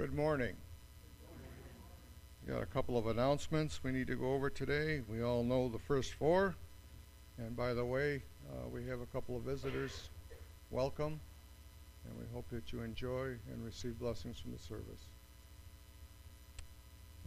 Good 0.00 0.14
morning. 0.14 0.56
We 2.46 2.54
got 2.54 2.62
a 2.62 2.66
couple 2.66 2.96
of 2.96 3.08
announcements 3.08 3.84
we 3.84 3.92
need 3.92 4.06
to 4.06 4.16
go 4.16 4.32
over 4.32 4.48
today. 4.48 5.02
We 5.06 5.22
all 5.22 5.44
know 5.44 5.68
the 5.68 5.78
first 5.78 6.14
four. 6.14 6.56
And 7.36 7.54
by 7.54 7.74
the 7.74 7.84
way, 7.84 8.22
uh, 8.50 8.66
we 8.66 8.86
have 8.86 9.02
a 9.02 9.06
couple 9.06 9.36
of 9.36 9.42
visitors. 9.42 10.08
Welcome. 10.70 11.20
And 12.06 12.18
we 12.18 12.24
hope 12.32 12.48
that 12.48 12.72
you 12.72 12.80
enjoy 12.80 13.36
and 13.52 13.62
receive 13.62 13.98
blessings 13.98 14.40
from 14.40 14.52
the 14.52 14.58
service. 14.58 15.04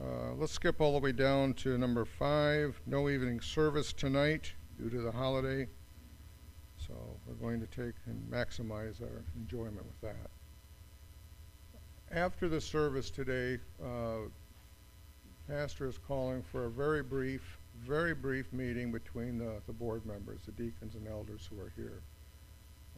Uh, 0.02 0.34
let's 0.36 0.54
skip 0.54 0.82
all 0.82 0.94
the 0.94 1.00
way 1.00 1.12
down 1.12 1.54
to 1.54 1.78
number 1.78 2.06
five. 2.06 2.82
No 2.88 3.08
evening 3.08 3.40
service 3.40 3.94
tonight 3.94 4.52
due 4.80 4.90
to 4.90 5.00
the 5.00 5.12
holiday. 5.12 5.68
So 6.88 6.96
we're 7.28 7.36
going 7.36 7.60
to 7.60 7.68
take 7.68 7.94
and 8.08 8.28
maximize 8.32 9.00
our 9.00 9.22
enjoyment 9.36 9.86
with 9.86 10.02
that. 10.02 10.32
After 12.16 12.48
the 12.48 12.62
service 12.62 13.10
today, 13.10 13.58
uh, 13.84 14.30
pastor 15.48 15.88
is 15.88 15.98
calling 15.98 16.44
for 16.44 16.66
a 16.66 16.70
very 16.70 17.02
brief, 17.02 17.58
very 17.80 18.14
brief 18.14 18.54
meeting 18.54 18.92
between 18.92 19.40
the, 19.40 19.56
the 19.66 19.74
board 19.74 20.06
members, 20.06 20.42
the 20.46 20.52
deacons 20.52 20.94
and 20.94 21.08
elders 21.08 21.50
who 21.50 21.60
are 21.60 21.74
here. 21.76 22.04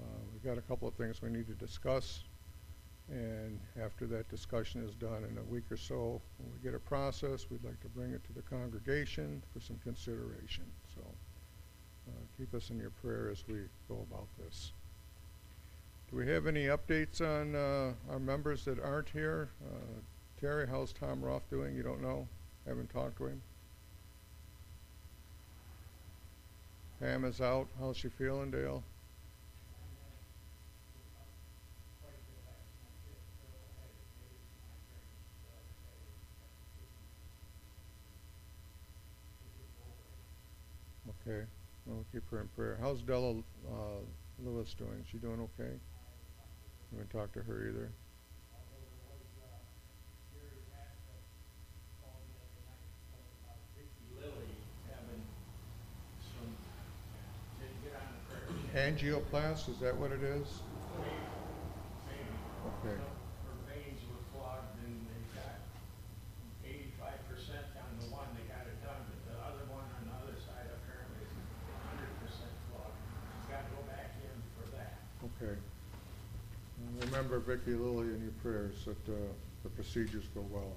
Uh, 0.02 0.06
we've 0.34 0.44
got 0.44 0.58
a 0.58 0.62
couple 0.62 0.86
of 0.86 0.96
things 0.96 1.22
we 1.22 1.30
need 1.30 1.48
to 1.48 1.54
discuss, 1.54 2.26
and 3.10 3.58
after 3.82 4.06
that 4.06 4.28
discussion 4.28 4.84
is 4.84 4.94
done 4.96 5.24
in 5.24 5.38
a 5.38 5.44
week 5.44 5.72
or 5.72 5.78
so, 5.78 6.22
when 6.38 6.52
we 6.52 6.60
get 6.62 6.76
a 6.76 6.80
process, 6.80 7.46
we'd 7.50 7.64
like 7.64 7.80
to 7.80 7.88
bring 7.88 8.12
it 8.12 8.22
to 8.26 8.34
the 8.34 8.42
congregation 8.42 9.42
for 9.54 9.62
some 9.62 9.78
consideration. 9.82 10.66
So 10.94 11.02
uh, 12.10 12.12
keep 12.38 12.54
us 12.54 12.70
in 12.70 12.80
your 12.80 12.90
prayer 12.90 13.30
as 13.32 13.46
we 13.48 13.60
go 13.88 14.06
about 14.12 14.28
this. 14.38 14.74
Do 16.12 16.18
we 16.18 16.28
have 16.28 16.46
any 16.46 16.66
updates 16.66 17.19
on 17.19 17.56
uh, 17.56 17.94
our 18.12 18.19
members 18.19 18.66
that 18.66 18.80
aren't 18.80 19.10
here? 19.10 19.50
Uh, 19.66 20.00
Terry, 20.40 20.68
how's 20.68 20.94
Tom 20.94 21.24
Roth 21.24 21.50
doing? 21.50 21.75
You 21.75 21.81
don't 21.81 22.02
know? 22.02 22.28
Haven't 22.68 22.92
talked 22.92 23.18
to 23.18 23.28
him? 23.28 23.42
Pam 27.00 27.25
is 27.25 27.42
out. 27.42 27.68
How's 27.80 27.98
she 27.98 28.10
feeling, 28.10 28.52
Dale? 28.52 28.84
Okay. 41.27 41.46
We'll 41.88 42.06
keep 42.12 42.30
her 42.30 42.41
in 42.41 42.48
prayer. 42.50 42.77
How's 42.80 43.01
Della 43.01 43.39
uh, 43.68 44.01
Lewis 44.44 44.74
doing? 44.75 45.00
Is 45.01 45.08
she 45.12 45.18
doing 45.18 45.39
okay? 45.41 45.74
You 46.92 47.00
haven't 47.00 47.10
talked 47.12 47.34
to 47.34 47.42
her 47.42 47.68
either? 47.70 47.92
Angioplast, 58.75 59.70
is 59.72 59.80
that 59.80 59.96
what 59.96 60.12
it 60.12 60.22
is? 60.22 60.60
Okay. 62.84 62.92
Her 62.92 63.56
veins 63.72 64.04
were 64.12 64.20
clogged 64.36 64.75
and 64.84 65.00
they 65.08 65.24
got 65.32 65.63
eighty-five 66.68 67.24
percent 67.32 67.63
on 67.80 67.88
the 68.04 68.12
one, 68.12 68.27
they 68.36 68.44
got 68.51 68.68
it 68.68 68.75
done, 68.84 69.00
but 69.08 69.20
the 69.32 69.36
other 69.48 69.63
one 69.72 69.88
on 69.96 70.04
the 70.12 70.15
other 70.20 70.36
side 70.44 70.68
apparently 70.68 71.24
is 71.24 71.32
hundred 71.88 72.12
percent 72.20 72.51
clogged. 72.68 73.00
She's 73.39 73.48
gotta 73.48 73.72
go 73.72 73.80
back 73.88 74.12
in 74.20 74.36
for 74.60 74.68
that. 74.75 75.00
Okay. 75.24 75.56
And 75.56 77.15
Lilly 77.74 78.13
in 78.13 78.22
your 78.22 78.31
prayers 78.43 78.86
that 78.86 79.12
uh, 79.12 79.17
the 79.63 79.69
procedures 79.69 80.25
go 80.34 80.45
well. 80.51 80.74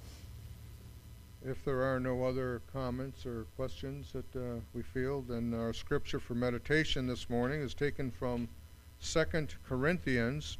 If 1.44 1.64
there 1.64 1.82
are 1.82 2.00
no 2.00 2.24
other 2.24 2.62
comments 2.72 3.24
or 3.24 3.46
questions 3.56 4.12
that 4.12 4.36
uh, 4.36 4.60
we 4.74 4.82
feel, 4.82 5.22
then 5.22 5.54
our 5.54 5.72
scripture 5.72 6.18
for 6.18 6.34
meditation 6.34 7.06
this 7.06 7.30
morning 7.30 7.60
is 7.60 7.74
taken 7.74 8.10
from 8.10 8.48
Second 8.98 9.54
Corinthians 9.68 10.58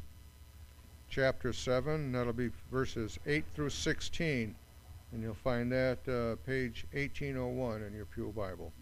chapter 1.08 1.52
7. 1.52 2.12
That'll 2.12 2.32
be 2.32 2.50
verses 2.70 3.18
8 3.26 3.44
through 3.54 3.70
16. 3.70 4.54
And 5.10 5.22
you'll 5.22 5.34
find 5.34 5.72
that 5.72 6.06
uh, 6.06 6.36
page 6.46 6.86
1801 6.92 7.82
in 7.82 7.94
your 7.94 8.04
Pew 8.04 8.32
Bible. 8.36 8.72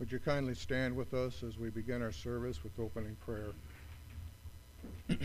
Would 0.00 0.10
you 0.10 0.18
kindly 0.18 0.54
stand 0.54 0.96
with 0.96 1.12
us 1.12 1.42
as 1.42 1.58
we 1.58 1.68
begin 1.68 2.00
our 2.00 2.10
service 2.10 2.64
with 2.64 2.72
opening 2.80 3.14
prayer? 3.20 3.52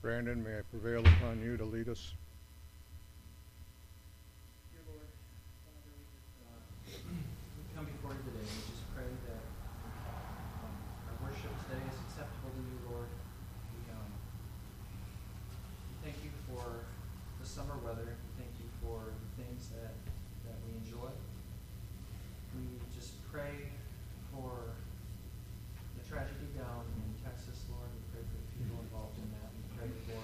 Brandon, 0.00 0.38
may 0.38 0.58
I 0.58 0.62
prevail 0.70 1.00
upon 1.00 1.42
you 1.42 1.56
to 1.56 1.64
lead 1.64 1.88
us? 1.88 2.14
Dear 4.70 4.86
Lord, 4.86 5.10
Father, 5.66 5.82
we 5.90 6.06
just, 6.14 6.30
uh, 6.46 6.62
we 7.58 7.66
come 7.74 7.90
before 7.90 8.14
you 8.14 8.22
today, 8.22 8.46
we 8.46 8.62
just 8.70 8.86
pray 8.94 9.10
that 9.26 9.42
um, 10.62 10.78
our 11.10 11.18
worship 11.26 11.50
today 11.66 11.82
is 11.90 11.98
acceptable 12.06 12.54
to 12.54 12.62
you, 12.70 12.78
Lord. 12.86 13.10
We, 13.74 13.82
um, 13.98 14.14
we 15.90 16.06
thank 16.06 16.22
you 16.22 16.30
for 16.46 16.86
the 17.42 17.46
summer 17.50 17.82
weather, 17.82 18.14
we 18.14 18.30
thank 18.38 18.54
you 18.62 18.70
for 18.78 19.10
the 19.10 19.42
things 19.42 19.74
that, 19.74 19.98
that 20.46 20.54
we 20.62 20.78
enjoy. 20.78 21.10
We 22.54 22.80
just 22.94 23.18
pray 23.30 23.70
for 24.32 24.72
the 25.94 26.02
tragedy 26.08 26.48
down 26.56 26.88
in 26.96 27.12
Texas, 27.20 27.68
Lord, 27.68 27.86
we 27.92 28.02
pray 28.08 28.24
for 28.24 28.40
the 28.40 28.48
people 28.56 28.80
involved 28.80 29.20
in 29.20 29.28
that, 29.36 29.52
we 29.52 29.62
pray 29.76 29.90
for 30.08 30.22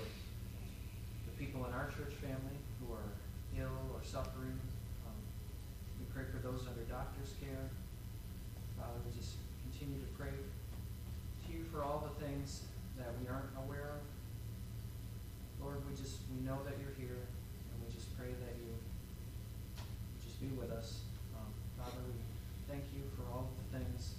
the 1.28 1.34
people 1.36 1.68
in 1.68 1.72
our 1.76 1.92
church 1.92 2.16
family 2.24 2.56
who 2.80 2.96
are 2.96 3.12
ill 3.60 3.92
or 3.92 4.00
suffering. 4.00 4.56
Um, 5.04 5.18
we 6.00 6.08
pray 6.16 6.24
for 6.32 6.40
those 6.40 6.64
under 6.64 6.82
doctor's 6.88 7.36
care. 7.44 7.68
Father, 8.80 8.98
we 9.04 9.12
just 9.12 9.36
continue 9.68 10.00
to 10.00 10.10
pray 10.16 10.32
to 10.32 11.48
you 11.52 11.68
for 11.68 11.84
all 11.84 12.08
the 12.08 12.14
things 12.24 12.64
that 12.96 13.12
we 13.20 13.28
aren't 13.28 13.52
aware 13.68 14.00
of. 14.00 14.02
Lord, 15.60 15.84
we 15.84 15.92
just 15.92 16.24
we 16.32 16.40
know 16.40 16.64
that 16.64 16.80
you're 16.80 16.96
here, 16.96 17.20
and 17.20 17.74
we 17.84 17.92
just 17.92 18.10
pray 18.16 18.32
that 18.32 18.54
you 18.64 18.72
you 18.72 20.18
just 20.24 20.40
be 20.40 20.48
with 20.56 20.72
us. 20.72 21.04
Um, 21.36 21.52
Father, 21.76 22.00
we 22.08 22.16
thank 22.68 22.84
you 22.96 23.02
for 23.16 23.22
all 23.30 23.50
the 23.54 23.78
things 23.78 24.14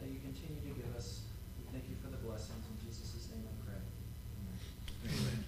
that 0.00 0.08
you 0.08 0.18
continue 0.18 0.60
to 0.62 0.72
give 0.74 0.90
us. 0.96 1.20
We 1.58 1.70
thank 1.72 1.84
you 1.88 1.96
for 2.02 2.10
the 2.10 2.16
blessings. 2.18 2.64
In 2.66 2.76
Jesus' 2.86 3.28
name 3.30 3.44
I 3.46 3.54
pray. 3.62 3.80
Amen. 5.06 5.44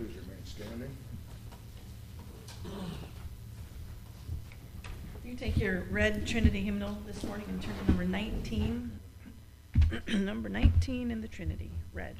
Please 0.00 0.16
remain 0.16 0.44
standing. 0.46 0.96
You 5.22 5.34
take 5.34 5.58
your 5.58 5.82
red 5.90 6.26
Trinity 6.26 6.62
hymnal 6.62 6.96
this 7.06 7.22
morning 7.22 7.44
and 7.50 7.62
turn 7.62 7.74
to 7.76 7.86
number 7.86 8.04
19. 8.04 8.98
number 10.14 10.48
19 10.48 11.10
in 11.10 11.20
the 11.20 11.28
Trinity, 11.28 11.70
red. 11.92 12.16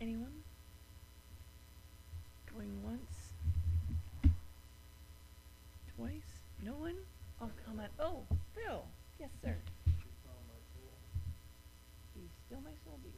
Anyone? 0.00 0.32
Going 2.52 2.82
once? 2.82 3.32
Twice? 5.96 6.40
No 6.64 6.72
one? 6.72 6.96
I'll 7.40 7.50
comment. 7.66 7.90
Oh, 7.98 8.22
Phil. 8.54 8.84
Yes, 9.20 9.30
sir. 9.42 9.56
Be 12.14 12.22
still 12.46 12.60
my 12.64 12.70
soul. 12.84 12.98
Be, 13.02 13.10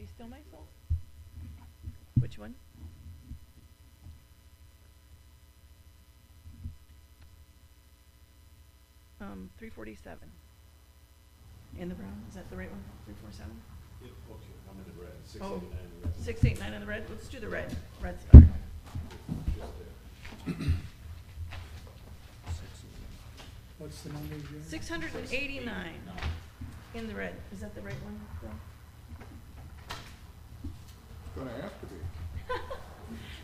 be 0.00 0.06
still 0.06 0.28
my 0.28 0.40
soul. 0.50 0.66
Which 2.20 2.38
one? 2.38 2.54
Um, 9.20 9.50
three 9.58 9.70
forty-seven. 9.70 10.28
In 11.78 11.88
the 11.88 11.94
brown, 11.94 12.22
is 12.28 12.34
that 12.34 12.48
the 12.50 12.56
right 12.56 12.70
one? 12.70 12.82
Three 13.04 13.14
four 13.20 13.30
seven? 13.32 13.60
Yeah, 14.02 14.08
okay, 14.30 14.53
I'm 14.74 14.84
in 14.84 14.96
the 14.96 15.02
red, 15.02 15.12
six 15.24 15.44
Oh, 15.44 15.56
eighty-nine 15.56 15.80
in 15.84 16.00
the 16.00 16.06
red. 16.06 16.16
Six 16.24 16.44
eight 16.44 16.60
nine 16.60 16.72
in 16.74 16.80
the 16.80 16.86
red, 16.86 17.04
let's 17.10 17.28
do 17.28 17.40
the 17.40 17.48
red, 17.48 17.76
red's 18.02 18.24
better. 18.24 18.46
Just. 19.56 19.72
What's 23.78 24.00
the 24.02 24.10
number 24.12 24.34
again? 24.34 24.62
Six 24.66 24.88
hundred 24.88 25.14
and 25.14 25.32
eighty-nine 25.32 26.00
in 26.94 27.08
the 27.08 27.14
red, 27.14 27.34
is 27.52 27.60
that 27.60 27.74
the 27.74 27.80
right 27.82 27.94
one, 28.04 28.20
Phil? 28.40 28.50
Gonna 31.36 31.50
have 31.62 31.80
to 31.80 31.86
be. 31.86 31.96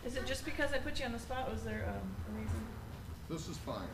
Is 0.06 0.16
it 0.16 0.24
just 0.26 0.44
because 0.44 0.72
I 0.72 0.78
put 0.78 0.98
you 1.00 1.06
on 1.06 1.12
the 1.12 1.18
spot, 1.18 1.50
was 1.50 1.62
there, 1.62 1.84
um, 1.88 2.34
a 2.34 2.40
reason? 2.40 2.60
This 3.28 3.48
is 3.48 3.56
fine. 3.58 3.88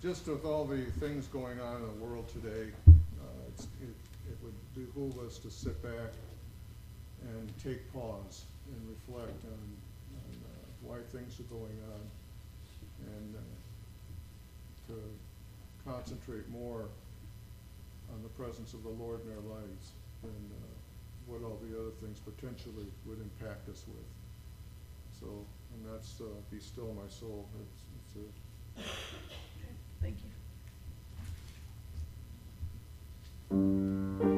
Just 0.00 0.26
with 0.28 0.44
all 0.44 0.64
the 0.64 0.84
things 1.00 1.26
going 1.26 1.60
on 1.60 1.76
in 1.82 1.86
the 1.98 2.04
world 2.04 2.28
today, 2.28 2.70
uh, 2.88 2.92
it's, 3.48 3.64
it, 3.82 3.88
it 4.28 4.36
would 4.42 4.54
behoove 4.74 5.18
us 5.26 5.38
to 5.38 5.50
sit 5.50 5.82
back 5.82 6.12
and 7.22 7.52
take 7.62 7.92
pause 7.92 8.44
and 8.70 8.80
reflect 8.88 9.44
on, 9.44 9.66
on 10.14 10.32
uh, 10.44 10.48
why 10.82 10.98
things 11.12 11.38
are 11.40 11.50
going 11.54 11.78
on 11.92 12.00
and 13.18 13.34
uh, 13.34 14.92
to 14.92 14.94
concentrate 15.88 16.48
more 16.48 16.88
on 18.12 18.22
the 18.22 18.28
presence 18.30 18.74
of 18.74 18.82
the 18.82 18.90
Lord 18.90 19.20
in 19.24 19.32
our 19.32 19.56
lives 19.58 19.92
than 20.22 20.30
uh, 20.30 20.76
what 21.26 21.42
all 21.42 21.58
the 21.68 21.78
other 21.78 21.90
things 22.02 22.18
potentially 22.20 22.86
would 23.06 23.18
impact 23.20 23.68
us 23.68 23.84
with. 23.86 24.06
So, 25.20 25.26
and 25.74 25.92
that's 25.92 26.20
uh, 26.20 26.24
Be 26.50 26.60
Still 26.60 26.94
My 26.94 27.08
Soul. 27.08 27.48
It's, 27.60 27.82
it's 27.98 28.16
a, 28.16 28.82
Thank 30.02 30.18
you. 30.22 30.35
Música 33.50 34.35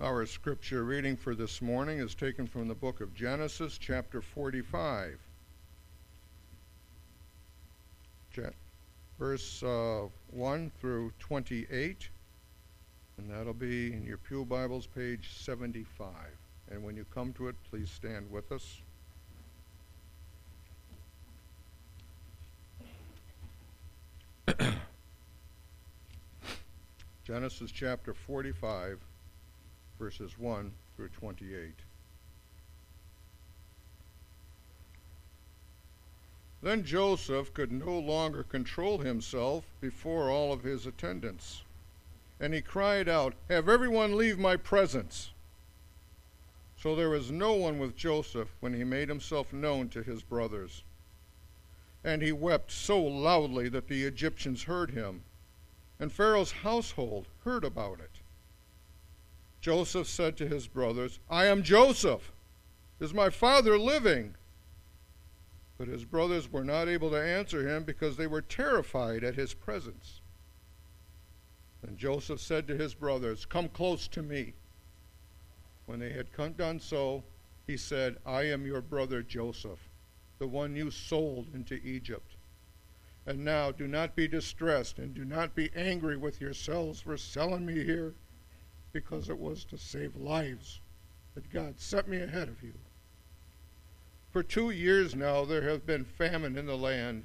Our 0.00 0.26
scripture 0.26 0.84
reading 0.84 1.16
for 1.16 1.34
this 1.34 1.60
morning 1.60 1.98
is 1.98 2.14
taken 2.14 2.46
from 2.46 2.68
the 2.68 2.74
book 2.74 3.00
of 3.00 3.16
Genesis, 3.16 3.76
chapter 3.78 4.22
45, 4.22 5.18
verse 9.18 9.60
uh, 9.64 10.02
1 10.30 10.70
through 10.80 11.10
28, 11.18 12.10
and 13.18 13.28
that'll 13.28 13.52
be 13.52 13.92
in 13.92 14.04
your 14.04 14.18
Pew 14.18 14.44
Bibles, 14.44 14.86
page 14.86 15.30
75. 15.36 16.12
And 16.70 16.84
when 16.84 16.94
you 16.96 17.04
come 17.12 17.32
to 17.32 17.48
it, 17.48 17.56
please 17.68 17.90
stand 17.90 18.30
with 18.30 18.52
us. 18.52 18.80
Genesis 27.24 27.72
chapter 27.72 28.14
45 28.14 29.00
verses 29.98 30.38
1 30.38 30.72
through 30.96 31.08
28. 31.08 31.74
Then 36.60 36.84
Joseph 36.84 37.54
could 37.54 37.70
no 37.70 37.98
longer 37.98 38.42
control 38.42 38.98
himself 38.98 39.64
before 39.80 40.30
all 40.30 40.52
of 40.52 40.64
his 40.64 40.86
attendants. 40.86 41.62
And 42.40 42.52
he 42.52 42.60
cried 42.60 43.08
out, 43.08 43.34
Have 43.48 43.68
everyone 43.68 44.16
leave 44.16 44.38
my 44.38 44.56
presence. 44.56 45.30
So 46.76 46.94
there 46.94 47.10
was 47.10 47.30
no 47.30 47.54
one 47.54 47.78
with 47.78 47.96
Joseph 47.96 48.54
when 48.60 48.74
he 48.74 48.84
made 48.84 49.08
himself 49.08 49.52
known 49.52 49.88
to 49.90 50.02
his 50.02 50.22
brothers. 50.22 50.82
And 52.04 52.22
he 52.22 52.32
wept 52.32 52.70
so 52.70 53.02
loudly 53.02 53.68
that 53.70 53.88
the 53.88 54.04
Egyptians 54.04 54.64
heard 54.64 54.92
him, 54.92 55.24
and 55.98 56.12
Pharaoh's 56.12 56.52
household 56.52 57.26
heard 57.44 57.64
about 57.64 57.98
it. 57.98 58.20
Joseph 59.60 60.06
said 60.06 60.36
to 60.36 60.48
his 60.48 60.66
brothers, 60.66 61.18
I 61.28 61.46
am 61.46 61.62
Joseph. 61.62 62.32
Is 63.00 63.14
my 63.14 63.30
father 63.30 63.78
living? 63.78 64.34
But 65.76 65.88
his 65.88 66.04
brothers 66.04 66.50
were 66.50 66.64
not 66.64 66.88
able 66.88 67.10
to 67.10 67.22
answer 67.22 67.68
him 67.68 67.84
because 67.84 68.16
they 68.16 68.26
were 68.26 68.42
terrified 68.42 69.22
at 69.22 69.36
his 69.36 69.54
presence. 69.54 70.20
And 71.82 71.96
Joseph 71.96 72.40
said 72.40 72.66
to 72.66 72.76
his 72.76 72.94
brothers, 72.94 73.46
Come 73.46 73.68
close 73.68 74.08
to 74.08 74.22
me. 74.22 74.54
When 75.86 76.00
they 76.00 76.12
had 76.12 76.28
done 76.56 76.80
so, 76.80 77.22
he 77.66 77.76
said, 77.76 78.16
I 78.26 78.42
am 78.42 78.66
your 78.66 78.80
brother 78.80 79.22
Joseph, 79.22 79.88
the 80.38 80.48
one 80.48 80.74
you 80.74 80.90
sold 80.90 81.48
into 81.54 81.74
Egypt. 81.76 82.36
And 83.26 83.44
now 83.44 83.70
do 83.70 83.86
not 83.86 84.16
be 84.16 84.26
distressed 84.26 84.98
and 84.98 85.14
do 85.14 85.24
not 85.24 85.54
be 85.54 85.70
angry 85.76 86.16
with 86.16 86.40
yourselves 86.40 87.00
for 87.00 87.16
selling 87.16 87.64
me 87.64 87.84
here, 87.84 88.14
because 88.92 89.28
it 89.28 89.38
was 89.38 89.64
to 89.64 89.78
save 89.78 90.16
lives 90.16 90.80
that 91.34 91.50
God 91.50 91.78
sent 91.78 92.08
me 92.08 92.18
ahead 92.20 92.48
of 92.48 92.62
you. 92.62 92.74
For 94.30 94.42
two 94.42 94.70
years 94.70 95.14
now 95.14 95.44
there 95.44 95.62
has 95.62 95.80
been 95.80 96.04
famine 96.04 96.56
in 96.56 96.66
the 96.66 96.76
land, 96.76 97.24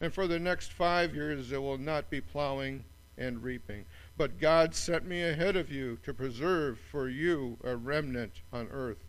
and 0.00 0.12
for 0.12 0.26
the 0.26 0.38
next 0.38 0.72
five 0.72 1.14
years 1.14 1.50
there 1.50 1.60
will 1.60 1.78
not 1.78 2.10
be 2.10 2.20
plowing 2.20 2.84
and 3.16 3.42
reaping. 3.42 3.84
But 4.16 4.40
God 4.40 4.74
sent 4.74 5.06
me 5.06 5.22
ahead 5.22 5.56
of 5.56 5.70
you 5.70 5.98
to 6.04 6.14
preserve 6.14 6.78
for 6.78 7.08
you 7.08 7.58
a 7.64 7.76
remnant 7.76 8.32
on 8.52 8.68
earth 8.70 9.04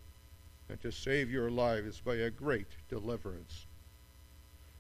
and 0.67 0.81
to 0.81 0.91
save 0.91 1.31
your 1.31 1.49
lives 1.49 1.99
by 1.99 2.15
a 2.15 2.29
great 2.29 2.67
deliverance. 2.89 3.65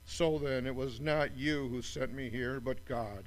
So 0.05 0.39
then, 0.39 0.65
it 0.65 0.75
was 0.75 0.99
not 0.99 1.37
you 1.37 1.67
who 1.67 1.81
sent 1.81 2.13
me 2.13 2.29
here, 2.29 2.59
but 2.59 2.85
God. 2.85 3.25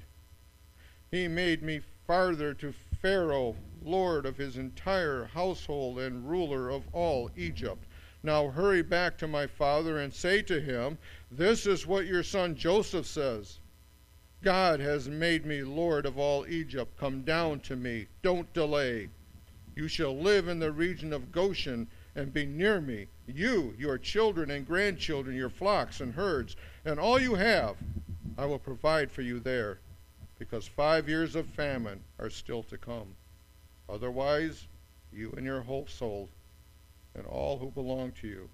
He 1.11 1.27
made 1.27 1.63
me 1.63 1.81
farther 2.05 2.53
to 2.53 2.73
Pharaoh, 3.01 3.55
lord 3.83 4.25
of 4.25 4.37
his 4.37 4.57
entire 4.57 5.25
household 5.25 5.99
and 5.99 6.29
ruler 6.29 6.69
of 6.69 6.83
all 6.93 7.29
Egypt. 7.35 7.85
Now 8.23 8.49
hurry 8.49 8.81
back 8.81 9.17
to 9.17 9.27
my 9.27 9.47
father 9.47 9.99
and 9.99 10.13
say 10.13 10.41
to 10.43 10.61
him, 10.61 10.97
This 11.29 11.65
is 11.65 11.85
what 11.85 12.05
your 12.05 12.23
son 12.23 12.55
Joseph 12.55 13.05
says. 13.05 13.59
God 14.41 14.79
has 14.79 15.07
made 15.07 15.45
me 15.45 15.63
Lord 15.63 16.05
of 16.05 16.17
all 16.17 16.45
Egypt. 16.47 16.97
Come 16.97 17.21
down 17.21 17.61
to 17.61 17.75
me. 17.75 18.07
Don't 18.21 18.51
delay. 18.53 19.09
You 19.75 19.87
shall 19.87 20.17
live 20.17 20.47
in 20.47 20.59
the 20.59 20.71
region 20.71 21.13
of 21.13 21.31
Goshen 21.31 21.87
and 22.15 22.33
be 22.33 22.45
near 22.45 22.79
me. 22.79 23.07
You, 23.25 23.73
your 23.77 23.97
children 23.97 24.51
and 24.51 24.67
grandchildren, 24.67 25.35
your 25.35 25.49
flocks 25.49 26.01
and 26.01 26.13
herds, 26.13 26.55
and 26.85 26.99
all 26.99 27.19
you 27.19 27.35
have, 27.35 27.77
I 28.37 28.45
will 28.45 28.59
provide 28.59 29.11
for 29.11 29.21
you 29.21 29.39
there, 29.39 29.79
because 30.39 30.67
five 30.67 31.07
years 31.07 31.35
of 31.35 31.45
famine 31.47 32.03
are 32.19 32.29
still 32.29 32.63
to 32.63 32.77
come. 32.77 33.15
Otherwise, 33.89 34.67
you 35.11 35.31
and 35.37 35.45
your 35.45 35.61
household 35.61 36.29
and 37.15 37.25
all 37.25 37.59
who 37.59 37.69
belong 37.71 38.11
to 38.21 38.27
you 38.27 38.49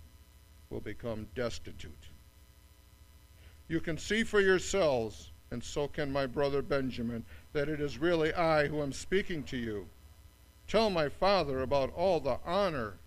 will 0.70 0.82
become 0.82 1.28
destitute. 1.36 2.08
You 3.68 3.80
can 3.80 3.98
see 3.98 4.24
for 4.24 4.42
yourselves 4.42 5.32
and 5.52 5.64
so 5.64 5.88
can 5.88 6.12
my 6.12 6.26
brother 6.26 6.62
Benjamin, 6.62 7.26
that 7.54 7.70
it 7.70 7.82
is 7.82 7.98
really 7.98 8.34
I 8.34 8.68
who 8.68 8.82
am 8.82 8.94
speaking 8.94 9.44
to 9.44 9.58
you. 9.58 9.88
Tell 10.68 10.90
my 10.90 11.10
father 11.10 11.62
about 11.62 11.94
all 11.96 12.20
the 12.20 12.40
honor 12.46 12.98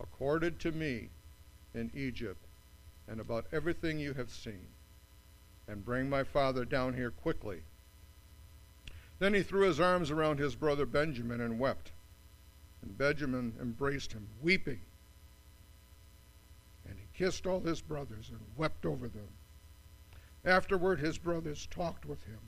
accorded 0.00 0.58
to 0.60 0.72
me 0.72 1.10
in 1.74 1.90
Egypt 1.94 2.42
and 3.06 3.20
about 3.20 3.46
everything 3.52 3.98
you 3.98 4.14
have 4.14 4.30
seen. 4.30 4.68
And 5.68 5.84
bring 5.84 6.08
my 6.08 6.24
father 6.24 6.64
down 6.64 6.94
here 6.94 7.10
quickly. 7.10 7.60
Then 9.18 9.34
he 9.34 9.42
threw 9.42 9.66
his 9.66 9.78
arms 9.78 10.10
around 10.10 10.38
his 10.38 10.54
brother 10.54 10.86
Benjamin 10.86 11.42
and 11.42 11.58
wept. 11.58 11.92
And 12.80 12.96
Benjamin 12.96 13.54
embraced 13.60 14.12
him, 14.12 14.28
weeping. 14.40 14.80
And 16.88 16.98
he 16.98 17.06
kissed 17.12 17.46
all 17.46 17.60
his 17.60 17.82
brothers 17.82 18.30
and 18.30 18.40
wept 18.56 18.86
over 18.86 19.08
them. 19.08 19.28
Afterward, 20.44 21.00
his 21.00 21.18
brothers 21.18 21.66
talked 21.70 22.06
with 22.06 22.24
him. 22.24 22.38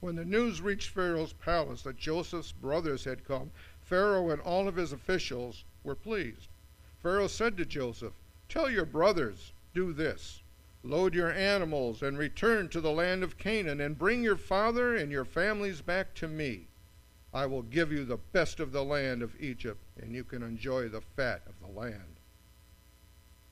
When 0.00 0.14
the 0.14 0.24
news 0.24 0.60
reached 0.60 0.90
Pharaoh's 0.90 1.32
palace 1.32 1.82
that 1.82 1.96
Joseph's 1.96 2.52
brothers 2.52 3.02
had 3.02 3.24
come, 3.24 3.50
Pharaoh 3.80 4.30
and 4.30 4.40
all 4.42 4.68
of 4.68 4.76
his 4.76 4.92
officials 4.92 5.64
were 5.82 5.96
pleased. 5.96 6.48
Pharaoh 7.02 7.26
said 7.26 7.56
to 7.56 7.64
Joseph, 7.64 8.12
Tell 8.48 8.70
your 8.70 8.84
brothers, 8.84 9.52
do 9.74 9.92
this 9.92 10.42
load 10.88 11.14
your 11.14 11.30
animals 11.30 12.02
and 12.02 12.16
return 12.16 12.68
to 12.70 12.80
the 12.80 12.90
land 12.90 13.22
of 13.22 13.36
Canaan, 13.36 13.80
and 13.80 13.98
bring 13.98 14.22
your 14.22 14.36
father 14.36 14.96
and 14.96 15.12
your 15.12 15.24
families 15.24 15.82
back 15.82 16.14
to 16.14 16.26
me. 16.26 16.66
I 17.32 17.44
will 17.44 17.62
give 17.62 17.92
you 17.92 18.04
the 18.04 18.16
best 18.16 18.58
of 18.58 18.72
the 18.72 18.82
land 18.82 19.22
of 19.22 19.38
Egypt, 19.38 19.80
and 20.00 20.14
you 20.14 20.24
can 20.24 20.42
enjoy 20.42 20.88
the 20.88 21.02
fat 21.02 21.42
of 21.46 21.60
the 21.60 21.78
land 21.78 22.16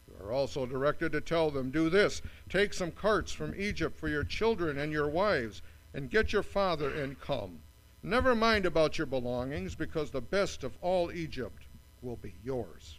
You 0.09 0.25
are 0.25 0.33
also 0.33 0.65
directed 0.65 1.13
to 1.13 1.21
tell 1.21 1.51
them, 1.51 1.71
Do 1.71 1.91
this 1.91 2.23
take 2.49 2.73
some 2.73 2.91
carts 2.91 3.33
from 3.33 3.55
Egypt 3.55 3.99
for 3.99 4.09
your 4.09 4.25
children 4.25 4.79
and 4.79 4.91
your 4.91 5.09
wives, 5.09 5.61
and 5.93 6.11
get 6.11 6.33
your 6.33 6.43
father 6.43 6.91
and 6.91 7.21
come. 7.21 7.61
Never 8.03 8.35
mind 8.35 8.65
about 8.65 8.97
your 8.97 9.07
belongings, 9.07 9.75
because 9.75 10.11
the 10.11 10.23
best 10.23 10.65
of 10.65 10.79
all 10.81 11.13
Egypt 11.13 11.65
will 12.01 12.17
be 12.17 12.35
yours. 12.43 12.97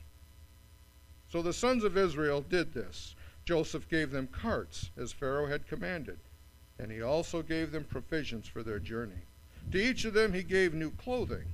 So 1.30 1.42
the 1.42 1.54
sons 1.54 1.84
of 1.84 1.98
Israel 1.98 2.42
did 2.42 2.74
this. 2.74 3.16
Joseph 3.48 3.88
gave 3.88 4.12
them 4.12 4.28
carts, 4.28 4.90
as 4.98 5.14
Pharaoh 5.14 5.48
had 5.48 5.70
commanded, 5.70 6.20
and 6.78 6.92
he 6.92 7.02
also 7.02 7.42
gave 7.42 7.72
them 7.72 7.86
provisions 7.86 8.46
for 8.46 8.62
their 8.62 8.78
journey. 8.78 9.24
To 9.72 9.82
each 9.82 10.04
of 10.04 10.14
them 10.14 10.34
he 10.34 10.44
gave 10.44 10.74
new 10.74 10.92
clothing, 10.92 11.46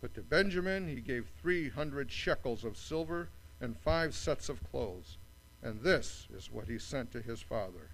but 0.00 0.14
to 0.14 0.22
Benjamin 0.22 0.86
he 0.86 1.00
gave 1.00 1.32
three 1.40 1.68
hundred 1.68 2.12
shekels 2.12 2.62
of 2.62 2.76
silver 2.76 3.28
and 3.60 3.76
five 3.76 4.14
sets 4.14 4.48
of 4.48 4.62
clothes. 4.70 5.18
And 5.64 5.82
this 5.82 6.28
is 6.32 6.48
what 6.48 6.68
he 6.68 6.78
sent 6.78 7.10
to 7.10 7.20
his 7.20 7.42
father 7.42 7.90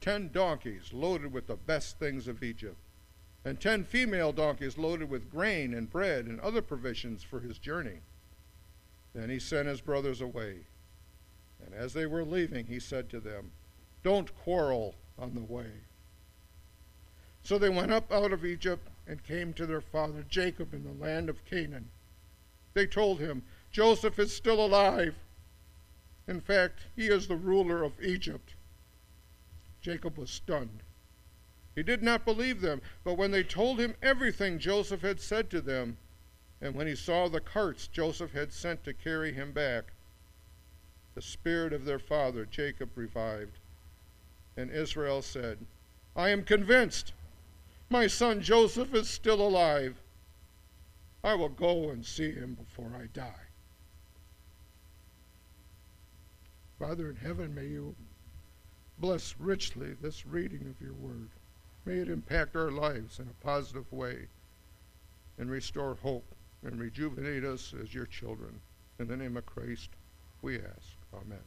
ten 0.00 0.30
donkeys 0.32 0.92
loaded 0.92 1.32
with 1.32 1.46
the 1.46 1.54
best 1.54 2.00
things 2.00 2.26
of 2.26 2.42
Egypt, 2.42 2.78
and 3.44 3.60
ten 3.60 3.84
female 3.84 4.32
donkeys 4.32 4.76
loaded 4.76 5.08
with 5.08 5.30
grain 5.30 5.72
and 5.72 5.88
bread 5.88 6.26
and 6.26 6.40
other 6.40 6.60
provisions 6.60 7.22
for 7.22 7.38
his 7.38 7.58
journey. 7.58 8.00
Then 9.14 9.30
he 9.30 9.38
sent 9.38 9.68
his 9.68 9.80
brothers 9.80 10.20
away. 10.20 10.66
And 11.64 11.74
as 11.74 11.92
they 11.92 12.06
were 12.06 12.24
leaving, 12.24 12.66
he 12.66 12.80
said 12.80 13.08
to 13.10 13.20
them, 13.20 13.52
Don't 14.02 14.34
quarrel 14.36 14.94
on 15.18 15.34
the 15.34 15.40
way. 15.40 15.70
So 17.42 17.58
they 17.58 17.68
went 17.68 17.92
up 17.92 18.12
out 18.12 18.32
of 18.32 18.44
Egypt 18.44 18.88
and 19.06 19.22
came 19.24 19.52
to 19.54 19.66
their 19.66 19.80
father 19.80 20.24
Jacob 20.28 20.72
in 20.72 20.84
the 20.84 21.04
land 21.04 21.28
of 21.28 21.44
Canaan. 21.44 21.90
They 22.74 22.86
told 22.86 23.18
him, 23.20 23.42
Joseph 23.70 24.18
is 24.18 24.34
still 24.34 24.64
alive. 24.64 25.14
In 26.28 26.40
fact, 26.40 26.80
he 26.94 27.08
is 27.08 27.26
the 27.26 27.36
ruler 27.36 27.82
of 27.82 28.00
Egypt. 28.00 28.54
Jacob 29.80 30.16
was 30.16 30.30
stunned. 30.30 30.82
He 31.74 31.82
did 31.82 32.02
not 32.02 32.24
believe 32.24 32.60
them, 32.60 32.82
but 33.02 33.14
when 33.14 33.30
they 33.30 33.42
told 33.42 33.80
him 33.80 33.96
everything 34.02 34.58
Joseph 34.58 35.00
had 35.00 35.20
said 35.20 35.50
to 35.50 35.60
them, 35.60 35.96
and 36.60 36.74
when 36.74 36.86
he 36.86 36.94
saw 36.94 37.28
the 37.28 37.40
carts 37.40 37.88
Joseph 37.88 38.32
had 38.32 38.52
sent 38.52 38.84
to 38.84 38.94
carry 38.94 39.32
him 39.32 39.52
back, 39.52 39.92
the 41.14 41.22
spirit 41.22 41.72
of 41.72 41.84
their 41.84 41.98
father 41.98 42.46
Jacob 42.46 42.90
revived. 42.94 43.58
And 44.56 44.70
Israel 44.70 45.22
said, 45.22 45.58
I 46.14 46.30
am 46.30 46.44
convinced 46.44 47.12
my 47.92 48.06
son 48.06 48.40
Joseph 48.40 48.94
is 48.94 49.06
still 49.06 49.46
alive. 49.46 50.00
I 51.22 51.34
will 51.34 51.50
go 51.50 51.90
and 51.90 52.04
see 52.04 52.32
him 52.32 52.54
before 52.54 52.90
I 52.98 53.06
die. 53.12 53.48
Father 56.78 57.10
in 57.10 57.16
heaven, 57.16 57.54
may 57.54 57.66
you 57.66 57.94
bless 58.98 59.34
richly 59.38 59.94
this 60.00 60.26
reading 60.26 60.66
of 60.70 60.84
your 60.84 60.94
word. 60.94 61.28
May 61.84 61.98
it 61.98 62.08
impact 62.08 62.56
our 62.56 62.70
lives 62.70 63.18
in 63.18 63.28
a 63.28 63.44
positive 63.44 63.92
way 63.92 64.26
and 65.38 65.50
restore 65.50 65.96
hope 66.02 66.34
and 66.64 66.80
rejuvenate 66.80 67.44
us 67.44 67.74
as 67.80 67.94
your 67.94 68.06
children. 68.06 68.58
In 68.98 69.06
the 69.06 69.16
name 69.16 69.36
of 69.36 69.44
Christ, 69.44 69.90
we 70.40 70.56
ask. 70.56 71.01
Amen. 71.14 71.38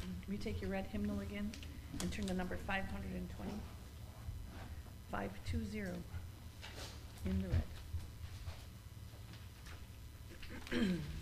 Can 0.00 0.14
take 0.38 0.60
your 0.60 0.70
red 0.70 0.86
hymnal 0.86 1.20
again 1.20 1.50
and 2.00 2.12
turn 2.12 2.26
to 2.26 2.34
number 2.34 2.56
520? 2.66 3.50
520 5.10 5.92
in 7.26 7.42
the 7.42 7.48
red. 7.48 7.62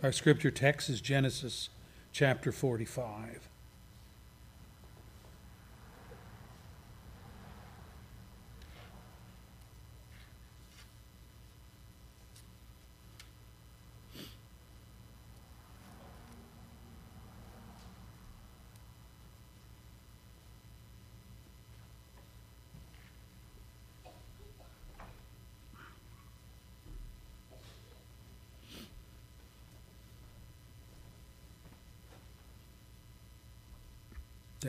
Our 0.00 0.12
scripture 0.12 0.52
text 0.52 0.88
is 0.88 1.00
Genesis 1.00 1.70
chapter 2.12 2.52
45. 2.52 3.48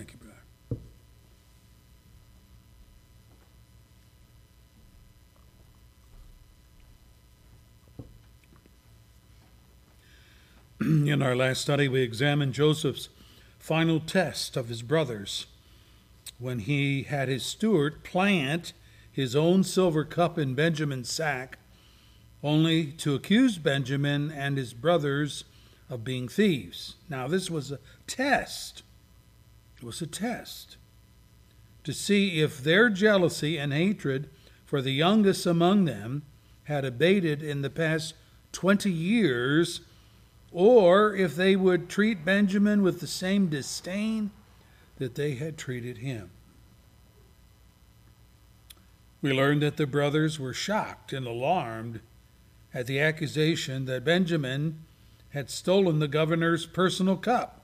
Thank 0.09 0.21
you, 0.23 0.27
brother. 10.79 11.11
In 11.11 11.21
our 11.21 11.35
last 11.35 11.61
study, 11.61 11.87
we 11.87 12.01
examined 12.01 12.53
Joseph's 12.53 13.09
final 13.57 13.99
test 13.99 14.57
of 14.57 14.69
his 14.69 14.81
brothers 14.81 15.45
when 16.37 16.59
he 16.59 17.03
had 17.03 17.27
his 17.27 17.43
steward 17.43 18.03
plant 18.03 18.73
his 19.11 19.35
own 19.35 19.63
silver 19.63 20.05
cup 20.05 20.37
in 20.37 20.53
Benjamin's 20.53 21.11
sack, 21.11 21.57
only 22.41 22.85
to 22.85 23.15
accuse 23.15 23.57
Benjamin 23.57 24.31
and 24.31 24.57
his 24.57 24.73
brothers 24.73 25.43
of 25.89 26.05
being 26.05 26.29
thieves. 26.29 26.95
Now, 27.09 27.27
this 27.27 27.49
was 27.49 27.71
a 27.71 27.79
test 28.07 28.83
was 29.83 30.01
a 30.01 30.07
test 30.07 30.77
to 31.83 31.93
see 31.93 32.41
if 32.41 32.63
their 32.63 32.89
jealousy 32.89 33.57
and 33.57 33.73
hatred 33.73 34.29
for 34.65 34.81
the 34.81 34.91
youngest 34.91 35.45
among 35.45 35.85
them 35.85 36.23
had 36.65 36.85
abated 36.85 37.41
in 37.41 37.61
the 37.61 37.69
past 37.69 38.13
20 38.51 38.91
years, 38.91 39.81
or 40.51 41.15
if 41.15 41.35
they 41.35 41.55
would 41.55 41.89
treat 41.89 42.23
Benjamin 42.23 42.81
with 42.81 42.99
the 42.99 43.07
same 43.07 43.47
disdain 43.47 44.29
that 44.97 45.15
they 45.15 45.35
had 45.35 45.57
treated 45.57 45.97
him. 45.97 46.29
We 49.21 49.33
learned 49.33 49.61
that 49.63 49.77
the 49.77 49.87
brothers 49.87 50.39
were 50.39 50.53
shocked 50.53 51.11
and 51.11 51.25
alarmed 51.25 52.01
at 52.73 52.85
the 52.85 52.99
accusation 52.99 53.85
that 53.85 54.05
Benjamin 54.05 54.79
had 55.31 55.49
stolen 55.49 55.99
the 55.99 56.07
governor's 56.07 56.65
personal 56.65 57.17
cup 57.17 57.58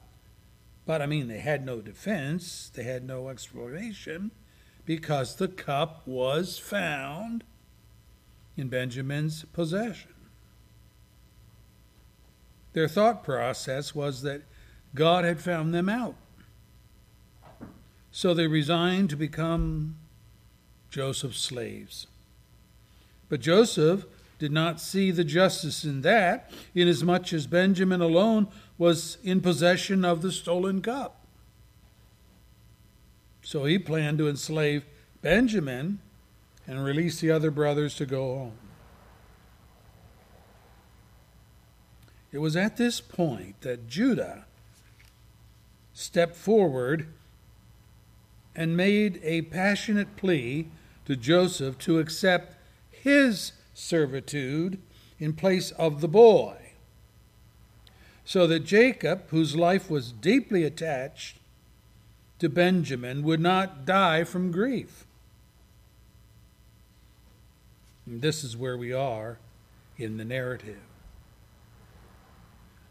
but 0.85 1.01
I 1.01 1.05
mean, 1.05 1.27
they 1.27 1.39
had 1.39 1.65
no 1.65 1.81
defense, 1.81 2.71
they 2.73 2.83
had 2.83 3.05
no 3.05 3.29
explanation, 3.29 4.31
because 4.85 5.35
the 5.35 5.47
cup 5.47 6.03
was 6.05 6.59
found 6.59 7.43
in 8.55 8.69
Benjamin's 8.69 9.45
possession. 9.45 10.13
Their 12.73 12.87
thought 12.87 13.23
process 13.23 13.95
was 13.95 14.21
that 14.21 14.43
God 14.93 15.25
had 15.25 15.41
found 15.41 15.73
them 15.73 15.89
out. 15.89 16.15
So 18.11 18.33
they 18.33 18.47
resigned 18.47 19.09
to 19.09 19.15
become 19.15 19.97
Joseph's 20.89 21.39
slaves. 21.39 22.07
But 23.27 23.41
Joseph 23.41 24.05
did 24.39 24.51
not 24.51 24.79
see 24.79 25.11
the 25.11 25.23
justice 25.23 25.83
in 25.83 26.01
that, 26.01 26.51
inasmuch 26.73 27.33
as 27.33 27.47
Benjamin 27.47 28.01
alone 28.01 28.47
was 28.77 29.17
in 29.23 29.41
possession 29.41 30.03
of 30.03 30.21
the 30.21 30.31
stolen 30.31 30.81
cup. 30.81 31.25
So 33.41 33.65
he 33.65 33.77
planned 33.77 34.17
to 34.17 34.27
enslave 34.27 34.85
Benjamin 35.21 35.99
and 36.67 36.83
release 36.83 37.19
the 37.19 37.31
other 37.31 37.51
brothers 37.51 37.95
to 37.95 38.05
go 38.05 38.35
home. 38.35 38.57
It 42.31 42.39
was 42.39 42.55
at 42.55 42.75
this 42.75 42.99
point 42.99 43.61
that 43.61 43.87
Judah 43.87 44.45
stepped 45.93 46.35
forward 46.35 47.07
and 48.55 48.75
made 48.75 49.19
a 49.23 49.43
passionate 49.43 50.17
plea 50.17 50.67
to 51.05 51.15
Joseph 51.15 51.77
to 51.79 51.99
accept 51.99 52.57
his 52.91 53.53
servitude 53.73 54.79
in 55.19 55.33
place 55.33 55.71
of 55.71 56.01
the 56.01 56.07
boy, 56.07 56.64
so 58.25 58.47
that 58.47 58.65
Jacob, 58.65 59.29
whose 59.29 59.55
life 59.55 59.89
was 59.89 60.11
deeply 60.11 60.63
attached 60.63 61.37
to 62.39 62.49
Benjamin, 62.49 63.23
would 63.23 63.39
not 63.39 63.85
die 63.85 64.23
from 64.23 64.51
grief. 64.51 65.05
And 68.05 68.21
this 68.21 68.43
is 68.43 68.57
where 68.57 68.77
we 68.77 68.91
are 68.91 69.37
in 69.97 70.17
the 70.17 70.25
narrative. 70.25 70.81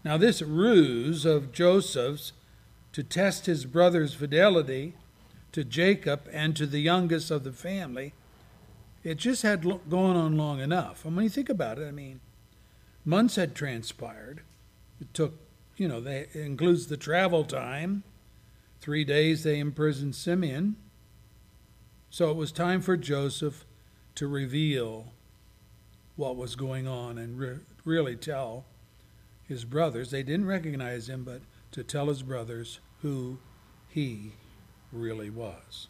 Now, 0.04 0.16
this 0.16 0.40
ruse 0.40 1.24
of 1.24 1.52
Joseph's 1.52 2.32
to 2.92 3.02
test 3.02 3.46
his 3.46 3.64
brother's 3.64 4.14
fidelity 4.14 4.94
to 5.50 5.64
Jacob 5.64 6.28
and 6.32 6.54
to 6.56 6.66
the 6.66 6.80
youngest 6.80 7.30
of 7.30 7.42
the 7.42 7.52
family, 7.52 8.12
it 9.02 9.16
just 9.16 9.42
had 9.42 9.64
gone 9.64 10.16
on 10.16 10.36
long 10.36 10.60
enough. 10.60 11.04
And 11.04 11.16
when 11.16 11.24
you 11.24 11.30
think 11.30 11.48
about 11.48 11.78
it, 11.78 11.88
I 11.88 11.90
mean, 11.90 12.20
months 13.04 13.36
had 13.36 13.54
transpired. 13.54 14.42
It 15.00 15.12
took, 15.12 15.34
you 15.76 15.88
know, 15.88 16.00
they, 16.00 16.26
includes 16.34 16.86
the 16.86 16.96
travel 16.96 17.44
time. 17.44 18.02
Three 18.80 19.04
days 19.04 19.42
they 19.42 19.58
imprisoned 19.58 20.14
Simeon. 20.14 20.76
So 22.10 22.30
it 22.30 22.36
was 22.36 22.52
time 22.52 22.80
for 22.80 22.96
Joseph 22.96 23.64
to 24.14 24.28
reveal 24.28 25.12
what 26.16 26.36
was 26.36 26.54
going 26.54 26.86
on 26.86 27.18
and 27.18 27.38
re- 27.38 27.58
really 27.84 28.16
tell 28.16 28.64
his 29.48 29.64
brothers. 29.64 30.10
They 30.10 30.22
didn't 30.22 30.46
recognize 30.46 31.08
him, 31.08 31.24
but 31.24 31.40
to 31.72 31.82
tell 31.82 32.06
his 32.06 32.22
brothers 32.22 32.78
who 33.02 33.38
he 33.88 34.32
really 34.92 35.30
was. 35.30 35.88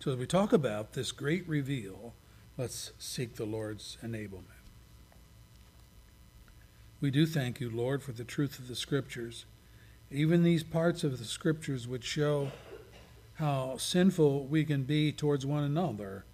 So, 0.00 0.12
as 0.12 0.18
we 0.18 0.26
talk 0.26 0.52
about 0.52 0.92
this 0.94 1.12
great 1.12 1.48
reveal, 1.48 2.14
let's 2.56 2.92
seek 2.98 3.36
the 3.36 3.44
Lord's 3.44 3.96
enablement. 4.04 4.53
We 7.04 7.10
do 7.10 7.26
thank 7.26 7.60
you, 7.60 7.68
Lord, 7.68 8.02
for 8.02 8.12
the 8.12 8.24
truth 8.24 8.58
of 8.58 8.66
the 8.66 8.74
Scriptures, 8.74 9.44
even 10.10 10.42
these 10.42 10.62
parts 10.64 11.04
of 11.04 11.18
the 11.18 11.26
Scriptures 11.26 11.86
which 11.86 12.02
show 12.02 12.50
how 13.34 13.76
sinful 13.76 14.46
we 14.46 14.64
can 14.64 14.84
be 14.84 15.12
towards 15.12 15.44
one 15.44 15.64
another. 15.64 16.24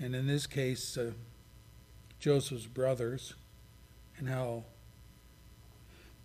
And 0.00 0.16
in 0.16 0.26
this 0.26 0.48
case, 0.48 0.98
uh, 0.98 1.12
Joseph's 2.18 2.66
brothers, 2.66 3.34
and 4.18 4.28
how 4.28 4.64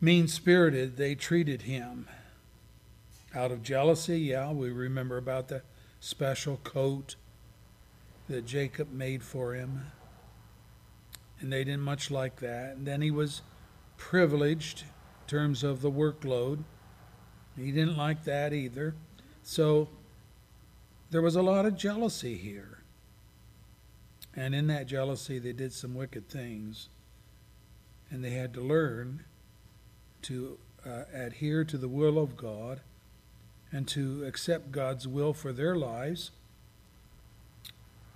mean 0.02 0.28
spirited 0.28 0.98
they 0.98 1.14
treated 1.14 1.62
him. 1.62 2.08
Out 3.36 3.52
of 3.52 3.62
jealousy, 3.62 4.22
yeah, 4.22 4.52
we 4.52 4.72
remember 4.72 5.18
about 5.18 5.50
the 5.50 5.62
special 6.00 6.58
coat 6.64 7.16
that 8.28 8.48
Jacob 8.48 8.92
made 8.92 9.22
for 9.22 9.54
him. 9.54 9.92
And 11.40 11.54
they 11.54 11.64
didn't 11.64 11.82
much 11.82 12.10
like 12.10 12.40
that. 12.40 12.76
And 12.78 12.88
then 12.88 13.04
he 13.04 13.12
was 13.12 13.44
privileged 14.10 14.82
in 14.82 15.28
terms 15.28 15.64
of 15.64 15.82
the 15.82 15.92
workload. 15.92 16.64
He 17.56 17.72
didn't 17.72 17.96
like 17.96 18.24
that 18.24 18.52
either. 18.52 18.96
So 19.44 19.88
there 21.12 21.22
was 21.22 21.36
a 21.36 21.42
lot 21.42 21.66
of 21.66 21.78
jealousy 21.78 22.36
here. 22.36 22.80
And 24.36 24.56
in 24.56 24.68
that 24.68 24.88
jealousy, 24.88 25.40
they 25.40 25.54
did 25.54 25.72
some 25.72 25.94
wicked 25.94 26.28
things. 26.28 26.90
And 28.10 28.24
they 28.24 28.32
had 28.32 28.54
to 28.56 28.62
learn 28.62 29.24
to 30.24 30.58
uh, 30.86 31.04
adhere 31.14 31.64
to 31.64 31.78
the 31.78 31.88
will 31.88 32.18
of 32.18 32.36
God 32.36 32.82
and 33.72 33.88
to 33.90 34.26
accept 34.26 34.72
God's 34.72 35.08
will 35.08 35.34
for 35.34 35.54
their 35.54 35.76
lives. 35.76 36.32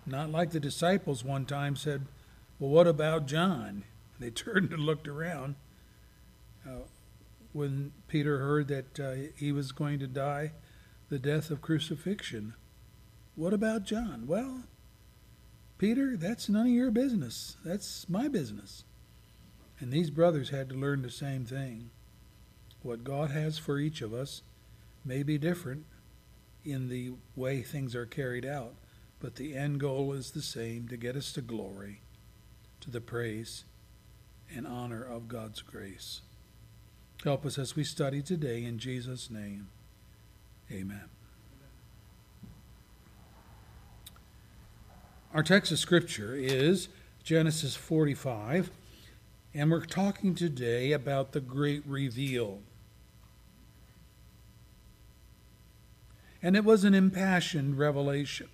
Not 0.06 0.32
like 0.32 0.50
the 0.50 0.60
disciples 0.60 1.24
one 1.24 1.46
time 1.46 1.76
said, 1.76 2.08
Well, 2.60 2.72
what 2.72 2.88
about 2.88 3.28
John? 3.28 3.84
They 4.20 4.30
turned 4.32 4.74
and 4.74 4.82
looked 4.82 5.08
around 5.08 5.56
when 7.56 7.94
Peter 8.08 8.40
heard 8.40 8.68
that 8.68 9.00
uh, 9.00 9.32
he 9.38 9.52
was 9.52 9.72
going 9.72 9.98
to 10.00 10.08
die 10.08 10.52
the 11.10 11.18
death 11.18 11.50
of 11.52 11.62
crucifixion. 11.62 12.54
What 13.36 13.54
about 13.54 13.84
John? 13.86 14.26
Well, 14.28 14.64
Peter, 15.78 16.18
that's 16.18 16.50
none 16.50 16.68
of 16.68 16.74
your 16.74 16.92
business. 16.92 17.56
That's 17.64 18.10
my 18.10 18.28
business. 18.28 18.84
And 19.80 19.92
these 19.92 20.10
brothers 20.10 20.50
had 20.50 20.70
to 20.70 20.76
learn 20.76 21.02
the 21.02 21.10
same 21.10 21.46
thing. 21.46 21.92
What 22.82 23.04
God 23.04 23.32
has 23.32 23.58
for 23.58 23.80
each 23.80 24.02
of 24.02 24.14
us 24.14 24.42
may 25.04 25.24
be 25.24 25.38
different 25.38 25.86
in 26.64 26.90
the 26.90 27.14
way 27.36 27.62
things 27.62 27.96
are 27.96 28.06
carried 28.06 28.46
out, 28.46 28.76
but 29.20 29.36
the 29.36 29.56
end 29.56 29.80
goal 29.80 30.12
is 30.14 30.32
the 30.32 30.42
same 30.42 30.88
to 30.88 30.98
get 30.98 31.16
us 31.16 31.32
to 31.34 31.42
glory, 31.42 32.02
to 32.82 32.90
the 32.90 33.02
praise 33.02 33.64
and 34.54 34.68
honor 34.68 35.04
of 35.04 35.28
God's 35.28 35.62
grace. 35.62 36.22
Help 37.26 37.44
us 37.44 37.58
as 37.58 37.76
we 37.76 37.84
study 37.84 38.22
today 38.22 38.64
in 38.64 38.78
Jesus' 38.78 39.32
name. 39.32 39.68
Amen. 40.72 41.10
Our 45.34 45.42
text 45.42 45.72
of 45.72 45.80
Scripture 45.80 46.36
is 46.36 46.88
Genesis 47.24 47.76
45, 47.76 48.70
and 49.56 49.72
we're 49.72 49.88
talking 49.88 50.36
today 50.36 50.92
about 50.92 51.32
the 51.32 51.40
great 51.42 51.82
reveal. 51.88 52.60
And 56.44 56.56
it 56.56 56.64
was 56.64 56.84
an 56.84 56.94
impassioned 56.94 57.80
revelation. 57.80 58.50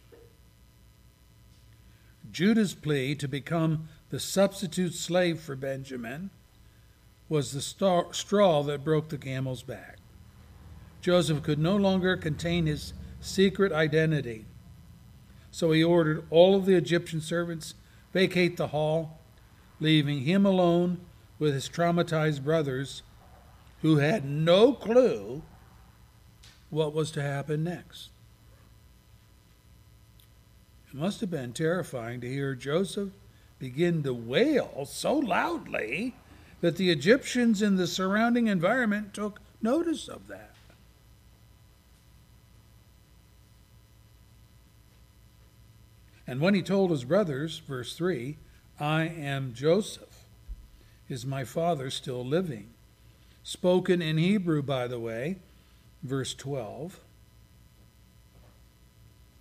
Judah's 2.31 2.73
plea 2.73 3.15
to 3.15 3.27
become 3.27 3.89
the 4.11 4.19
substitute 4.19 4.93
slave 4.93 5.41
for 5.41 5.57
Benjamin 5.57 6.29
was 7.31 7.51
the 7.51 7.61
straw 8.13 8.61
that 8.61 8.83
broke 8.83 9.09
the 9.09 9.17
camel's 9.17 9.63
back. 9.63 9.97
Joseph 11.01 11.41
could 11.41 11.57
no 11.57 11.75
longer 11.75 12.15
contain 12.15 12.65
his 12.65 12.93
secret 13.21 13.71
identity 13.71 14.45
so 15.51 15.71
he 15.71 15.83
ordered 15.83 16.25
all 16.29 16.55
of 16.55 16.65
the 16.65 16.75
Egyptian 16.75 17.19
servants 17.19 17.75
vacate 18.13 18.57
the 18.57 18.67
hall, 18.67 19.19
leaving 19.79 20.21
him 20.21 20.45
alone 20.45 21.01
with 21.37 21.53
his 21.53 21.69
traumatized 21.69 22.43
brothers 22.43 23.03
who 23.81 23.97
had 23.97 24.25
no 24.25 24.73
clue 24.73 25.43
what 26.69 26.93
was 26.93 27.11
to 27.11 27.21
happen 27.21 27.63
next. 27.63 28.09
It 30.87 30.97
must 30.97 31.19
have 31.21 31.31
been 31.31 31.53
terrifying 31.53 32.21
to 32.21 32.29
hear 32.29 32.55
Joseph 32.55 33.09
begin 33.59 34.03
to 34.03 34.13
wail 34.13 34.85
so 34.85 35.15
loudly 35.15 36.15
that 36.61 36.77
the 36.77 36.91
Egyptians 36.91 37.61
in 37.61 37.75
the 37.75 37.87
surrounding 37.87 38.47
environment 38.47 39.13
took 39.13 39.39
notice 39.61 40.07
of 40.07 40.27
that. 40.27 40.55
And 46.27 46.39
when 46.39 46.53
he 46.53 46.61
told 46.61 46.91
his 46.91 47.03
brothers, 47.03 47.57
verse 47.57 47.95
3, 47.95 48.37
I 48.79 49.03
am 49.03 49.53
Joseph, 49.53 50.23
is 51.09 51.25
my 51.25 51.43
father 51.43 51.89
still 51.89 52.25
living? 52.25 52.69
Spoken 53.43 54.01
in 54.01 54.17
Hebrew, 54.17 54.61
by 54.61 54.87
the 54.87 54.99
way, 54.99 55.37
verse 56.03 56.33
12. 56.33 56.99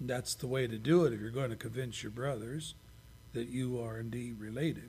That's 0.00 0.34
the 0.34 0.46
way 0.46 0.66
to 0.66 0.78
do 0.78 1.04
it 1.04 1.12
if 1.12 1.20
you're 1.20 1.30
going 1.30 1.50
to 1.50 1.56
convince 1.56 2.02
your 2.02 2.10
brothers 2.10 2.74
that 3.34 3.48
you 3.48 3.80
are 3.80 4.00
indeed 4.00 4.40
related. 4.40 4.88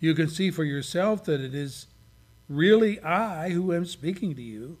You 0.00 0.14
can 0.14 0.28
see 0.28 0.50
for 0.50 0.64
yourself 0.64 1.24
that 1.24 1.40
it 1.40 1.54
is 1.54 1.86
really 2.48 3.00
I 3.00 3.50
who 3.50 3.72
am 3.72 3.84
speaking 3.84 4.34
to 4.34 4.42
you. 4.42 4.78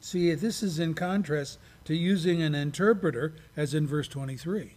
See, 0.00 0.34
this 0.34 0.62
is 0.62 0.78
in 0.80 0.94
contrast 0.94 1.58
to 1.84 1.94
using 1.94 2.42
an 2.42 2.54
interpreter, 2.54 3.34
as 3.56 3.72
in 3.72 3.86
verse 3.86 4.08
23. 4.08 4.74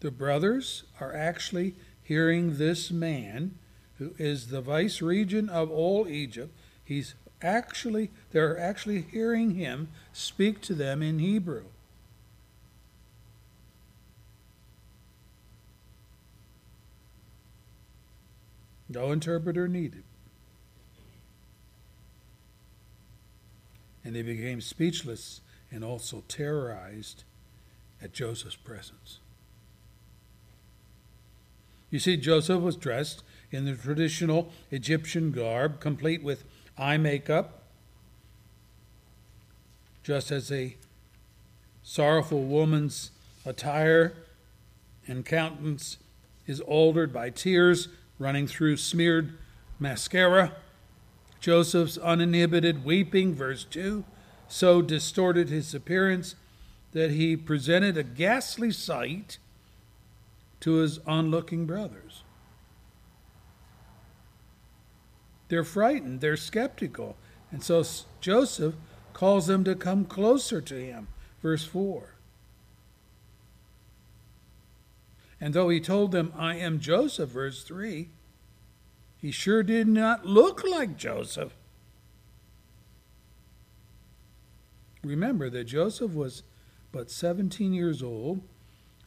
The 0.00 0.10
brothers 0.10 0.84
are 1.00 1.14
actually 1.14 1.74
hearing 2.02 2.58
this 2.58 2.90
man, 2.90 3.56
who 3.98 4.14
is 4.18 4.48
the 4.48 4.60
vice 4.60 5.00
regent 5.00 5.48
of 5.48 5.70
all 5.70 6.06
Egypt. 6.08 6.52
He's 6.84 7.14
actually, 7.40 8.10
they're 8.32 8.58
actually 8.58 9.02
hearing 9.02 9.52
him 9.52 9.88
speak 10.12 10.60
to 10.62 10.74
them 10.74 11.02
in 11.02 11.18
Hebrew. 11.18 11.64
No 18.92 19.10
interpreter 19.12 19.68
needed. 19.68 20.04
And 24.04 24.14
they 24.14 24.22
became 24.22 24.60
speechless 24.60 25.40
and 25.70 25.82
also 25.82 26.24
terrorized 26.28 27.24
at 28.02 28.12
Joseph's 28.12 28.56
presence. 28.56 29.20
You 31.90 31.98
see, 31.98 32.16
Joseph 32.16 32.60
was 32.60 32.76
dressed 32.76 33.22
in 33.50 33.64
the 33.64 33.74
traditional 33.74 34.50
Egyptian 34.70 35.30
garb, 35.30 35.78
complete 35.78 36.22
with 36.22 36.44
eye 36.76 36.96
makeup, 36.96 37.62
just 40.02 40.30
as 40.30 40.50
a 40.50 40.76
sorrowful 41.82 42.42
woman's 42.42 43.10
attire 43.44 44.14
and 45.06 45.24
countenance 45.24 45.98
is 46.46 46.60
altered 46.60 47.12
by 47.12 47.30
tears 47.30 47.88
running 48.22 48.46
through 48.46 48.76
smeared 48.76 49.36
mascara. 49.78 50.52
Joseph's 51.40 51.98
uninhibited 51.98 52.84
weeping, 52.84 53.34
verse 53.34 53.64
2, 53.64 54.04
so 54.46 54.80
distorted 54.80 55.48
his 55.48 55.74
appearance 55.74 56.36
that 56.92 57.10
he 57.10 57.36
presented 57.36 57.96
a 57.96 58.04
ghastly 58.04 58.70
sight 58.70 59.38
to 60.60 60.74
his 60.74 60.98
onlooking 61.00 61.66
brothers. 61.66 62.22
They're 65.48 65.64
frightened, 65.64 66.20
they're 66.20 66.36
skeptical, 66.36 67.16
and 67.50 67.62
so 67.62 67.84
Joseph 68.20 68.74
calls 69.12 69.48
them 69.48 69.64
to 69.64 69.74
come 69.74 70.04
closer 70.04 70.60
to 70.60 70.74
him. 70.74 71.08
Verse 71.42 71.64
4. 71.64 72.14
And 75.42 75.54
though 75.54 75.70
he 75.70 75.80
told 75.80 76.12
them, 76.12 76.32
I 76.38 76.54
am 76.54 76.78
Joseph, 76.78 77.30
verse 77.30 77.64
3, 77.64 78.08
he 79.16 79.32
sure 79.32 79.64
did 79.64 79.88
not 79.88 80.24
look 80.24 80.62
like 80.62 80.96
Joseph. 80.96 81.52
Remember 85.02 85.50
that 85.50 85.64
Joseph 85.64 86.12
was 86.12 86.44
but 86.92 87.10
17 87.10 87.72
years 87.72 88.04
old 88.04 88.40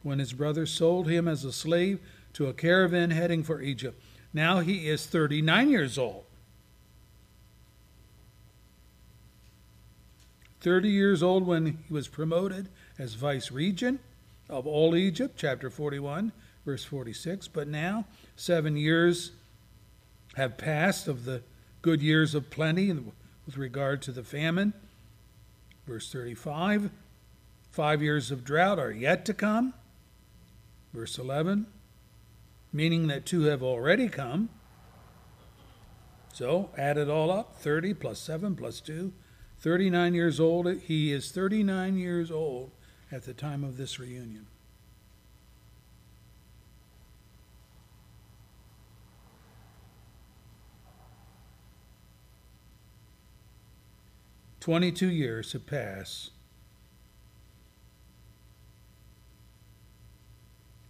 when 0.02 0.18
his 0.18 0.34
brothers 0.34 0.70
sold 0.70 1.08
him 1.08 1.26
as 1.26 1.42
a 1.42 1.52
slave 1.54 2.00
to 2.34 2.48
a 2.48 2.52
caravan 2.52 3.12
heading 3.12 3.42
for 3.42 3.62
Egypt. 3.62 3.98
Now 4.34 4.60
he 4.60 4.90
is 4.90 5.06
39 5.06 5.70
years 5.70 5.96
old. 5.96 6.24
30 10.60 10.90
years 10.90 11.22
old 11.22 11.46
when 11.46 11.78
he 11.88 11.94
was 11.94 12.08
promoted 12.08 12.68
as 12.98 13.14
vice 13.14 13.50
regent 13.50 14.00
of 14.48 14.66
all 14.66 14.94
Egypt, 14.94 15.34
chapter 15.36 15.70
41, 15.70 16.32
verse 16.64 16.84
46. 16.84 17.48
But 17.48 17.68
now, 17.68 18.06
seven 18.36 18.76
years 18.76 19.32
have 20.36 20.58
passed 20.58 21.08
of 21.08 21.24
the 21.24 21.42
good 21.82 22.02
years 22.02 22.34
of 22.34 22.50
plenty 22.50 22.92
with 22.92 23.56
regard 23.56 24.02
to 24.02 24.12
the 24.12 24.24
famine. 24.24 24.72
Verse 25.86 26.10
35 26.10 26.90
Five 27.70 28.02
years 28.02 28.30
of 28.30 28.42
drought 28.42 28.78
are 28.78 28.92
yet 28.92 29.26
to 29.26 29.34
come. 29.34 29.74
Verse 30.94 31.18
11 31.18 31.66
meaning 32.76 33.06
that 33.06 33.24
two 33.24 33.44
have 33.44 33.62
already 33.62 34.06
come. 34.06 34.50
So 36.32 36.70
add 36.76 36.98
it 36.98 37.08
all 37.08 37.30
up 37.30 37.56
30 37.56 37.94
plus 37.94 38.18
7 38.20 38.54
plus 38.54 38.80
2. 38.80 39.12
39 39.58 40.12
years 40.12 40.38
old. 40.38 40.70
He 40.82 41.10
is 41.10 41.32
39 41.32 41.96
years 41.96 42.30
old 42.30 42.70
at 43.16 43.24
the 43.24 43.32
time 43.32 43.64
of 43.64 43.78
this 43.78 43.98
reunion. 43.98 44.46
Twenty-two 54.60 55.08
years 55.08 55.54
have 55.54 55.64
passed, 55.64 56.32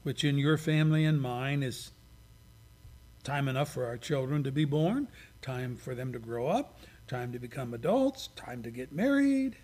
which 0.03 0.25
in 0.25 0.37
your 0.37 0.59
family 0.59 1.05
and 1.05 1.23
mine 1.23 1.63
is 1.63 1.93
time 3.23 3.47
enough 3.47 3.73
for 3.73 3.87
our 3.87 3.97
children 3.97 4.43
to 4.43 4.51
be 4.51 4.65
born, 4.65 5.07
time 5.43 5.77
for 5.77 5.95
them 5.95 6.13
to 6.13 6.19
grow 6.19 6.49
up, 6.49 6.81
time 7.07 7.31
to 7.33 7.39
become 7.39 7.73
adults, 7.73 8.31
time 8.35 8.65
to 8.65 8.71
get 8.73 8.91
married. 8.91 9.57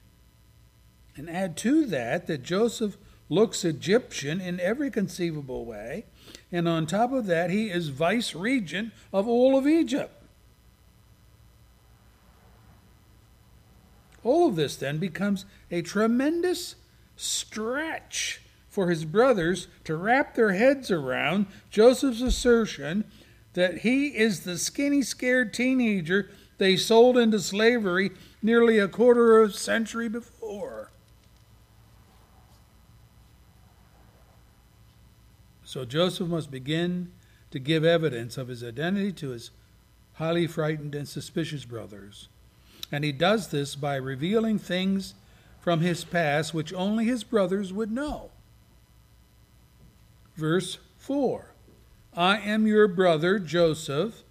And 1.17 1.29
add 1.29 1.57
to 1.59 1.85
that 1.87 2.27
that 2.27 2.43
Joseph 2.43 2.97
looks 3.29 3.65
Egyptian 3.65 4.41
in 4.41 4.61
every 4.61 4.91
conceivable 4.91 5.65
way, 5.65 6.05
and 6.51 6.69
on 6.69 6.87
top 6.87 7.13
of 7.13 7.27
that, 7.27 7.51
he 7.51 7.71
is 7.71 7.89
vice 7.89 8.35
regent 8.35 8.93
of 9.13 9.27
all 9.27 9.57
of 9.57 9.67
Egypt. 9.67 10.23
All 14.25 14.49
of 14.49 14.57
this 14.57 14.77
then 14.77 14.99
becomes 14.99 15.45
a 15.71 15.83
tremendous 15.83 16.77
stretch 17.17 18.41
for 18.69 18.89
his 18.89 19.05
brothers 19.05 19.69
to 19.85 19.97
wrap 19.97 20.35
their 20.35 20.53
heads 20.53 20.91
around 20.91 21.47
Joseph's 21.71 22.23
assertion 22.23 23.05
that 23.55 23.79
he 23.79 24.09
is 24.09 24.41
the 24.41 24.57
skinny, 24.57 25.03
scared 25.03 25.53
teenager 25.53 26.31
they 26.59 26.77
sold 26.77 27.19
into 27.19 27.41
slavery 27.41 28.13
nearly 28.41 28.79
a 28.79 28.89
quarter 28.89 29.41
of 29.43 29.51
a 29.51 29.55
century 29.55 30.09
before. 30.09 30.92
So 35.73 35.87
Joseph 35.87 36.29
must 36.29 36.51
begin 36.51 37.13
to 37.51 37.59
give 37.59 37.83
evidence 37.83 38.37
of 38.37 38.49
his 38.49 38.63
identity 38.63 39.11
to 39.13 39.31
his 39.31 39.53
highly 40.17 40.47
frightened 40.47 40.95
and 40.95 41.09
suspicious 41.09 41.65
brothers. 41.65 42.29
And 42.93 43.05
he 43.05 43.11
does 43.11 43.49
this 43.49 43.75
by 43.75 43.97
revealing 43.97 44.59
things 44.59 45.15
from 45.63 45.81
his 45.81 46.05
past 46.05 46.53
which 46.53 46.75
only 46.75 47.07
his 47.07 47.25
brothers 47.25 47.73
would 47.73 47.91
know. 47.91 48.33
Verse 50.37 50.77
4 50.99 51.55
I 52.15 52.37
am 52.37 52.67
your 52.67 52.87
brother 52.87 53.39
Joseph, 53.39 54.25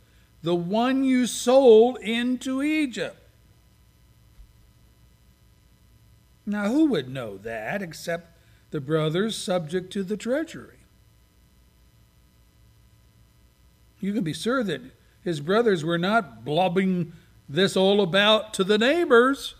the 0.43 0.53
one 0.53 1.03
you 1.03 1.25
sold 1.25 1.97
into 2.01 2.61
Egypt. 2.61 3.17
Now, 6.45 6.65
who 6.65 6.85
would 6.85 7.09
know 7.09 7.37
that 7.37 7.81
except 7.81 8.37
the 8.69 8.79
brothers 8.79 9.35
subject 9.35 9.91
to 9.93 10.03
the 10.03 10.17
treasury? 10.17 10.80
You 14.01 14.13
can 14.13 14.23
be 14.23 14.33
sure 14.33 14.63
that 14.63 14.81
his 15.23 15.39
brothers 15.39 15.85
were 15.85 15.99
not 15.99 16.43
blubbing 16.43 17.13
this 17.47 17.77
all 17.77 18.01
about 18.01 18.53
to 18.55 18.63
the 18.63 18.77
neighbors. 18.77 19.55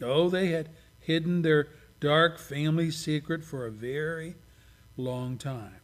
No, 0.00 0.30
they 0.30 0.48
had 0.48 0.68
hidden 1.00 1.42
their 1.42 1.68
dark 2.00 2.38
family 2.38 2.90
secret 2.90 3.44
for 3.44 3.66
a 3.66 3.70
very 3.70 4.36
long 4.96 5.36
time. 5.36 5.80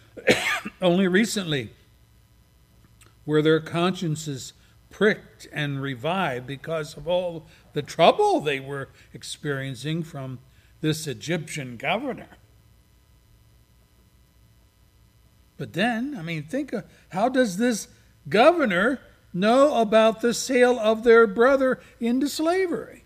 Only 0.82 1.08
recently 1.08 1.70
were 3.26 3.42
their 3.42 3.60
consciences 3.60 4.52
pricked 4.90 5.48
and 5.52 5.80
revived 5.80 6.46
because 6.46 6.96
of 6.96 7.08
all 7.08 7.46
the 7.72 7.82
trouble 7.82 8.40
they 8.40 8.60
were 8.60 8.90
experiencing 9.12 10.02
from 10.02 10.38
this 10.82 11.06
Egyptian 11.06 11.76
governor. 11.76 12.28
But 15.56 15.72
then, 15.72 16.16
I 16.18 16.22
mean, 16.22 16.44
think 16.44 16.72
of 16.72 16.84
how 17.10 17.28
does 17.28 17.56
this 17.56 17.88
governor 18.28 19.00
know 19.32 19.80
about 19.80 20.20
the 20.20 20.34
sale 20.34 20.78
of 20.78 21.04
their 21.04 21.26
brother 21.26 21.80
into 22.00 22.28
slavery? 22.28 23.04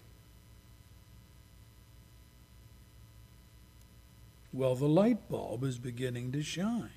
Well, 4.53 4.75
the 4.75 4.89
light 4.89 5.29
bulb 5.29 5.63
is 5.63 5.79
beginning 5.79 6.33
to 6.33 6.43
shine. 6.43 6.91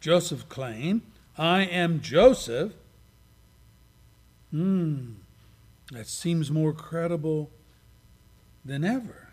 Joseph 0.00 0.48
claimed, 0.48 1.02
I 1.36 1.62
am 1.62 2.00
Joseph. 2.00 2.72
Hmm, 4.50 5.14
that 5.92 6.06
seems 6.06 6.50
more 6.50 6.72
credible 6.72 7.50
than 8.64 8.84
ever. 8.84 9.27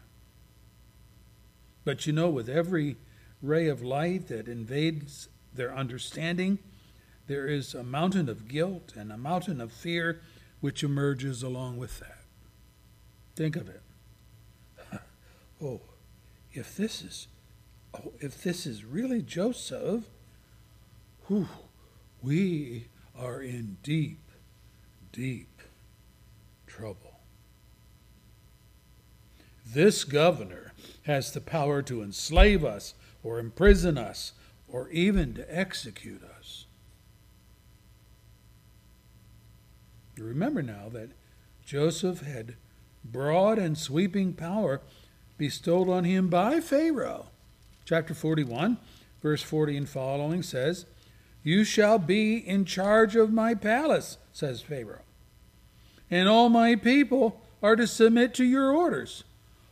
But 1.86 2.08
you 2.08 2.14
know, 2.14 2.30
with 2.30 2.50
every 2.50 2.98
ray 3.42 3.68
of 3.68 3.84
light 3.84 4.28
that 4.28 4.48
invades 4.48 5.30
their 5.54 5.74
understanding, 5.74 6.60
there 7.28 7.48
is 7.48 7.74
a 7.74 7.84
mountain 7.84 8.28
of 8.28 8.48
guilt 8.48 8.94
and 8.98 9.12
a 9.12 9.18
mountain 9.18 9.62
of 9.62 9.72
fear 9.72 10.20
which 10.60 10.84
emerges 10.84 11.44
along 11.44 11.78
with 11.78 12.00
that. 12.00 12.24
Think 13.36 13.56
of 13.56 13.70
it. 13.70 13.82
oh, 15.64 15.82
if 16.52 16.76
this 16.76 17.04
is 17.04 17.28
oh, 17.94 18.14
if 18.20 18.42
this 18.44 18.66
is 18.66 18.84
really 18.84 19.22
Joseph, 19.22 20.06
whew, 21.28 21.48
we 22.22 22.88
are 23.18 23.42
in 23.42 23.78
deep, 23.84 24.32
deep 25.12 25.62
trouble. 26.66 27.20
This 29.66 30.04
governor 30.04 30.65
has 31.04 31.32
the 31.32 31.42
power 31.42 31.82
to 31.84 32.02
enslave 32.02 32.64
us 32.64 32.94
or 33.24 33.40
imprison 33.40 33.98
us 33.98 34.34
or 34.68 34.90
even 34.90 35.34
to 35.34 35.58
execute 35.58 36.24
us. 36.24 36.66
Remember 40.18 40.62
now 40.62 40.90
that 40.92 41.10
Joseph 41.66 42.22
had 42.22 42.56
broad 43.04 43.58
and 43.58 43.78
sweeping 43.78 44.34
power 44.34 44.82
bestowed 45.38 45.90
on 45.90 46.04
him 46.04 46.30
by 46.30 46.60
Pharaoh. 46.60 47.28
Chapter 47.84 48.14
41, 48.14 48.78
verse 49.22 49.42
40 49.42 49.78
and 49.78 49.90
following 49.90 50.42
says, 50.42 50.86
You 51.44 51.64
shall 51.64 52.00
be 52.00 52.38
in 52.38 52.66
charge 52.66 53.16
of 53.16 53.34
my 53.34 53.54
palace, 53.54 54.18
says 54.32 54.62
Pharaoh, 54.62 55.04
and 56.10 56.28
all 56.30 56.50
my 56.50 56.76
people 56.76 57.42
are 57.62 57.76
to 57.76 57.88
submit 57.88 58.34
to 58.36 58.46
your 58.46 58.72
orders. 58.72 59.25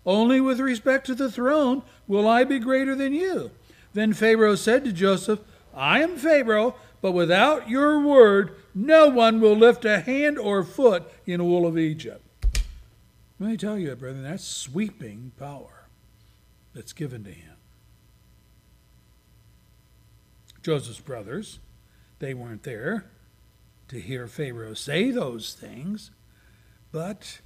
Only 0.06 0.42
with 0.42 0.60
respect 0.60 1.06
to 1.08 1.16
the 1.16 1.32
throne 1.32 1.82
will 2.08 2.28
I 2.28 2.44
be 2.44 2.60
greater 2.60 2.96
than 2.96 3.14
you. 3.14 3.52
Then 3.94 4.14
Pharaoh 4.14 4.56
said 4.56 4.84
to 4.86 4.92
Joseph, 4.92 5.40
I 5.74 6.02
am 6.02 6.18
Pharaoh, 6.18 6.76
but 7.02 7.12
without 7.14 7.70
your 7.70 8.00
word, 8.00 8.56
no 8.76 9.10
one 9.10 9.40
will 9.40 9.56
lift 9.56 9.86
a 9.86 10.02
hand 10.02 10.38
or 10.38 10.64
foot 10.64 11.04
in 11.26 11.40
all 11.40 11.66
of 11.66 11.78
Egypt. 11.78 12.22
Let 13.40 13.50
me 13.50 13.58
tell 13.58 13.78
you, 13.78 13.96
brethren, 13.96 14.24
that's 14.24 14.44
sweeping 14.44 15.32
power 15.38 15.88
that's 16.74 16.94
given 16.94 17.24
to 17.24 17.32
him. 17.32 17.56
Joseph's 20.62 21.00
brothers, 21.00 21.60
they 22.20 22.34
weren't 22.34 22.64
there 22.64 23.06
to 23.90 24.00
hear 24.00 24.28
Pharaoh 24.28 24.74
say 24.74 25.12
those 25.12 25.54
things, 25.54 26.12
but 26.92 27.42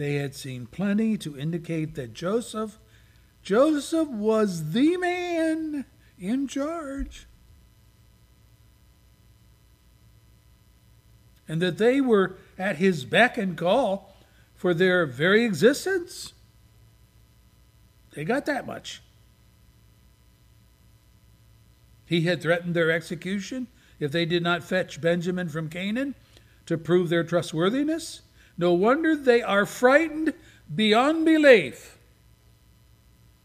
they 0.00 0.14
had 0.14 0.34
seen 0.34 0.64
plenty 0.64 1.18
to 1.18 1.38
indicate 1.38 1.94
that 1.94 2.14
Joseph 2.14 2.78
Joseph 3.42 4.08
was 4.08 4.72
the 4.72 4.96
man 4.96 5.84
in 6.18 6.48
charge. 6.48 7.26
And 11.46 11.60
that 11.60 11.76
they 11.76 12.00
were 12.00 12.38
at 12.58 12.76
his 12.76 13.04
beck 13.04 13.36
and 13.36 13.58
call 13.58 14.16
for 14.54 14.72
their 14.72 15.04
very 15.04 15.44
existence. 15.44 16.32
They 18.14 18.24
got 18.24 18.46
that 18.46 18.66
much. 18.66 19.02
He 22.06 22.22
had 22.22 22.40
threatened 22.40 22.74
their 22.74 22.90
execution 22.90 23.66
if 23.98 24.10
they 24.12 24.24
did 24.24 24.42
not 24.42 24.64
fetch 24.64 25.02
Benjamin 25.02 25.50
from 25.50 25.68
Canaan 25.68 26.14
to 26.64 26.78
prove 26.78 27.10
their 27.10 27.22
trustworthiness. 27.22 28.22
No 28.60 28.74
wonder 28.74 29.16
they 29.16 29.40
are 29.40 29.64
frightened 29.64 30.34
beyond 30.74 31.24
belief. 31.24 31.96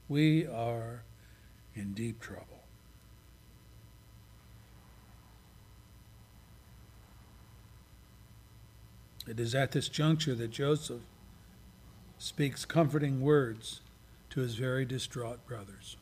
We 0.10 0.46
are 0.46 1.04
in 1.74 1.94
deep 1.94 2.20
trouble. 2.20 2.66
It 9.26 9.40
is 9.40 9.56
at 9.56 9.72
this 9.72 9.88
juncture 9.88 10.36
that 10.36 10.52
Joseph 10.52 11.04
speaks 12.18 12.66
comforting 12.66 13.22
words 13.22 13.80
to 14.32 14.42
his 14.42 14.56
very 14.56 14.84
distraught 14.84 15.48
brothers. 15.48 15.96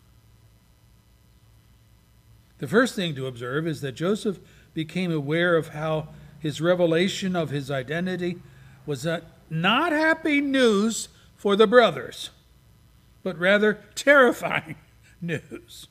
The 2.57 2.67
first 2.67 2.95
thing 2.95 3.13
to 3.13 3.27
observe 3.27 3.67
is 3.67 3.81
that 3.81 3.91
Joseph 3.91 4.39
became 4.73 5.11
aware 5.11 5.55
of 5.55 5.67
how 5.67 6.07
his 6.39 6.59
revelation 6.59 7.35
of 7.35 7.51
his 7.51 7.69
identity 7.69 8.41
was 8.85 9.07
not 9.49 9.91
happy 9.91 10.41
news 10.41 11.09
for 11.35 11.55
the 11.55 11.67
brothers, 11.67 12.29
but 13.23 13.37
rather 13.37 13.79
terrifying 13.95 14.75
news. 15.21 15.87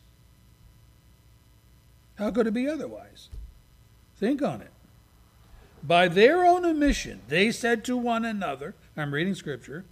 How 2.17 2.31
could 2.31 2.47
it 2.47 2.55
be 2.55 2.69
otherwise? 2.69 3.29
Think 4.17 4.43
on 4.43 4.61
it. 4.61 4.71
By 5.83 6.09
their 6.09 6.45
own 6.45 6.65
admission, 6.65 7.23
they 7.29 7.51
said 7.51 7.85
to 7.85 7.97
one 7.97 8.25
another, 8.25 8.75
I'm 8.97 9.13
reading 9.13 9.35
scripture, 9.35 9.85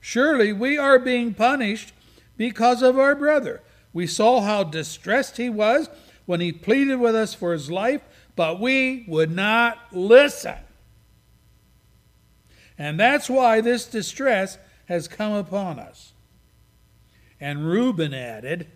surely 0.00 0.52
we 0.52 0.76
are 0.76 0.98
being 0.98 1.32
punished 1.32 1.94
because 2.36 2.82
of 2.82 2.98
our 2.98 3.14
brother. 3.14 3.62
We 3.92 4.06
saw 4.06 4.42
how 4.42 4.64
distressed 4.64 5.38
he 5.38 5.48
was 5.48 5.88
when 6.26 6.40
he 6.40 6.52
pleaded 6.52 6.96
with 6.96 7.14
us 7.14 7.34
for 7.34 7.52
his 7.52 7.70
life, 7.70 8.02
but 8.36 8.60
we 8.60 9.04
would 9.08 9.30
not 9.30 9.78
listen. 9.92 10.56
And 12.80 12.98
that's 12.98 13.28
why 13.28 13.60
this 13.60 13.84
distress 13.84 14.56
has 14.86 15.06
come 15.06 15.34
upon 15.34 15.78
us. 15.78 16.14
And 17.38 17.66
Reuben 17.66 18.14
added, 18.14 18.68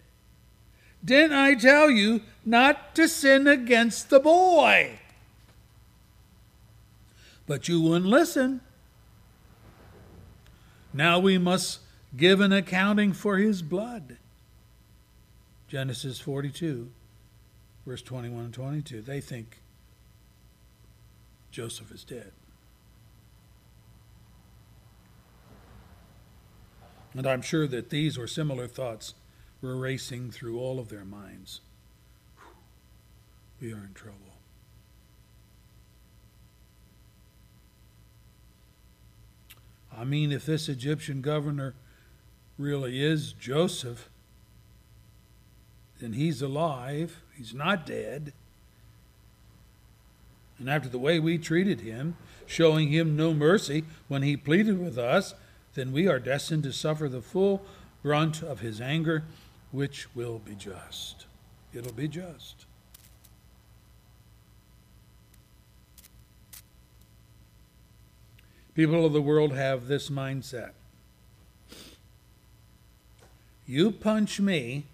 Didn't 1.02 1.32
I 1.32 1.54
tell 1.54 1.90
you 1.90 2.20
not 2.44 2.94
to 2.96 3.08
sin 3.08 3.46
against 3.46 4.10
the 4.10 4.20
boy? 4.20 4.98
But 7.46 7.66
you 7.66 7.80
wouldn't 7.80 8.04
listen. 8.04 8.60
Now 10.92 11.18
we 11.18 11.38
must 11.38 11.80
give 12.14 12.40
an 12.40 12.52
accounting 12.52 13.14
for 13.14 13.38
his 13.38 13.62
blood. 13.62 14.18
Genesis 15.66 16.20
42, 16.20 16.90
verse 17.86 18.02
21 18.02 18.44
and 18.44 18.54
22. 18.54 19.00
They 19.00 19.22
think 19.22 19.62
Joseph 21.50 21.90
is 21.90 22.04
dead. 22.04 22.32
And 27.16 27.26
I'm 27.26 27.42
sure 27.42 27.66
that 27.68 27.90
these 27.90 28.18
or 28.18 28.26
similar 28.26 28.66
thoughts 28.66 29.14
were 29.60 29.76
racing 29.76 30.30
through 30.30 30.58
all 30.58 30.80
of 30.80 30.88
their 30.88 31.04
minds. 31.04 31.60
We 33.60 33.72
are 33.72 33.76
in 33.76 33.94
trouble. 33.94 34.18
I 39.96 40.04
mean, 40.04 40.32
if 40.32 40.44
this 40.44 40.68
Egyptian 40.68 41.20
governor 41.20 41.74
really 42.58 43.02
is 43.02 43.32
Joseph, 43.32 44.08
then 46.00 46.14
he's 46.14 46.42
alive, 46.42 47.22
he's 47.36 47.54
not 47.54 47.86
dead. 47.86 48.32
And 50.58 50.68
after 50.68 50.88
the 50.88 50.98
way 50.98 51.20
we 51.20 51.38
treated 51.38 51.80
him, 51.80 52.16
showing 52.46 52.88
him 52.88 53.16
no 53.16 53.32
mercy 53.32 53.84
when 54.08 54.22
he 54.22 54.36
pleaded 54.36 54.78
with 54.78 54.98
us, 54.98 55.34
then 55.74 55.92
we 55.92 56.06
are 56.08 56.18
destined 56.18 56.62
to 56.62 56.72
suffer 56.72 57.08
the 57.08 57.20
full 57.20 57.64
brunt 58.02 58.42
of 58.42 58.60
his 58.60 58.80
anger, 58.80 59.24
which 59.72 60.14
will 60.14 60.38
be 60.38 60.54
just. 60.54 61.26
It'll 61.72 61.92
be 61.92 62.08
just. 62.08 62.66
People 68.74 69.06
of 69.06 69.12
the 69.12 69.22
world 69.22 69.52
have 69.52 69.86
this 69.86 70.10
mindset. 70.10 70.72
You 73.66 73.92
punch 73.92 74.40
me, 74.40 74.84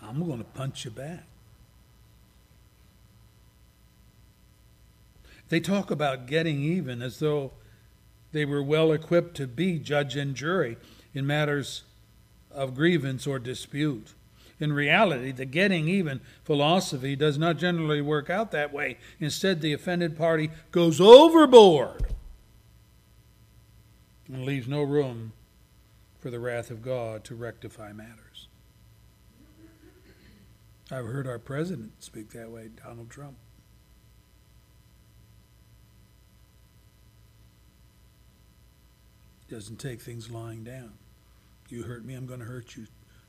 I'm 0.00 0.24
going 0.24 0.38
to 0.38 0.44
punch 0.44 0.84
you 0.84 0.90
back. 0.90 1.24
They 5.48 5.60
talk 5.60 5.90
about 5.90 6.26
getting 6.26 6.60
even 6.60 7.02
as 7.02 7.18
though 7.18 7.52
they 8.32 8.44
were 8.44 8.62
well 8.62 8.92
equipped 8.92 9.36
to 9.36 9.46
be 9.46 9.78
judge 9.78 10.16
and 10.16 10.34
jury 10.34 10.76
in 11.14 11.26
matters 11.26 11.82
of 12.50 12.74
grievance 12.74 13.26
or 13.26 13.38
dispute. 13.38 14.14
In 14.58 14.72
reality, 14.72 15.32
the 15.32 15.46
getting 15.46 15.88
even 15.88 16.20
philosophy 16.44 17.16
does 17.16 17.38
not 17.38 17.56
generally 17.56 18.02
work 18.02 18.28
out 18.28 18.50
that 18.50 18.72
way. 18.72 18.98
Instead, 19.18 19.60
the 19.60 19.72
offended 19.72 20.18
party 20.18 20.50
goes 20.70 21.00
overboard 21.00 22.06
and 24.28 24.44
leaves 24.44 24.68
no 24.68 24.82
room 24.82 25.32
for 26.18 26.30
the 26.30 26.38
wrath 26.38 26.70
of 26.70 26.82
God 26.82 27.24
to 27.24 27.34
rectify 27.34 27.92
matters. 27.92 28.48
I've 30.90 31.06
heard 31.06 31.26
our 31.26 31.38
president 31.38 31.92
speak 32.02 32.30
that 32.30 32.50
way, 32.50 32.68
Donald 32.84 33.08
Trump. 33.08 33.36
Doesn't 39.50 39.80
take 39.80 40.00
things 40.00 40.30
lying 40.30 40.62
down. 40.62 40.92
You 41.68 41.82
hurt 41.82 42.04
me, 42.04 42.14
I'm 42.14 42.26
going 42.26 42.38
to 42.38 42.46
hurt 42.46 42.76
you 42.76 42.86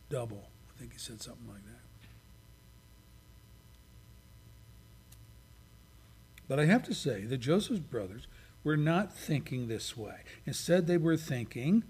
double. 0.09 0.49
I 0.69 0.79
think 0.79 0.93
he 0.93 0.99
said 0.99 1.19
something 1.19 1.47
like 1.47 1.63
that. 1.65 1.81
But 6.47 6.59
I 6.59 6.65
have 6.65 6.83
to 6.83 6.93
say 6.93 7.21
that 7.25 7.37
Joseph's 7.37 7.79
brothers 7.79 8.27
were 8.63 8.77
not 8.77 9.11
thinking 9.11 9.67
this 9.67 9.97
way. 9.97 10.17
Instead, 10.45 10.85
they 10.85 10.97
were 10.97 11.17
thinking, 11.17 11.83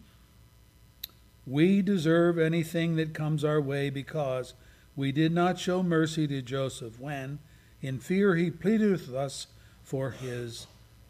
we 1.45 1.81
deserve 1.81 2.39
anything 2.39 2.95
that 2.95 3.13
comes 3.13 3.43
our 3.43 3.59
way 3.59 3.89
because 3.89 4.53
we 4.95 5.11
did 5.11 5.33
not 5.33 5.59
show 5.59 5.83
mercy 5.83 6.25
to 6.27 6.41
Joseph 6.41 6.99
when, 6.99 7.39
in 7.81 7.99
fear, 7.99 8.35
he 8.35 8.49
pleaded 8.49 8.91
with 8.91 9.13
us 9.13 9.47
for 9.83 10.11
his 10.11 10.67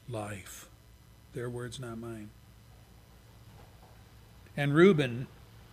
life. 0.09 0.69
Their 1.33 1.49
words, 1.49 1.79
not 1.79 1.99
mine. 1.99 2.29
And 4.61 4.75
Reuben 4.75 5.25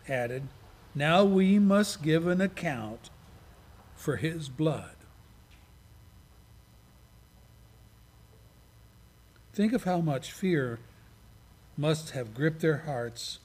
added, 0.09 0.45
Now 0.95 1.22
we 1.22 1.59
must 1.59 2.03
give 2.03 2.26
an 2.26 2.41
account 2.41 3.11
for 3.95 4.16
his 4.16 4.49
blood. 4.49 4.97
Think 9.53 9.74
of 9.74 9.84
how 9.84 10.01
much 10.01 10.32
fear 10.32 10.78
must 11.76 12.12
have 12.12 12.32
gripped 12.32 12.61
their 12.61 12.78
hearts 12.86 13.41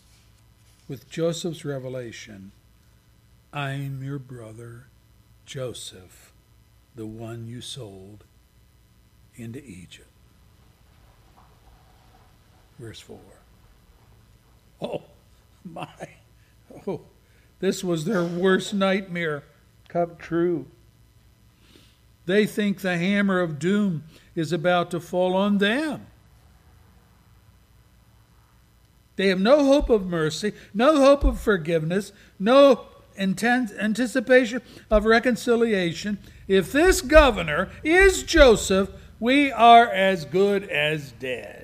with 0.87 1.09
Joseph's 1.09 1.65
revelation 1.65 2.53
I'm 3.51 4.01
your 4.01 4.19
brother, 4.19 4.85
Joseph, 5.45 6.31
the 6.95 7.05
one 7.05 7.47
you 7.47 7.59
sold 7.59 8.23
into 9.35 9.61
Egypt. 9.61 10.07
Verse 12.79 13.01
4. 13.01 13.19
Oh, 14.81 15.01
my. 15.73 15.87
Oh, 16.87 17.01
this 17.59 17.83
was 17.83 18.05
their 18.05 18.23
worst 18.23 18.73
nightmare 18.73 19.43
come 19.87 20.15
true. 20.17 20.65
They 22.25 22.45
think 22.45 22.81
the 22.81 22.97
hammer 22.97 23.41
of 23.41 23.59
doom 23.59 24.03
is 24.35 24.51
about 24.51 24.91
to 24.91 24.99
fall 24.99 25.35
on 25.35 25.59
them. 25.59 26.07
They 29.15 29.27
have 29.27 29.39
no 29.39 29.63
hope 29.65 29.89
of 29.89 30.07
mercy, 30.07 30.53
no 30.73 30.97
hope 30.97 31.23
of 31.23 31.39
forgiveness, 31.39 32.11
no 32.39 32.85
intent, 33.15 33.71
anticipation 33.77 34.61
of 34.89 35.05
reconciliation. 35.05 36.17
If 36.47 36.71
this 36.71 37.01
governor 37.01 37.69
is 37.83 38.23
Joseph, 38.23 38.89
we 39.19 39.51
are 39.51 39.87
as 39.87 40.25
good 40.25 40.63
as 40.63 41.11
dead. 41.13 41.62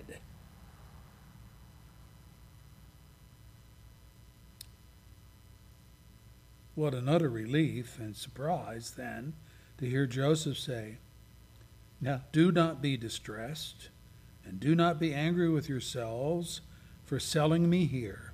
What 6.80 6.94
an 6.94 7.10
utter 7.10 7.28
relief 7.28 8.00
and 8.00 8.16
surprise, 8.16 8.92
then, 8.96 9.34
to 9.80 9.86
hear 9.86 10.06
Joseph 10.06 10.58
say, 10.58 11.00
Now 12.00 12.22
do 12.32 12.54
not 12.54 12.82
be 12.82 12.96
distressed, 12.96 13.90
and 14.46 14.62
do 14.62 14.76
not 14.76 14.98
be 14.98 15.14
angry 15.14 15.50
with 15.50 15.68
yourselves 15.68 16.62
for 17.04 17.20
selling 17.20 17.70
me 17.70 17.84
here, 17.84 18.32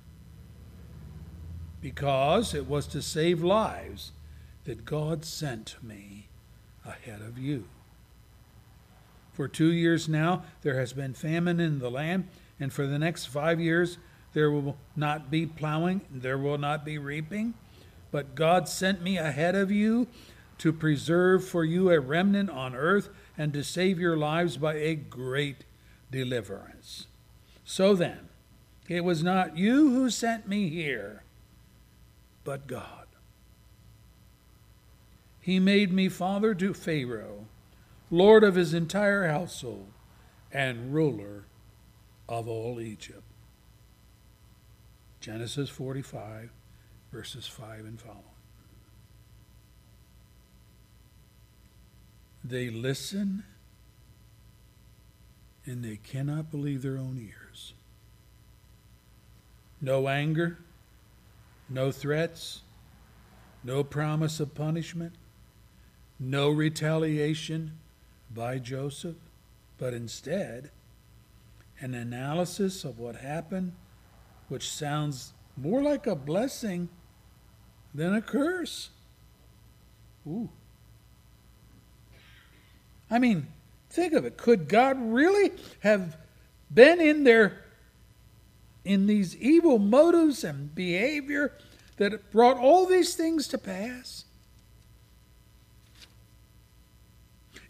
because 1.80 2.54
it 2.54 2.68
was 2.68 2.86
to 2.86 3.02
save 3.02 3.42
lives 3.42 4.12
that 4.62 4.84
God 4.84 5.24
sent 5.24 5.74
me 5.82 6.28
ahead 6.84 7.22
of 7.22 7.38
you. 7.38 7.64
For 9.32 9.48
two 9.48 9.72
years 9.72 10.08
now, 10.08 10.44
there 10.62 10.78
has 10.78 10.92
been 10.92 11.14
famine 11.14 11.58
in 11.58 11.80
the 11.80 11.90
land, 11.90 12.28
and 12.60 12.72
for 12.72 12.86
the 12.86 13.00
next 13.00 13.26
five 13.26 13.58
years, 13.58 13.98
there 14.34 14.52
will 14.52 14.76
not 14.94 15.32
be 15.32 15.46
plowing, 15.46 16.02
there 16.12 16.38
will 16.38 16.58
not 16.58 16.84
be 16.84 16.96
reaping. 16.96 17.54
But 18.16 18.34
God 18.34 18.66
sent 18.66 19.02
me 19.02 19.18
ahead 19.18 19.54
of 19.54 19.70
you 19.70 20.06
to 20.56 20.72
preserve 20.72 21.46
for 21.46 21.66
you 21.66 21.90
a 21.90 22.00
remnant 22.00 22.48
on 22.48 22.74
earth 22.74 23.10
and 23.36 23.52
to 23.52 23.62
save 23.62 24.00
your 24.00 24.16
lives 24.16 24.56
by 24.56 24.76
a 24.76 24.94
great 24.94 25.64
deliverance. 26.10 27.08
So 27.66 27.94
then, 27.94 28.30
it 28.88 29.04
was 29.04 29.22
not 29.22 29.58
you 29.58 29.90
who 29.90 30.08
sent 30.08 30.48
me 30.48 30.70
here, 30.70 31.24
but 32.42 32.66
God. 32.66 33.04
He 35.38 35.60
made 35.60 35.92
me 35.92 36.08
father 36.08 36.54
to 36.54 36.72
Pharaoh, 36.72 37.44
lord 38.10 38.44
of 38.44 38.54
his 38.54 38.72
entire 38.72 39.28
household, 39.28 39.92
and 40.50 40.94
ruler 40.94 41.44
of 42.30 42.48
all 42.48 42.80
Egypt. 42.80 43.20
Genesis 45.20 45.68
45, 45.68 46.48
verses 47.16 47.46
5 47.46 47.86
and 47.86 47.98
following. 47.98 48.22
They 52.44 52.68
listen 52.68 53.42
and 55.64 55.82
they 55.82 55.96
cannot 55.96 56.50
believe 56.50 56.82
their 56.82 56.98
own 56.98 57.18
ears. 57.18 57.72
No 59.80 60.08
anger, 60.08 60.58
no 61.70 61.90
threats, 61.90 62.60
no 63.64 63.82
promise 63.82 64.38
of 64.38 64.54
punishment, 64.54 65.14
no 66.20 66.50
retaliation 66.50 67.78
by 68.30 68.58
Joseph, 68.58 69.16
but 69.78 69.94
instead 69.94 70.70
an 71.80 71.94
analysis 71.94 72.84
of 72.84 72.98
what 72.98 73.16
happened, 73.16 73.72
which 74.48 74.70
sounds 74.70 75.32
more 75.56 75.80
like 75.80 76.06
a 76.06 76.14
blessing 76.14 76.90
than 77.96 78.14
a 78.14 78.20
curse. 78.20 78.90
Ooh. 80.26 80.50
I 83.10 83.18
mean, 83.18 83.46
think 83.88 84.12
of 84.12 84.24
it. 84.24 84.36
Could 84.36 84.68
God 84.68 84.98
really 85.00 85.52
have 85.80 86.16
been 86.72 87.00
in 87.00 87.24
there 87.24 87.64
in 88.84 89.06
these 89.06 89.36
evil 89.36 89.78
motives 89.78 90.44
and 90.44 90.74
behavior 90.74 91.52
that 91.96 92.30
brought 92.30 92.58
all 92.58 92.86
these 92.86 93.14
things 93.14 93.48
to 93.48 93.58
pass? 93.58 94.24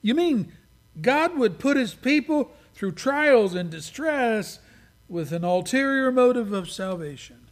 You 0.02 0.14
mean 0.14 0.52
God 1.00 1.38
would 1.38 1.58
put 1.58 1.76
his 1.76 1.94
people 1.94 2.50
through 2.74 2.92
trials 2.92 3.54
and 3.54 3.70
distress 3.70 4.58
with 5.08 5.32
an 5.32 5.44
ulterior 5.44 6.10
motive 6.10 6.52
of 6.52 6.70
salvation? 6.70 7.45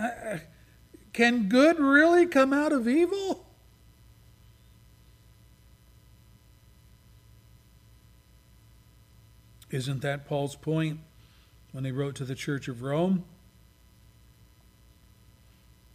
Uh, 0.00 0.38
can 1.12 1.48
good 1.48 1.78
really 1.78 2.26
come 2.26 2.52
out 2.52 2.72
of 2.72 2.88
evil? 2.88 3.44
Isn't 9.70 10.02
that 10.02 10.26
Paul's 10.26 10.56
point 10.56 11.00
when 11.72 11.84
he 11.84 11.92
wrote 11.92 12.14
to 12.16 12.24
the 12.24 12.34
church 12.34 12.66
of 12.68 12.82
Rome? 12.82 13.24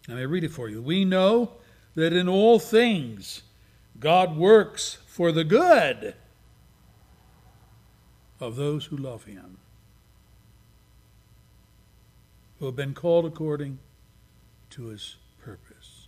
Let 0.08 0.18
me 0.18 0.26
read 0.26 0.44
it 0.44 0.52
for 0.52 0.70
you. 0.70 0.82
We 0.82 1.04
know 1.04 1.54
that 1.96 2.14
in 2.14 2.30
all 2.30 2.60
things 2.60 3.42
God 4.00 4.38
works 4.38 5.00
for 5.08 5.32
the 5.32 5.44
good 5.44 6.14
of 8.40 8.56
those 8.56 8.86
who 8.86 8.98
love 8.98 9.24
him, 9.24 9.58
who 12.60 12.66
have 12.68 12.76
been 12.76 12.94
called 12.94 13.26
according 13.26 13.80
to 14.72 14.88
his 14.88 15.18
purpose. 15.38 16.08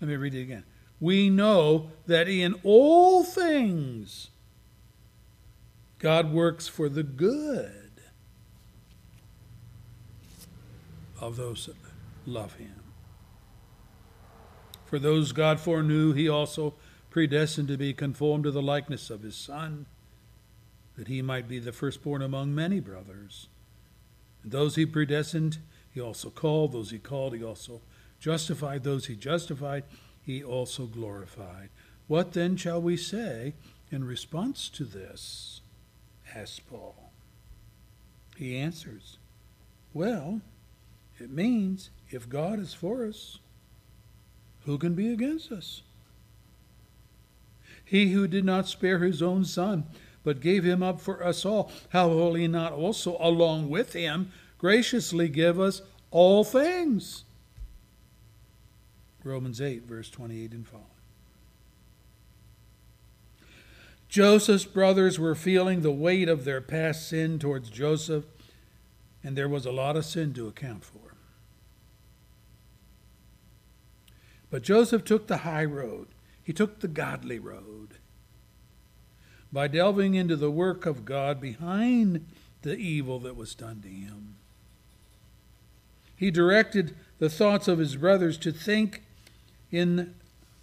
Let 0.00 0.08
me 0.08 0.16
read 0.16 0.34
it 0.34 0.42
again. 0.42 0.64
We 1.00 1.30
know 1.30 1.90
that 2.06 2.28
in 2.28 2.54
all 2.64 3.24
things 3.24 4.30
God 5.98 6.32
works 6.32 6.66
for 6.66 6.88
the 6.88 7.04
good 7.04 7.92
of 11.20 11.36
those 11.36 11.66
that 11.66 11.76
love 12.26 12.54
him. 12.54 12.82
For 14.84 14.98
those 14.98 15.32
God 15.32 15.60
foreknew, 15.60 16.12
he 16.12 16.28
also 16.28 16.74
predestined 17.08 17.68
to 17.68 17.76
be 17.76 17.94
conformed 17.94 18.44
to 18.44 18.50
the 18.50 18.60
likeness 18.60 19.08
of 19.08 19.22
his 19.22 19.36
Son, 19.36 19.86
that 20.96 21.08
he 21.08 21.22
might 21.22 21.48
be 21.48 21.58
the 21.58 21.72
firstborn 21.72 22.22
among 22.22 22.54
many 22.54 22.80
brothers. 22.80 23.48
And 24.42 24.50
those 24.50 24.74
he 24.74 24.84
predestined, 24.84 25.58
he 25.92 26.00
also 26.00 26.30
called. 26.30 26.72
Those 26.72 26.90
he 26.90 26.98
called, 26.98 27.34
he 27.34 27.44
also 27.44 27.80
justified. 28.18 28.82
Those 28.82 29.06
he 29.06 29.16
justified, 29.16 29.84
he 30.22 30.42
also 30.42 30.86
glorified. 30.86 31.68
What 32.08 32.32
then 32.32 32.56
shall 32.56 32.80
we 32.80 32.96
say 32.96 33.54
in 33.90 34.04
response 34.04 34.68
to 34.70 34.84
this? 34.84 35.60
asked 36.34 36.68
Paul. 36.68 37.10
He 38.36 38.56
answers, 38.56 39.18
Well, 39.92 40.40
it 41.18 41.30
means 41.30 41.90
if 42.10 42.28
God 42.28 42.58
is 42.58 42.74
for 42.74 43.06
us, 43.06 43.38
who 44.64 44.78
can 44.78 44.94
be 44.94 45.12
against 45.12 45.52
us? 45.52 45.82
He 47.84 48.12
who 48.12 48.26
did 48.26 48.44
not 48.44 48.68
spare 48.68 49.00
his 49.00 49.20
own 49.20 49.44
son, 49.44 49.84
but 50.24 50.40
gave 50.40 50.64
him 50.64 50.82
up 50.82 51.00
for 51.00 51.22
us 51.22 51.44
all, 51.44 51.70
how 51.90 52.08
will 52.08 52.34
he 52.34 52.46
not 52.46 52.72
also, 52.72 53.16
along 53.20 53.68
with 53.68 53.92
him, 53.92 54.32
graciously 54.62 55.28
give 55.28 55.58
us 55.58 55.82
all 56.12 56.44
things? 56.44 57.24
Romans 59.24 59.60
8, 59.60 59.82
verse 59.82 60.08
28 60.08 60.52
and 60.52 60.68
following. 60.68 60.86
Joseph's 64.08 64.64
brothers 64.64 65.18
were 65.18 65.34
feeling 65.34 65.80
the 65.80 65.90
weight 65.90 66.28
of 66.28 66.44
their 66.44 66.60
past 66.60 67.08
sin 67.08 67.40
towards 67.40 67.70
Joseph, 67.70 68.24
and 69.24 69.36
there 69.36 69.48
was 69.48 69.66
a 69.66 69.72
lot 69.72 69.96
of 69.96 70.04
sin 70.04 70.32
to 70.34 70.46
account 70.46 70.84
for. 70.84 71.16
But 74.48 74.62
Joseph 74.62 75.04
took 75.04 75.26
the 75.26 75.38
high 75.38 75.64
road, 75.64 76.06
he 76.40 76.52
took 76.52 76.78
the 76.78 76.88
godly 76.88 77.40
road. 77.40 77.94
By 79.52 79.66
delving 79.66 80.14
into 80.14 80.36
the 80.36 80.52
work 80.52 80.86
of 80.86 81.04
God 81.04 81.40
behind 81.40 82.28
the 82.62 82.76
evil 82.76 83.18
that 83.20 83.34
was 83.34 83.56
done 83.56 83.80
to 83.82 83.88
him, 83.88 84.36
he 86.22 86.30
directed 86.30 86.94
the 87.18 87.28
thoughts 87.28 87.66
of 87.66 87.80
his 87.80 87.96
brothers 87.96 88.38
to 88.38 88.52
think 88.52 89.02
in 89.72 90.14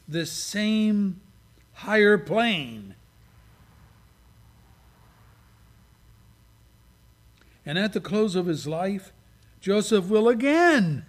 the 0.08 0.26
same 0.26 1.20
higher 1.74 2.18
plane. 2.18 2.96
And 7.66 7.78
at 7.78 7.92
the 7.92 8.00
close 8.00 8.38
of 8.38 8.46
his 8.46 8.68
life, 8.68 9.12
Joseph 9.60 10.06
will 10.08 10.30
again 10.30 11.06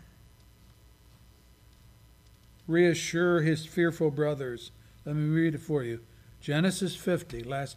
reassure 2.67 3.43
his 3.43 3.65
fearful 3.65 4.11
brothers. 4.11 4.73
Let 5.05 5.15
me 5.15 5.33
read 5.33 5.55
it 5.55 5.61
for 5.61 5.85
you. 5.85 6.01
Genesis 6.41 6.97
50, 6.97 7.45
last 7.45 7.77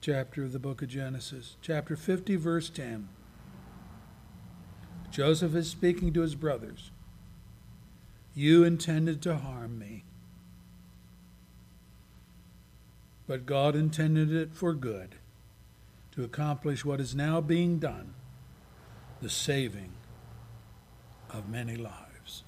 chapter 0.00 0.44
of 0.44 0.52
the 0.52 0.60
book 0.60 0.80
of 0.80 0.88
Genesis. 0.90 1.56
Chapter 1.60 1.96
50, 1.96 2.36
verse 2.36 2.70
10. 2.70 3.08
Joseph 5.16 5.54
is 5.54 5.70
speaking 5.70 6.12
to 6.12 6.20
his 6.20 6.34
brothers. 6.34 6.90
You 8.34 8.64
intended 8.64 9.22
to 9.22 9.38
harm 9.38 9.78
me, 9.78 10.04
but 13.26 13.46
God 13.46 13.74
intended 13.74 14.30
it 14.30 14.52
for 14.52 14.74
good, 14.74 15.14
to 16.12 16.22
accomplish 16.22 16.84
what 16.84 17.00
is 17.00 17.14
now 17.14 17.40
being 17.40 17.78
done 17.78 18.12
the 19.22 19.30
saving 19.30 19.94
of 21.30 21.48
many 21.48 21.76
lives. 21.76 22.44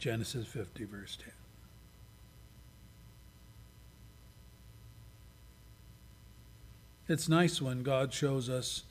Genesis 0.00 0.44
50, 0.48 0.86
verse 0.86 1.16
10. 1.22 1.30
It's 7.06 7.28
nice 7.28 7.62
when 7.62 7.84
God 7.84 8.12
shows 8.12 8.50
us 8.50 8.82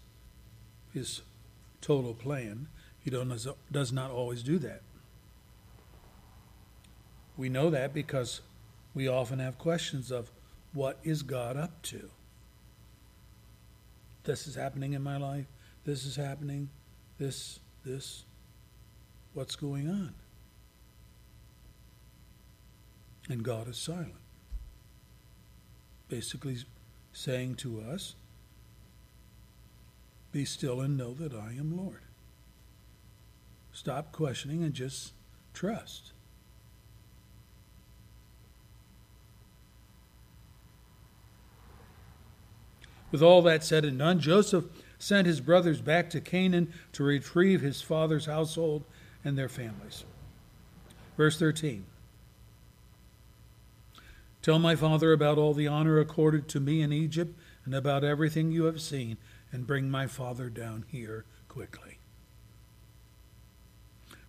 his 0.94 1.24
total 1.84 2.14
plan. 2.14 2.68
He 3.00 3.12
does 3.12 3.92
not 3.92 4.12
always 4.12 4.42
do 4.42 4.58
that. 4.60 4.82
We 7.36 7.50
know 7.50 7.70
that 7.70 7.94
because 7.94 8.42
we 8.94 9.08
often 9.08 9.40
have 9.40 9.58
questions 9.58 10.12
of 10.12 10.32
what 10.74 11.00
is 11.04 11.22
God 11.22 11.58
up 11.58 11.82
to? 11.84 12.10
This 14.24 14.48
is 14.48 14.56
happening 14.56 14.94
in 14.94 15.02
my 15.02 15.18
life. 15.18 15.46
This 15.84 16.06
is 16.06 16.16
happening. 16.16 16.70
This, 17.18 17.60
this. 17.84 18.24
What's 19.34 19.56
going 19.56 19.90
on? 19.90 20.14
And 23.30 23.44
God 23.44 23.68
is 23.68 23.78
silent. 23.78 24.14
Basically 26.08 26.58
saying 27.12 27.56
to 27.56 27.82
us, 27.82 28.16
Be 30.34 30.46
still 30.46 30.82
and 30.82 30.98
know 30.98 31.14
that 31.14 31.32
I 31.32 31.54
am 31.58 31.78
Lord. 31.78 32.02
Stop 33.72 34.12
questioning 34.12 34.64
and 34.64 34.74
just 34.74 35.14
trust. 35.54 36.12
With 43.12 43.22
all 43.22 43.44
that 43.44 43.64
said 43.64 43.86
and 43.86 44.00
done, 44.00 44.20
Joseph 44.20 44.66
sent 44.98 45.28
his 45.28 45.40
brothers 45.40 45.82
back 45.82 46.10
to 46.10 46.20
Canaan 46.20 46.74
to 46.94 47.04
retrieve 47.04 47.62
his 47.62 47.84
father's 47.84 48.26
household 48.26 48.86
and 49.24 49.38
their 49.38 49.50
families. 49.50 50.04
Verse 51.16 51.38
13 51.38 51.86
Tell 54.42 54.58
my 54.58 54.76
father 54.76 55.14
about 55.14 55.38
all 55.38 55.54
the 55.54 55.68
honor 55.68 56.00
accorded 56.00 56.48
to 56.50 56.60
me 56.60 56.82
in 56.82 56.92
Egypt 56.92 57.40
and 57.66 57.76
about 57.76 58.04
everything 58.04 58.52
you 58.52 58.64
have 58.64 58.82
seen, 58.82 59.18
and 59.54 59.66
bring 59.66 59.90
my 59.90 60.08
father 60.08 60.50
down 60.50 60.84
here 60.90 61.24
quickly. 61.48 62.00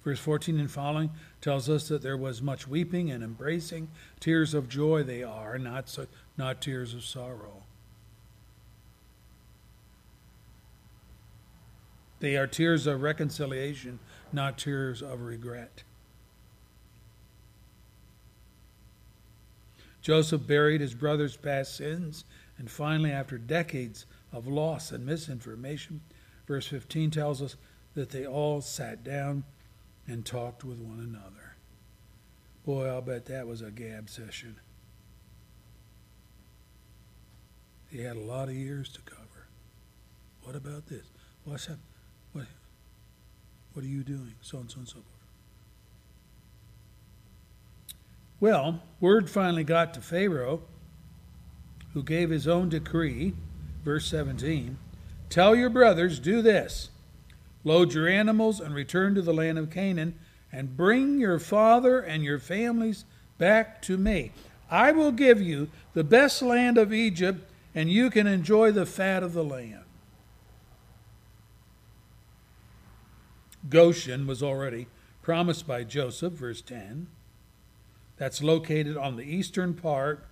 Verse 0.05 0.20
14 0.20 0.61
and 0.61 0.70
following 0.70 1.11
tells 1.41 1.70
us 1.70 1.89
that 1.89 2.03
there 2.03 2.16
was 2.16 2.43
much 2.43 2.68
weeping 2.68 3.11
and 3.11 3.25
embracing. 3.25 3.89
Tears 4.20 4.53
of 4.53 4.68
joy 4.68 5.03
they 5.03 5.22
are, 5.22 5.59
not, 5.59 5.89
so, 5.89 6.07
not 6.37 6.61
tears 6.61 6.93
of 6.93 7.05
sorrow. 7.05 7.62
They 12.20 12.37
are 12.37 12.47
tears 12.47 12.87
of 12.87 13.03
reconciliation, 13.03 13.99
not 14.31 14.59
tears 14.59 15.03
of 15.03 15.22
regret. 15.22 15.85
Joseph 20.03 20.47
buried 20.47 20.83
his 20.83 20.95
brother's 20.95 21.37
past 21.37 21.77
sins, 21.77 22.27
and 22.59 22.70
finally, 22.70 23.11
after 23.11 23.39
decades 23.39 24.05
of 24.35 24.49
loss 24.49 24.91
and 24.91 25.07
misinformation, 25.07 26.01
verse 26.47 26.66
15 26.66 27.12
tells 27.12 27.41
us 27.41 27.57
that 27.95 28.11
they 28.11 28.26
all 28.26 28.61
sat 28.61 29.05
down 29.05 29.45
and 30.07 30.26
talked 30.26 30.64
with 30.64 30.78
one 30.78 30.99
another. 30.99 31.55
Boy, 32.66 32.89
I'll 32.89 33.01
bet 33.01 33.26
that 33.26 33.47
was 33.47 33.62
a 33.62 33.70
gab 33.70 34.11
session. 34.11 34.57
He 37.91 38.01
had 38.01 38.16
a 38.16 38.20
lot 38.20 38.49
of 38.49 38.55
years 38.55 38.89
to 38.91 39.01
cover. 39.03 39.47
What 40.43 40.57
about 40.57 40.87
this? 40.87 41.07
What's 41.45 41.66
happening? 41.66 41.87
What, 42.32 42.47
what 43.72 43.85
are 43.85 43.89
you 43.89 44.03
doing? 44.03 44.35
So 44.41 44.59
and 44.59 44.70
so 44.70 44.78
and 44.78 44.89
so 44.89 44.95
forth. 44.95 45.05
Well, 48.41 48.82
word 49.01 49.30
finally 49.30 49.64
got 49.64 49.95
to 49.95 50.01
Pharaoh, 50.01 50.62
who 51.93 52.03
gave 52.03 52.30
his 52.30 52.49
own 52.49 52.68
decree, 52.68 53.35
verse 53.85 54.07
17 54.07 54.78
Tell 55.28 55.55
your 55.55 55.70
brothers, 55.70 56.18
do 56.18 56.43
this 56.43 56.91
load 57.64 57.95
your 57.95 58.07
animals 58.07 58.61
and 58.61 58.74
return 58.74 59.14
to 59.14 59.22
the 59.22 59.32
land 59.32 59.59
of 59.59 59.70
Canaan, 59.70 60.14
and 60.53 60.76
bring 60.76 61.18
your 61.18 61.39
father 61.39 61.99
and 61.99 62.22
your 62.22 62.39
families 62.39 63.05
back 63.39 63.82
to 63.82 63.97
me. 63.97 64.30
I 64.70 64.93
will 64.93 65.12
give 65.12 65.41
you 65.41 65.68
the 65.95 66.05
best 66.05 66.43
land 66.43 66.78
of 66.78 66.93
Egypt, 66.93 67.51
and 67.74 67.91
you 67.91 68.11
can 68.11 68.26
enjoy 68.26 68.70
the 68.70 68.87
fat 68.87 69.22
of 69.22 69.32
the 69.32 69.43
land. 69.43 69.80
Goshen 73.68 74.26
was 74.26 74.43
already 74.43 74.87
promised 75.22 75.66
by 75.66 75.85
Joseph, 75.85 76.35
verse 76.35 76.61
10. 76.61 77.07
That's 78.16 78.43
located 78.43 78.97
on 78.97 79.16
the 79.16 79.24
eastern 79.24 79.74
part 79.74 80.24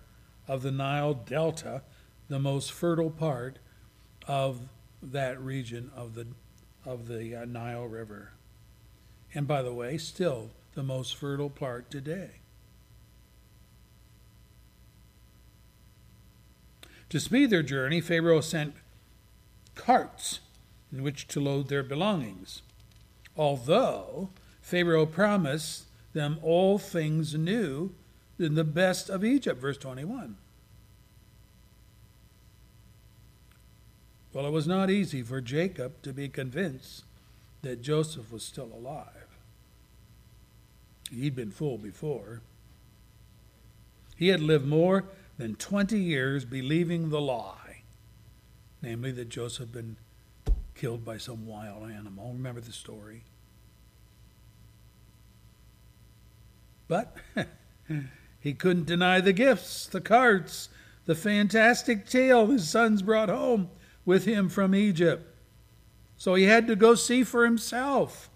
of 0.46 0.62
the 0.62 0.70
Nile 0.70 1.14
Delta, 1.14 1.82
the 2.32 2.38
most 2.38 2.72
fertile 2.72 3.10
part 3.10 3.58
of 4.26 4.60
that 5.02 5.38
region 5.40 5.90
of 5.94 6.14
the, 6.14 6.26
of 6.84 7.06
the 7.06 7.36
uh, 7.36 7.44
Nile 7.44 7.86
River. 7.86 8.32
And 9.34 9.46
by 9.46 9.62
the 9.62 9.72
way, 9.72 9.98
still 9.98 10.50
the 10.74 10.82
most 10.82 11.14
fertile 11.14 11.50
part 11.50 11.90
today. 11.90 12.30
To 17.10 17.20
speed 17.20 17.50
their 17.50 17.62
journey, 17.62 18.00
Pharaoh 18.00 18.40
sent 18.40 18.74
carts 19.74 20.40
in 20.90 21.02
which 21.02 21.28
to 21.28 21.40
load 21.40 21.68
their 21.68 21.82
belongings 21.82 22.62
although 23.36 24.30
Pharaoh 24.60 25.06
promised 25.06 25.84
them 26.12 26.38
all 26.42 26.78
things 26.78 27.34
new 27.34 27.94
in 28.38 28.54
the 28.54 28.64
best 28.64 29.08
of 29.08 29.24
Egypt, 29.24 29.60
verse 29.60 29.78
21. 29.78 30.36
Well, 34.32 34.46
it 34.46 34.50
was 34.50 34.66
not 34.66 34.90
easy 34.90 35.22
for 35.22 35.40
Jacob 35.40 36.00
to 36.02 36.12
be 36.12 36.28
convinced 36.28 37.04
that 37.60 37.82
Joseph 37.82 38.32
was 38.32 38.42
still 38.42 38.70
alive. 38.72 39.06
He'd 41.10 41.36
been 41.36 41.50
fooled 41.50 41.82
before. 41.82 42.40
He 44.16 44.28
had 44.28 44.40
lived 44.40 44.66
more 44.66 45.04
than 45.36 45.56
20 45.56 45.98
years 45.98 46.44
believing 46.44 47.10
the 47.10 47.20
lie, 47.20 47.82
namely 48.80 49.12
that 49.12 49.28
Joseph 49.28 49.68
had 49.68 49.72
been 49.72 49.96
killed 50.74 51.04
by 51.04 51.18
some 51.18 51.46
wild 51.46 51.90
animal. 51.90 52.32
Remember 52.32 52.60
the 52.60 52.72
story. 52.72 53.24
But 56.88 57.14
he 58.40 58.54
couldn't 58.54 58.86
deny 58.86 59.20
the 59.20 59.32
gifts, 59.32 59.86
the 59.86 60.00
carts, 60.00 60.70
the 61.04 61.14
fantastic 61.14 62.08
tale 62.08 62.46
his 62.46 62.68
sons 62.68 63.02
brought 63.02 63.28
home 63.28 63.68
with 64.04 64.24
him 64.24 64.48
from 64.48 64.74
Egypt. 64.74 65.28
So 66.16 66.34
he 66.34 66.44
had 66.44 66.66
to 66.66 66.76
go 66.76 66.94
see 66.94 67.24
for 67.24 67.44
himself. 67.44 68.30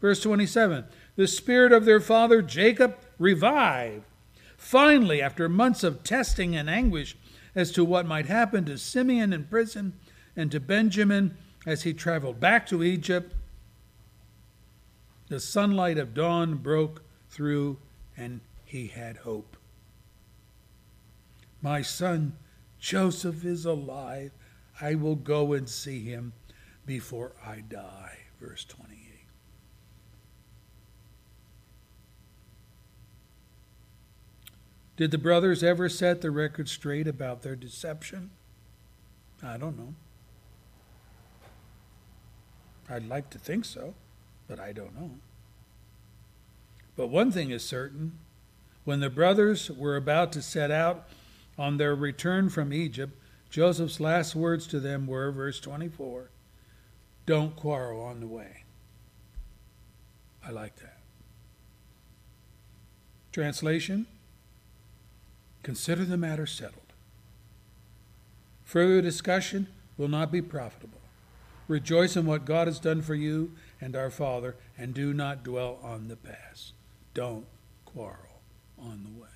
Verse 0.00 0.20
27 0.20 0.84
The 1.16 1.26
spirit 1.26 1.72
of 1.72 1.84
their 1.84 2.00
father 2.00 2.42
Jacob 2.42 2.96
revived. 3.18 4.04
Finally, 4.56 5.22
after 5.22 5.48
months 5.48 5.82
of 5.82 6.04
testing 6.04 6.54
and 6.54 6.68
anguish 6.68 7.16
as 7.54 7.72
to 7.72 7.84
what 7.84 8.06
might 8.06 8.26
happen 8.26 8.64
to 8.66 8.78
Simeon 8.78 9.32
in 9.32 9.44
prison 9.44 9.94
and 10.36 10.50
to 10.52 10.60
Benjamin 10.60 11.36
as 11.66 11.82
he 11.82 11.92
traveled 11.92 12.40
back 12.40 12.66
to 12.66 12.82
Egypt, 12.82 13.34
the 15.28 15.40
sunlight 15.40 15.96
of 15.98 16.14
dawn 16.14 16.56
broke 16.56 17.02
through 17.28 17.78
and 18.16 18.40
he 18.64 18.88
had 18.88 19.18
hope. 19.18 19.56
My 21.62 21.82
son 21.82 22.36
Joseph 22.78 23.44
is 23.44 23.64
alive. 23.64 24.32
I 24.80 24.94
will 24.94 25.16
go 25.16 25.52
and 25.52 25.68
see 25.68 26.04
him 26.04 26.32
before 26.86 27.32
I 27.44 27.60
die. 27.60 28.18
Verse 28.40 28.64
28. 28.64 28.96
Did 34.96 35.10
the 35.10 35.18
brothers 35.18 35.62
ever 35.62 35.88
set 35.88 36.20
the 36.20 36.30
record 36.30 36.68
straight 36.68 37.08
about 37.08 37.42
their 37.42 37.56
deception? 37.56 38.30
I 39.42 39.56
don't 39.56 39.78
know. 39.78 39.94
I'd 42.88 43.08
like 43.08 43.30
to 43.30 43.38
think 43.38 43.64
so, 43.64 43.94
but 44.48 44.58
I 44.58 44.72
don't 44.72 44.98
know. 44.98 45.12
But 46.96 47.06
one 47.06 47.30
thing 47.30 47.50
is 47.50 47.64
certain 47.64 48.18
when 48.84 49.00
the 49.00 49.08
brothers 49.08 49.70
were 49.70 49.96
about 49.96 50.32
to 50.32 50.42
set 50.42 50.70
out 50.70 51.08
on 51.56 51.76
their 51.76 51.94
return 51.94 52.50
from 52.50 52.72
Egypt, 52.72 53.16
Joseph's 53.50 54.00
last 54.00 54.34
words 54.34 54.66
to 54.68 54.80
them 54.80 55.06
were, 55.06 55.30
verse 55.32 55.60
24, 55.60 56.30
don't 57.26 57.56
quarrel 57.56 58.02
on 58.02 58.20
the 58.20 58.26
way. 58.26 58.64
I 60.44 60.50
like 60.50 60.76
that. 60.76 60.98
Translation 63.32 64.06
Consider 65.62 66.04
the 66.04 66.16
matter 66.16 66.46
settled. 66.46 66.92
Further 68.64 69.02
discussion 69.02 69.66
will 69.98 70.08
not 70.08 70.32
be 70.32 70.40
profitable. 70.40 71.00
Rejoice 71.68 72.16
in 72.16 72.26
what 72.26 72.44
God 72.44 72.66
has 72.66 72.80
done 72.80 73.02
for 73.02 73.14
you 73.14 73.52
and 73.80 73.94
our 73.94 74.10
Father, 74.10 74.56
and 74.76 74.94
do 74.94 75.12
not 75.12 75.44
dwell 75.44 75.78
on 75.82 76.08
the 76.08 76.16
past. 76.16 76.72
Don't 77.14 77.46
quarrel 77.84 78.40
on 78.78 79.04
the 79.04 79.20
way. 79.20 79.28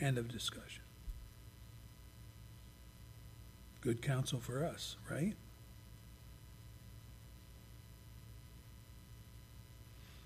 End 0.00 0.18
of 0.18 0.28
discussion. 0.28 0.82
Good 3.86 4.02
counsel 4.02 4.40
for 4.40 4.64
us, 4.64 4.96
right? 5.08 5.34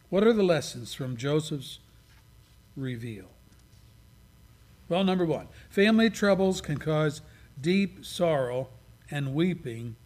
What 0.09 0.25
are 0.25 0.33
the 0.33 0.43
lessons 0.43 0.95
from 0.95 1.19
Joseph's 1.19 1.79
reveal? 2.75 3.27
Well, 4.89 5.05
number 5.05 5.27
one, 5.27 5.49
family 5.69 6.09
troubles 6.09 6.63
can 6.63 6.79
cause 6.79 7.21
deep 7.61 8.03
sorrow 8.03 8.69
and 9.11 9.35
weeping 9.35 9.97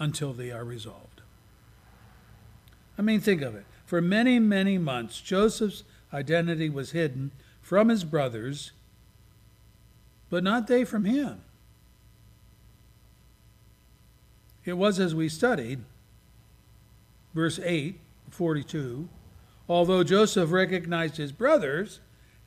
until 0.00 0.32
they 0.32 0.50
are 0.50 0.64
resolved. 0.64 1.22
I 2.98 3.02
mean, 3.02 3.20
think 3.20 3.42
of 3.42 3.54
it. 3.54 3.64
For 3.86 4.00
many, 4.00 4.40
many 4.40 4.76
months, 4.76 5.20
Joseph's 5.20 5.84
identity 6.12 6.68
was 6.68 6.90
hidden 6.90 7.30
from 7.62 7.90
his 7.90 8.02
brothers, 8.02 8.72
but 10.30 10.42
not 10.42 10.66
they 10.66 10.84
from 10.84 11.04
him. 11.04 11.42
It 14.68 14.76
was 14.76 15.00
as 15.00 15.14
we 15.14 15.30
studied, 15.30 15.80
verse 17.32 17.58
8, 17.58 17.98
42, 18.28 19.08
although 19.66 20.04
Joseph 20.04 20.52
recognized 20.52 21.16
his 21.16 21.32
brothers, 21.32 22.00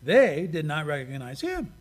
they 0.04 0.46
did 0.46 0.64
not 0.64 0.86
recognize 0.86 1.42
him. 1.42 1.74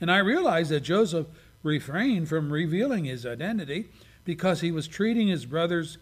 And 0.00 0.10
I 0.10 0.16
realized 0.16 0.70
that 0.70 0.80
Joseph 0.80 1.26
refrained 1.62 2.30
from 2.30 2.50
revealing 2.50 3.04
his 3.04 3.26
identity 3.26 3.90
because 4.24 4.62
he 4.62 4.72
was 4.72 4.88
treating 4.88 5.28
his 5.28 5.44
brother's 5.44 5.98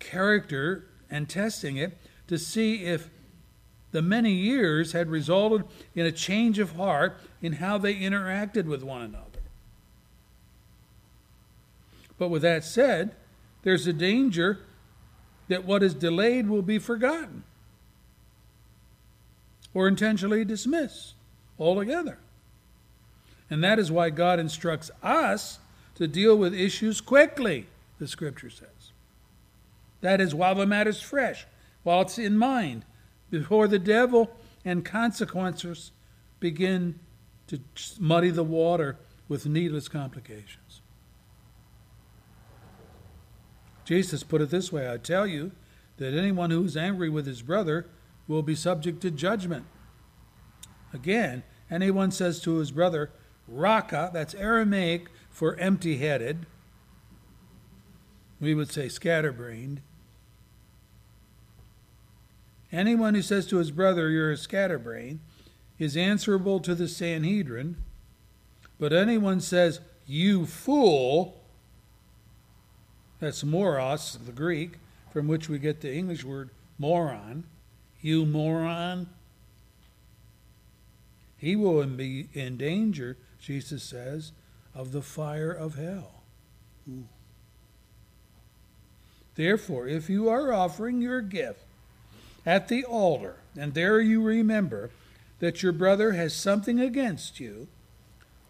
character 0.00 0.86
and 1.08 1.28
testing 1.28 1.76
it 1.76 1.96
to 2.26 2.36
see 2.36 2.82
if 2.82 3.10
the 3.92 4.02
many 4.02 4.32
years 4.32 4.90
had 4.90 5.08
resulted 5.08 5.64
in 5.94 6.04
a 6.04 6.10
change 6.10 6.58
of 6.58 6.72
heart 6.72 7.20
in 7.40 7.52
how 7.54 7.78
they 7.78 7.94
interacted 7.94 8.64
with 8.64 8.82
one 8.82 9.02
another. 9.02 9.31
But 12.22 12.28
with 12.28 12.42
that 12.42 12.62
said, 12.62 13.16
there's 13.64 13.88
a 13.88 13.92
danger 13.92 14.60
that 15.48 15.64
what 15.64 15.82
is 15.82 15.92
delayed 15.92 16.48
will 16.48 16.62
be 16.62 16.78
forgotten 16.78 17.42
or 19.74 19.88
intentionally 19.88 20.44
dismissed 20.44 21.14
altogether. 21.58 22.18
And 23.50 23.64
that 23.64 23.80
is 23.80 23.90
why 23.90 24.10
God 24.10 24.38
instructs 24.38 24.88
us 25.02 25.58
to 25.96 26.06
deal 26.06 26.36
with 26.36 26.54
issues 26.54 27.00
quickly, 27.00 27.66
the 27.98 28.06
scripture 28.06 28.50
says. 28.50 28.92
That 30.00 30.20
is 30.20 30.32
while 30.32 30.54
the 30.54 30.64
matter's 30.64 31.02
fresh, 31.02 31.44
while 31.82 32.02
it's 32.02 32.20
in 32.20 32.36
mind, 32.36 32.84
before 33.30 33.66
the 33.66 33.80
devil 33.80 34.30
and 34.64 34.84
consequences 34.84 35.90
begin 36.38 37.00
to 37.48 37.58
muddy 37.98 38.30
the 38.30 38.44
water 38.44 38.96
with 39.28 39.44
needless 39.44 39.88
complications. 39.88 40.61
Jesus 43.84 44.22
put 44.22 44.40
it 44.40 44.50
this 44.50 44.72
way 44.72 44.90
I 44.90 44.96
tell 44.96 45.26
you 45.26 45.52
that 45.98 46.14
anyone 46.14 46.50
who 46.50 46.64
is 46.64 46.76
angry 46.76 47.08
with 47.08 47.26
his 47.26 47.42
brother 47.42 47.86
will 48.26 48.42
be 48.42 48.54
subject 48.54 49.00
to 49.02 49.10
judgment. 49.10 49.66
Again, 50.92 51.42
anyone 51.70 52.10
says 52.10 52.40
to 52.40 52.56
his 52.56 52.70
brother, 52.70 53.10
Raca, 53.48 54.10
that's 54.12 54.34
Aramaic 54.34 55.08
for 55.30 55.56
empty 55.56 55.98
headed, 55.98 56.46
we 58.40 58.54
would 58.54 58.70
say 58.70 58.88
scatterbrained. 58.88 59.80
Anyone 62.72 63.14
who 63.14 63.22
says 63.22 63.46
to 63.48 63.58
his 63.58 63.70
brother, 63.70 64.08
You're 64.10 64.32
a 64.32 64.36
scatterbrain, 64.36 65.20
is 65.78 65.96
answerable 65.96 66.58
to 66.60 66.74
the 66.74 66.88
Sanhedrin. 66.88 67.76
But 68.80 68.92
anyone 68.92 69.40
says, 69.40 69.80
You 70.06 70.46
fool, 70.46 71.41
that's 73.22 73.44
moros, 73.44 74.18
the 74.26 74.32
Greek, 74.32 74.72
from 75.12 75.28
which 75.28 75.48
we 75.48 75.56
get 75.56 75.80
the 75.80 75.94
English 75.94 76.24
word 76.24 76.50
moron. 76.76 77.44
You 78.00 78.26
moron. 78.26 79.08
He 81.38 81.54
will 81.54 81.86
be 81.86 82.28
in 82.32 82.56
danger, 82.56 83.16
Jesus 83.40 83.84
says, 83.84 84.32
of 84.74 84.90
the 84.90 85.02
fire 85.02 85.52
of 85.52 85.76
hell. 85.76 86.24
Ooh. 86.90 87.04
Therefore, 89.36 89.86
if 89.86 90.10
you 90.10 90.28
are 90.28 90.52
offering 90.52 91.00
your 91.00 91.20
gift 91.20 91.62
at 92.44 92.66
the 92.66 92.84
altar, 92.84 93.36
and 93.56 93.72
there 93.72 94.00
you 94.00 94.20
remember 94.20 94.90
that 95.38 95.62
your 95.62 95.72
brother 95.72 96.12
has 96.12 96.34
something 96.34 96.80
against 96.80 97.38
you, 97.38 97.68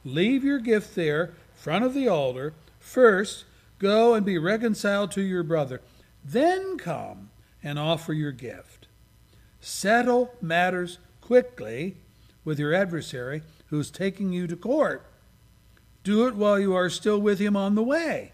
leave 0.02 0.42
your 0.42 0.60
gift 0.60 0.94
there, 0.94 1.34
front 1.54 1.84
of 1.84 1.92
the 1.92 2.08
altar, 2.08 2.54
first 2.80 3.44
Go 3.82 4.14
and 4.14 4.24
be 4.24 4.38
reconciled 4.38 5.10
to 5.10 5.22
your 5.22 5.42
brother. 5.42 5.82
Then 6.24 6.78
come 6.78 7.30
and 7.64 7.80
offer 7.80 8.12
your 8.12 8.30
gift. 8.30 8.86
Settle 9.60 10.36
matters 10.40 10.98
quickly 11.20 11.96
with 12.44 12.60
your 12.60 12.72
adversary 12.72 13.42
who's 13.66 13.90
taking 13.90 14.32
you 14.32 14.46
to 14.46 14.54
court. 14.54 15.04
Do 16.04 16.28
it 16.28 16.36
while 16.36 16.60
you 16.60 16.76
are 16.76 16.88
still 16.88 17.20
with 17.20 17.40
him 17.40 17.56
on 17.56 17.74
the 17.74 17.82
way, 17.82 18.32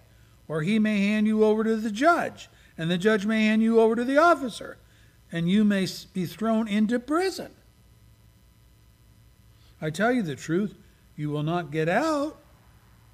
or 0.48 0.60
he 0.60 0.78
may 0.78 0.98
hand 0.98 1.26
you 1.26 1.42
over 1.42 1.64
to 1.64 1.76
the 1.76 1.90
judge, 1.90 2.50
and 2.76 2.90
the 2.90 2.98
judge 2.98 3.24
may 3.24 3.46
hand 3.46 3.62
you 3.62 3.80
over 3.80 3.96
to 3.96 4.04
the 4.04 4.18
officer, 4.18 4.76
and 5.32 5.48
you 5.48 5.64
may 5.64 5.86
be 6.12 6.26
thrown 6.26 6.68
into 6.68 6.98
prison. 6.98 7.52
I 9.80 9.88
tell 9.88 10.12
you 10.12 10.22
the 10.22 10.36
truth, 10.36 10.74
you 11.16 11.30
will 11.30 11.42
not 11.42 11.70
get 11.70 11.88
out 11.88 12.38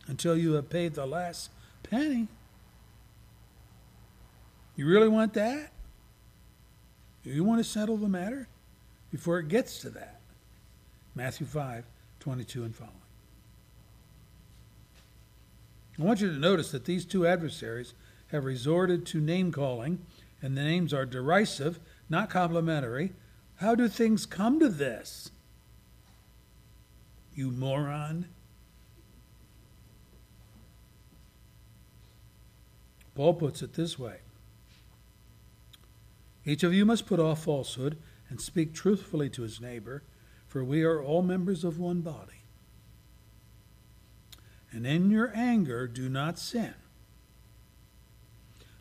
until 0.09 0.37
you 0.37 0.55
have 0.55 0.69
paid 0.69 0.95
the 0.95 1.07
last 1.07 1.51
penny. 1.85 2.29
You 4.77 4.87
really 4.87 5.09
want 5.09 5.35
that? 5.35 5.71
You 7.23 7.45
want 7.45 7.65
to 7.65 7.65
settle 7.65 7.97
the 7.97 8.09
matter 8.09 8.49
before 9.11 9.39
it 9.39 9.49
gets 9.49 9.79
to 9.81 9.91
that? 9.91 10.21
Matthew 11.15 11.47
5, 11.47 11.85
22 12.21 12.65
and 12.65 12.75
following. 12.75 12.95
I 15.99 16.03
want 16.03 16.21
you 16.21 16.29
to 16.29 16.39
notice 16.39 16.73
that 16.73 16.85
these 16.85 17.05
two 17.05 17.27
adversaries 17.27 17.95
have 18.29 18.45
resorted 18.45 19.07
to 19.07 19.21
name 19.21 19.53
calling, 19.53 20.05
and 20.43 20.57
the 20.57 20.63
names 20.65 20.93
are 20.93 21.07
derisive, 21.07 21.79
not 22.11 22.31
complimentary. 22.31 23.13
How 23.57 23.77
do 23.77 23.87
things 23.89 24.27
come 24.27 24.59
to 24.59 24.69
this? 24.69 25.31
You 27.35 27.53
moron. 27.53 28.27
Paul 33.15 33.35
puts 33.35 33.63
it 33.63 33.75
this 33.75 33.99
way 33.99 34.19
Each 36.45 36.63
of 36.63 36.75
you 36.75 36.85
must 36.85 37.07
put 37.07 37.21
off 37.21 37.45
falsehood 37.45 37.99
and 38.29 38.41
speak 38.41 38.75
truthfully 38.75 39.31
to 39.31 39.43
his 39.43 39.61
neighbor, 39.61 40.03
for 40.47 40.65
we 40.65 40.83
are 40.83 41.03
all 41.03 41.23
members 41.23 41.65
of 41.65 41.79
one 41.79 42.01
body. 42.01 42.43
And 44.73 44.87
in 44.87 45.11
your 45.11 45.31
anger, 45.35 45.87
do 45.87 46.09
not 46.09 46.39
sin. 46.39 46.75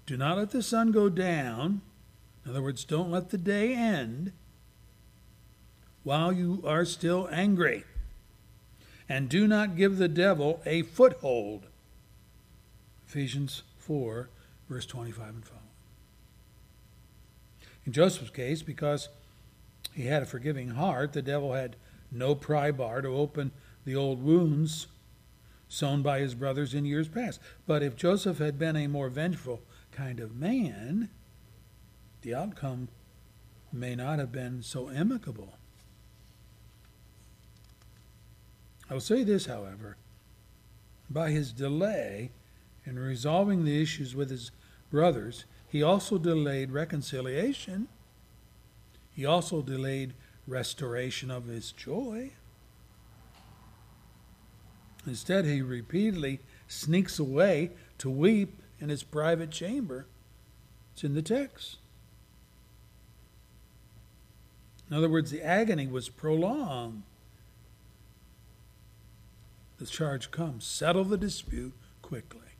Do 0.05 0.17
not 0.17 0.37
let 0.37 0.49
the 0.49 0.63
sun 0.63 0.91
go 0.91 1.07
down. 1.07 1.81
In 2.43 2.51
other 2.51 2.63
words, 2.63 2.83
don't 2.83 3.11
let 3.11 3.29
the 3.29 3.37
day 3.37 3.73
end 3.73 4.31
while 6.03 6.33
you 6.33 6.61
are 6.65 6.83
still 6.83 7.29
angry. 7.31 7.83
And 9.07 9.29
do 9.29 9.47
not 9.47 9.77
give 9.77 9.97
the 9.97 10.07
devil 10.07 10.61
a 10.65 10.81
foothold. 10.81 11.67
Ephesians 13.07 13.61
4, 13.85 14.29
verse 14.69 14.85
25 14.85 15.29
and 15.29 15.45
following. 15.45 15.63
In 17.85 17.91
Joseph's 17.91 18.29
case, 18.29 18.61
because 18.61 19.09
he 19.93 20.05
had 20.05 20.23
a 20.23 20.25
forgiving 20.25 20.69
heart, 20.69 21.13
the 21.13 21.21
devil 21.21 21.53
had 21.53 21.75
no 22.11 22.33
pry 22.33 22.71
bar 22.71 23.01
to 23.01 23.09
open 23.09 23.51
the 23.85 23.95
old 23.95 24.23
wounds 24.23 24.87
sown 25.67 26.01
by 26.01 26.19
his 26.19 26.35
brothers 26.35 26.73
in 26.73 26.85
years 26.85 27.09
past. 27.09 27.39
But 27.67 27.83
if 27.83 27.95
Joseph 27.95 28.37
had 28.37 28.57
been 28.57 28.75
a 28.75 28.87
more 28.87 29.09
vengeful 29.09 29.61
kind 29.91 30.19
of 30.19 30.35
man, 30.35 31.09
the 32.21 32.33
outcome 32.33 32.87
may 33.71 33.95
not 33.95 34.19
have 34.19 34.31
been 34.31 34.61
so 34.61 34.89
amicable. 34.89 35.55
I 38.89 38.93
will 38.93 39.01
say 39.01 39.23
this, 39.23 39.47
however. 39.47 39.97
By 41.09 41.31
his 41.31 41.51
delay 41.51 42.31
in 42.85 42.99
resolving 42.99 43.63
the 43.63 43.81
issues 43.81 44.15
with 44.15 44.29
his 44.29 44.51
brothers, 44.91 45.45
he 45.67 45.81
also 45.81 46.17
delayed 46.17 46.71
reconciliation. 46.71 47.87
He 49.15 49.25
also 49.25 49.61
delayed 49.61 50.13
restoration 50.47 51.31
of 51.31 51.45
his 51.45 51.71
joy. 51.71 52.31
Instead, 55.05 55.45
he 55.45 55.61
repeatedly 55.61 56.39
sneaks 56.67 57.19
away 57.19 57.71
to 57.97 58.09
weep 58.09 58.61
in 58.79 58.89
his 58.89 59.03
private 59.03 59.51
chamber. 59.51 60.05
It's 60.93 61.03
in 61.03 61.13
the 61.13 61.21
text. 61.21 61.77
In 64.89 64.95
other 64.95 65.09
words, 65.09 65.31
the 65.31 65.41
agony 65.41 65.87
was 65.87 66.09
prolonged. 66.09 67.03
The 69.79 69.85
charge 69.85 70.31
comes 70.31 70.65
settle 70.65 71.03
the 71.03 71.17
dispute 71.17 71.73
quickly. 72.01 72.52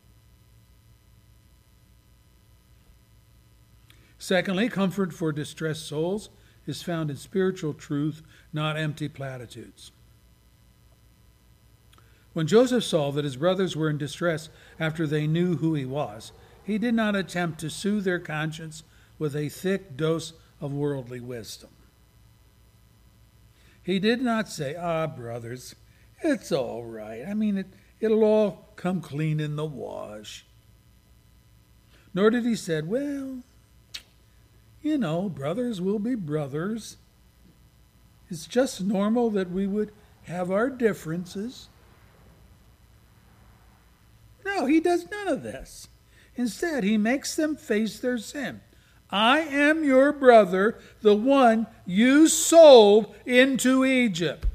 Secondly, 4.24 4.69
comfort 4.69 5.11
for 5.11 5.34
distressed 5.34 5.86
souls 5.86 6.30
is 6.65 6.82
found 6.82 7.09
in 7.09 7.17
spiritual 7.17 7.74
truth, 7.74 8.21
not 8.53 8.78
empty 8.78 9.09
platitudes. 9.09 9.91
When 12.32 12.47
Joseph 12.47 12.86
saw 12.86 13.11
that 13.11 13.26
his 13.26 13.36
brothers 13.36 13.76
were 13.76 13.89
in 13.89 13.97
distress 13.97 14.47
after 14.80 15.05
they 15.05 15.28
knew 15.28 15.57
who 15.57 15.74
he 15.74 15.84
was, 15.84 16.32
he 16.63 16.78
did 16.78 16.93
not 16.93 17.17
attempt 17.17 17.59
to 17.59 17.69
soothe 17.69 18.05
their 18.05 18.17
conscience 18.17 18.84
with 19.19 19.36
a 19.36 19.49
thick 19.49 19.97
dose 19.97 20.32
of 20.61 20.71
worldly 20.71 21.19
wisdom. 21.19 21.71
He 23.84 23.99
did 23.99 24.21
not 24.21 24.47
say, 24.47 24.74
Ah, 24.74 25.05
brothers, 25.05 25.76
it's 26.21 26.49
all 26.49 26.86
right. 26.86 27.26
I 27.28 27.34
mean, 27.34 27.57
it, 27.57 27.67
it'll 27.99 28.24
all 28.24 28.69
come 28.78 29.01
clean 29.01 29.41
in 29.41 29.57
the 29.57 29.65
wash. 29.65 30.45
Nor 32.13 32.30
did 32.30 32.45
he 32.45 32.55
say, 32.55 32.82
Well, 32.82 33.43
you 34.84 34.97
know, 34.97 35.29
brothers 35.29 35.81
will 35.81 35.97
be 35.97 36.13
brothers. 36.13 36.97
It's 38.29 38.45
just 38.45 38.81
normal 38.81 39.29
that 39.31 39.49
we 39.49 39.65
would 39.65 39.91
have 40.23 40.51
our 40.51 40.69
differences. 40.69 41.69
No, 44.45 44.65
he 44.65 44.79
does 44.79 45.09
none 45.09 45.29
of 45.29 45.41
this. 45.41 45.88
Instead, 46.36 46.84
he 46.84 46.97
makes 46.97 47.36
them 47.36 47.55
face 47.55 47.99
their 47.99 48.17
sin. 48.17 48.61
I 49.09 49.39
am 49.39 49.84
your 49.84 50.11
brother, 50.11 50.79
the 51.01 51.15
one 51.15 51.67
you 51.86 52.27
sold 52.27 53.15
into 53.25 53.86
Egypt. 53.86 54.47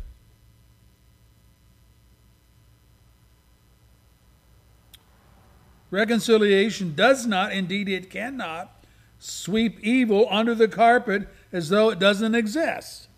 Reconciliation 5.90 6.94
does 6.94 7.24
not, 7.26 7.52
indeed, 7.52 7.88
it 7.88 8.10
cannot, 8.10 8.77
sweep 9.18 9.80
evil 9.80 10.26
under 10.30 10.54
the 10.54 10.68
carpet 10.68 11.28
as 11.52 11.68
though 11.68 11.90
it 11.90 11.98
doesn't 11.98 12.34
exist. 12.34 13.08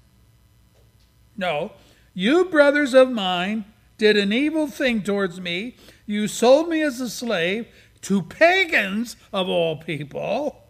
No, 1.37 1.73
you 2.15 2.47
brothers 2.47 2.95
of 2.95 3.11
mine 3.11 3.65
did 3.99 4.17
an 4.17 4.33
evil 4.33 4.67
thing 4.67 5.03
towards 5.03 5.41
me. 5.41 5.77
You 6.07 6.27
sold 6.27 6.69
me 6.69 6.83
as 6.83 7.01
a 7.01 7.11
slave 7.11 7.67
to 8.03 8.23
pagans 8.23 9.17
of 9.33 9.49
all 9.49 9.77
people. 9.77 10.65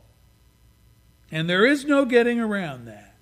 And 1.30 1.48
there 1.48 1.64
is 1.64 1.84
no 1.84 2.04
getting 2.04 2.40
around 2.40 2.86
that. 2.86 3.14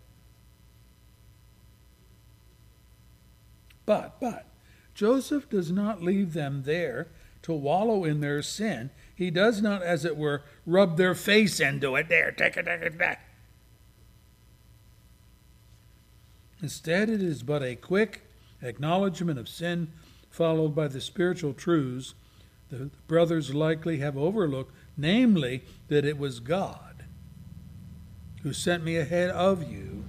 But, 3.85 4.21
but, 4.21 4.47
Joseph 4.95 5.49
does 5.49 5.71
not 5.71 6.03
leave 6.03 6.33
them 6.33 6.63
there 6.65 7.09
to 7.43 7.53
wallow 7.53 8.05
in 8.05 8.21
their 8.21 8.43
sin. 8.43 8.91
He 9.19 9.33
does 9.33 9.61
not, 9.61 9.83
as 9.83 10.05
it 10.05 10.17
were, 10.17 10.43
rub 10.65 10.97
their 10.97 11.13
face 11.13 11.59
into 11.59 11.97
it. 11.97 12.09
There, 12.09 12.31
take 12.31 12.57
it, 12.57 12.67
take 12.67 12.83
it 12.83 12.97
back. 12.97 13.29
Instead, 16.63 17.11
it 17.11 17.21
is 17.21 17.43
but 17.43 17.61
a 17.61 17.75
quick 17.75 18.23
acknowledgement 18.63 19.37
of 19.37 19.49
sin, 19.49 19.91
followed 20.31 20.77
by 20.77 20.87
the 20.87 21.01
spiritual 21.01 21.53
truths 21.53 22.15
the 22.71 22.91
brothers 23.09 23.53
likely 23.53 23.99
have 23.99 24.17
overlooked, 24.17 24.73
namely, 24.97 25.65
that 25.89 26.05
it 26.05 26.17
was 26.17 26.39
God 26.39 27.03
who 28.45 28.53
sent 28.53 28.85
me 28.85 28.97
ahead 28.99 29.31
of 29.31 29.69
you 29.69 30.05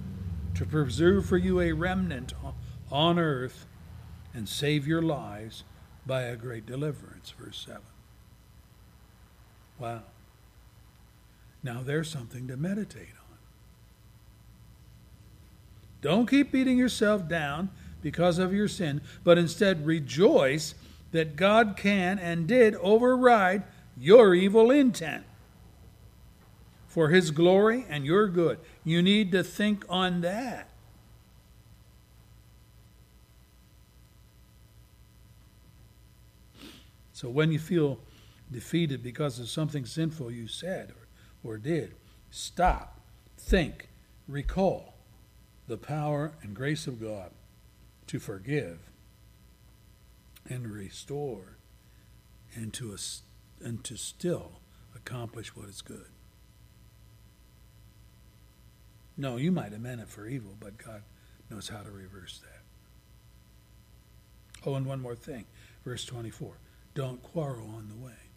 to 0.54 0.64
preserve 0.64 1.26
for 1.26 1.36
you 1.36 1.58
a 1.58 1.72
remnant 1.72 2.32
on 2.92 3.18
earth 3.18 3.66
and 4.32 4.48
save 4.48 4.86
your 4.86 5.02
lives 5.02 5.64
by 6.06 6.22
a 6.22 6.36
great 6.36 6.64
deliverance. 6.64 7.34
Verse 7.36 7.64
7. 7.66 7.82
Wow. 9.80 10.02
Now 11.62 11.82
there's 11.82 12.10
something 12.10 12.46
to 12.48 12.56
meditate 12.56 13.08
on. 13.08 13.38
Don't 16.02 16.28
keep 16.28 16.52
beating 16.52 16.78
yourself 16.78 17.28
down 17.28 17.70
because 18.02 18.38
of 18.38 18.52
your 18.52 18.68
sin, 18.68 19.00
but 19.24 19.38
instead 19.38 19.86
rejoice 19.86 20.74
that 21.12 21.36
God 21.36 21.76
can 21.76 22.18
and 22.18 22.46
did 22.46 22.74
override 22.76 23.62
your 23.98 24.34
evil 24.34 24.70
intent 24.70 25.24
for 26.86 27.08
His 27.08 27.30
glory 27.30 27.84
and 27.88 28.04
your 28.04 28.28
good. 28.28 28.58
You 28.84 29.02
need 29.02 29.32
to 29.32 29.42
think 29.44 29.84
on 29.88 30.22
that. 30.22 30.68
So 37.12 37.28
when 37.28 37.52
you 37.52 37.58
feel 37.58 37.98
defeated 38.50 39.02
because 39.02 39.38
of 39.38 39.48
something 39.48 39.86
sinful 39.86 40.30
you 40.30 40.48
said 40.48 40.90
or, 40.90 41.52
or 41.52 41.58
did, 41.58 41.94
stop, 42.30 43.00
think, 43.38 43.88
recall 44.26 44.94
the 45.68 45.76
power 45.76 46.32
and 46.42 46.54
grace 46.54 46.86
of 46.86 47.00
God 47.00 47.30
to 48.06 48.18
forgive 48.18 48.78
and 50.48 50.66
restore 50.66 51.58
and 52.54 52.72
to, 52.74 52.96
and 53.62 53.84
to 53.84 53.96
still 53.96 54.60
accomplish 54.94 55.54
what 55.54 55.68
is 55.68 55.82
good. 55.82 56.10
No, 59.16 59.36
you 59.36 59.52
might 59.52 59.72
have 59.72 59.80
meant 59.80 60.00
it 60.00 60.08
for 60.08 60.26
evil, 60.26 60.56
but 60.58 60.78
God 60.78 61.02
knows 61.50 61.68
how 61.68 61.82
to 61.82 61.90
reverse 61.90 62.40
that. 62.42 62.62
Oh, 64.66 64.74
and 64.74 64.86
one 64.86 65.00
more 65.00 65.14
thing. 65.14 65.44
Verse 65.84 66.04
24 66.04 66.54
don't 66.92 67.22
quarrel 67.22 67.70
on 67.76 67.88
the 67.88 67.94
way. 67.94 68.29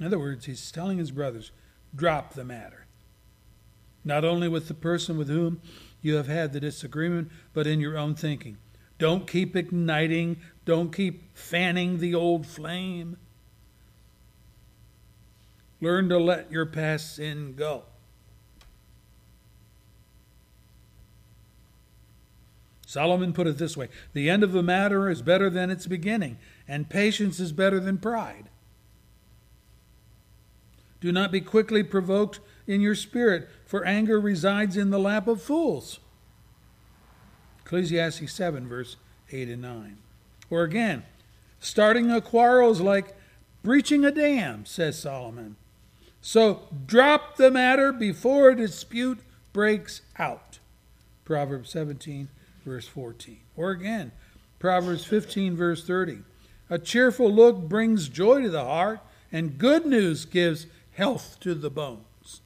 In 0.00 0.06
other 0.06 0.18
words, 0.18 0.46
he's 0.46 0.72
telling 0.72 0.96
his 0.96 1.10
brothers, 1.10 1.52
drop 1.94 2.32
the 2.32 2.44
matter. 2.44 2.86
Not 4.02 4.24
only 4.24 4.48
with 4.48 4.66
the 4.66 4.74
person 4.74 5.18
with 5.18 5.28
whom 5.28 5.60
you 6.00 6.14
have 6.14 6.26
had 6.26 6.54
the 6.54 6.60
disagreement, 6.60 7.30
but 7.52 7.66
in 7.66 7.80
your 7.80 7.98
own 7.98 8.14
thinking. 8.14 8.56
Don't 8.98 9.26
keep 9.26 9.54
igniting, 9.54 10.40
don't 10.64 10.90
keep 10.94 11.36
fanning 11.36 11.98
the 11.98 12.14
old 12.14 12.46
flame. 12.46 13.18
Learn 15.82 16.08
to 16.08 16.18
let 16.18 16.50
your 16.50 16.64
past 16.64 17.16
sin 17.16 17.54
go. 17.54 17.84
Solomon 22.86 23.32
put 23.32 23.46
it 23.46 23.58
this 23.58 23.76
way 23.76 23.88
The 24.14 24.30
end 24.30 24.42
of 24.42 24.52
the 24.52 24.62
matter 24.62 25.10
is 25.10 25.20
better 25.22 25.50
than 25.50 25.70
its 25.70 25.86
beginning, 25.86 26.38
and 26.66 26.88
patience 26.88 27.38
is 27.38 27.52
better 27.52 27.80
than 27.80 27.98
pride. 27.98 28.48
Do 31.00 31.12
not 31.12 31.32
be 31.32 31.40
quickly 31.40 31.82
provoked 31.82 32.40
in 32.66 32.80
your 32.80 32.94
spirit, 32.94 33.48
for 33.64 33.84
anger 33.84 34.20
resides 34.20 34.76
in 34.76 34.90
the 34.90 34.98
lap 34.98 35.26
of 35.26 35.42
fools. 35.42 35.98
Ecclesiastes 37.64 38.32
7, 38.32 38.68
verse 38.68 38.96
8 39.30 39.48
and 39.48 39.62
9. 39.62 39.98
Or 40.50 40.62
again, 40.62 41.04
starting 41.58 42.10
a 42.10 42.20
quarrel 42.20 42.70
is 42.70 42.80
like 42.80 43.16
breaching 43.62 44.04
a 44.04 44.10
dam, 44.10 44.66
says 44.66 44.98
Solomon. 44.98 45.56
So 46.20 46.62
drop 46.86 47.36
the 47.36 47.50
matter 47.50 47.92
before 47.92 48.50
a 48.50 48.56
dispute 48.56 49.20
breaks 49.52 50.02
out. 50.18 50.58
Proverbs 51.24 51.70
17, 51.70 52.28
verse 52.64 52.86
14. 52.86 53.38
Or 53.56 53.70
again, 53.70 54.12
Proverbs 54.58 55.04
15, 55.04 55.56
verse 55.56 55.86
30. 55.86 56.18
A 56.68 56.78
cheerful 56.78 57.32
look 57.32 57.68
brings 57.68 58.08
joy 58.08 58.42
to 58.42 58.50
the 58.50 58.64
heart, 58.64 59.00
and 59.32 59.58
good 59.58 59.86
news 59.86 60.24
gives 60.24 60.66
health 60.92 61.38
to 61.40 61.54
the 61.54 61.70
bones. 61.70 62.42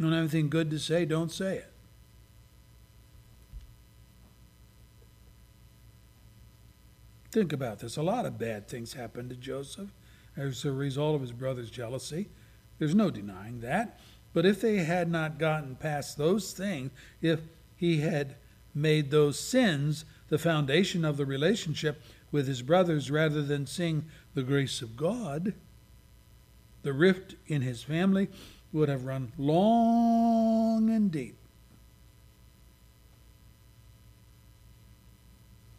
Don't 0.00 0.12
have 0.12 0.20
anything 0.20 0.48
good 0.48 0.70
to 0.70 0.78
say? 0.78 1.04
Don't 1.04 1.30
say 1.30 1.58
it. 1.58 1.72
Think 7.30 7.52
about 7.52 7.78
this. 7.78 7.96
A 7.96 8.02
lot 8.02 8.26
of 8.26 8.38
bad 8.38 8.66
things 8.66 8.94
happened 8.94 9.30
to 9.30 9.36
Joseph 9.36 9.90
as 10.36 10.64
a 10.64 10.72
result 10.72 11.14
of 11.14 11.20
his 11.20 11.32
brother's 11.32 11.70
jealousy. 11.70 12.28
There's 12.78 12.94
no 12.94 13.10
denying 13.10 13.60
that. 13.60 14.00
But 14.32 14.46
if 14.46 14.60
they 14.60 14.78
had 14.78 15.10
not 15.10 15.38
gotten 15.38 15.76
past 15.76 16.16
those 16.16 16.52
things, 16.52 16.90
if 17.20 17.40
he 17.76 18.00
had 18.00 18.36
made 18.74 19.10
those 19.10 19.38
sins 19.38 20.04
the 20.28 20.38
foundation 20.38 21.04
of 21.04 21.16
the 21.16 21.26
relationship 21.26 22.00
with 22.30 22.46
his 22.46 22.62
brothers 22.62 23.10
rather 23.10 23.42
than 23.42 23.66
seeing 23.66 24.06
the 24.34 24.42
grace 24.42 24.82
of 24.82 24.96
God, 24.96 25.54
the 26.82 26.92
rift 26.92 27.34
in 27.46 27.62
his 27.62 27.82
family 27.82 28.28
would 28.72 28.88
have 28.88 29.04
run 29.04 29.32
long 29.36 30.90
and 30.90 31.10
deep. 31.10 31.36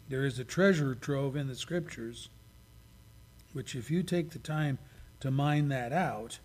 There 0.08 0.26
is 0.26 0.38
a 0.38 0.44
treasure 0.44 0.94
trove 0.94 1.36
in 1.36 1.48
the 1.48 1.56
scriptures, 1.56 2.28
which, 3.54 3.74
if 3.74 3.90
you 3.90 4.02
take 4.02 4.30
the 4.30 4.38
time 4.38 4.78
to 5.20 5.30
mine 5.30 5.68
that 5.68 5.92
out, 5.92 6.38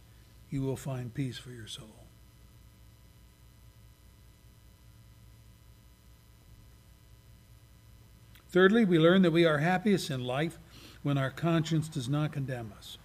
you 0.50 0.62
will 0.62 0.78
find 0.78 1.14
peace 1.14 1.38
for 1.38 1.52
your 1.52 1.68
soul. 1.68 1.90
Thirdly, 8.50 8.86
we 8.86 8.98
learn 8.98 9.22
that 9.24 9.32
we 9.32 9.46
are 9.46 9.58
happiest 9.58 10.10
in 10.10 10.24
life 10.24 10.58
when 11.04 11.18
our 11.18 11.30
conscience 11.30 11.90
does 11.90 12.08
not 12.08 12.32
condemn 12.32 12.74
us. 12.78 12.98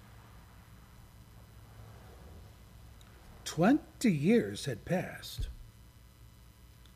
Twenty 3.53 4.11
years 4.11 4.65
had 4.65 4.87
passed 4.87 5.49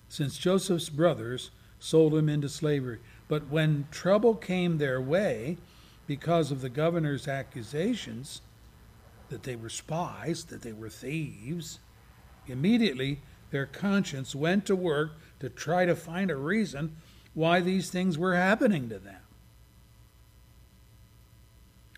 since 0.08 0.38
Joseph's 0.38 0.88
brothers 0.88 1.50
sold 1.78 2.14
him 2.14 2.30
into 2.30 2.48
slavery. 2.48 2.98
But 3.28 3.48
when 3.48 3.88
trouble 3.90 4.34
came 4.34 4.78
their 4.78 4.98
way 4.98 5.58
because 6.06 6.50
of 6.50 6.62
the 6.62 6.70
governor's 6.70 7.28
accusations 7.28 8.40
that 9.28 9.42
they 9.42 9.54
were 9.54 9.68
spies, 9.68 10.44
that 10.44 10.62
they 10.62 10.72
were 10.72 10.88
thieves, 10.88 11.78
immediately 12.46 13.20
their 13.50 13.66
conscience 13.66 14.34
went 14.34 14.64
to 14.64 14.74
work 14.74 15.10
to 15.40 15.50
try 15.50 15.84
to 15.84 15.94
find 15.94 16.30
a 16.30 16.36
reason 16.36 16.96
why 17.34 17.60
these 17.60 17.90
things 17.90 18.16
were 18.16 18.34
happening 18.34 18.88
to 18.88 18.98
them. 18.98 19.20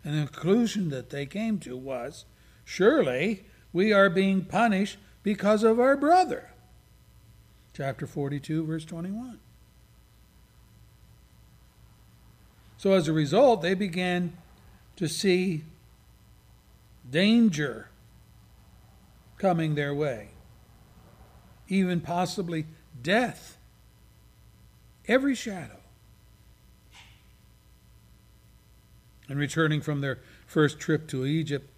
And 0.03 0.21
the 0.21 0.27
conclusion 0.27 0.89
that 0.89 1.11
they 1.11 1.27
came 1.27 1.61
to 1.61 1.77
was 1.77 2.25
surely 2.65 3.45
we 3.73 3.93
are 3.93 4.09
being 4.09 4.45
punished 4.45 4.99
because 5.23 5.63
of 5.63 5.79
our 5.79 5.97
brother. 5.97 6.51
Chapter 7.75 8.07
42, 8.07 8.65
verse 8.65 8.85
21. 8.85 9.39
So 12.77 12.93
as 12.93 13.09
a 13.09 13.13
result, 13.13 13.63
they 13.63 13.75
began 13.75 14.37
to 14.97 15.09
see 15.09 15.63
danger 17.11 17.89
coming 19.37 19.75
their 19.75 19.95
way, 19.95 20.31
even 21.69 22.01
possibly 22.01 22.67
death. 23.03 23.57
Every 25.07 25.35
shadow. 25.35 25.79
And 29.29 29.39
returning 29.39 29.81
from 29.81 30.01
their 30.01 30.19
first 30.47 30.79
trip 30.79 31.09
to 31.09 31.25
Egypt, 31.27 31.69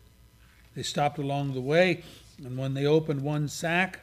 they 0.74 0.82
stopped 0.82 1.18
along 1.18 1.54
the 1.54 1.60
way, 1.60 2.02
and 2.44 2.56
when 2.56 2.74
they 2.74 2.86
opened 2.86 3.22
one 3.22 3.48
sack, 3.48 4.00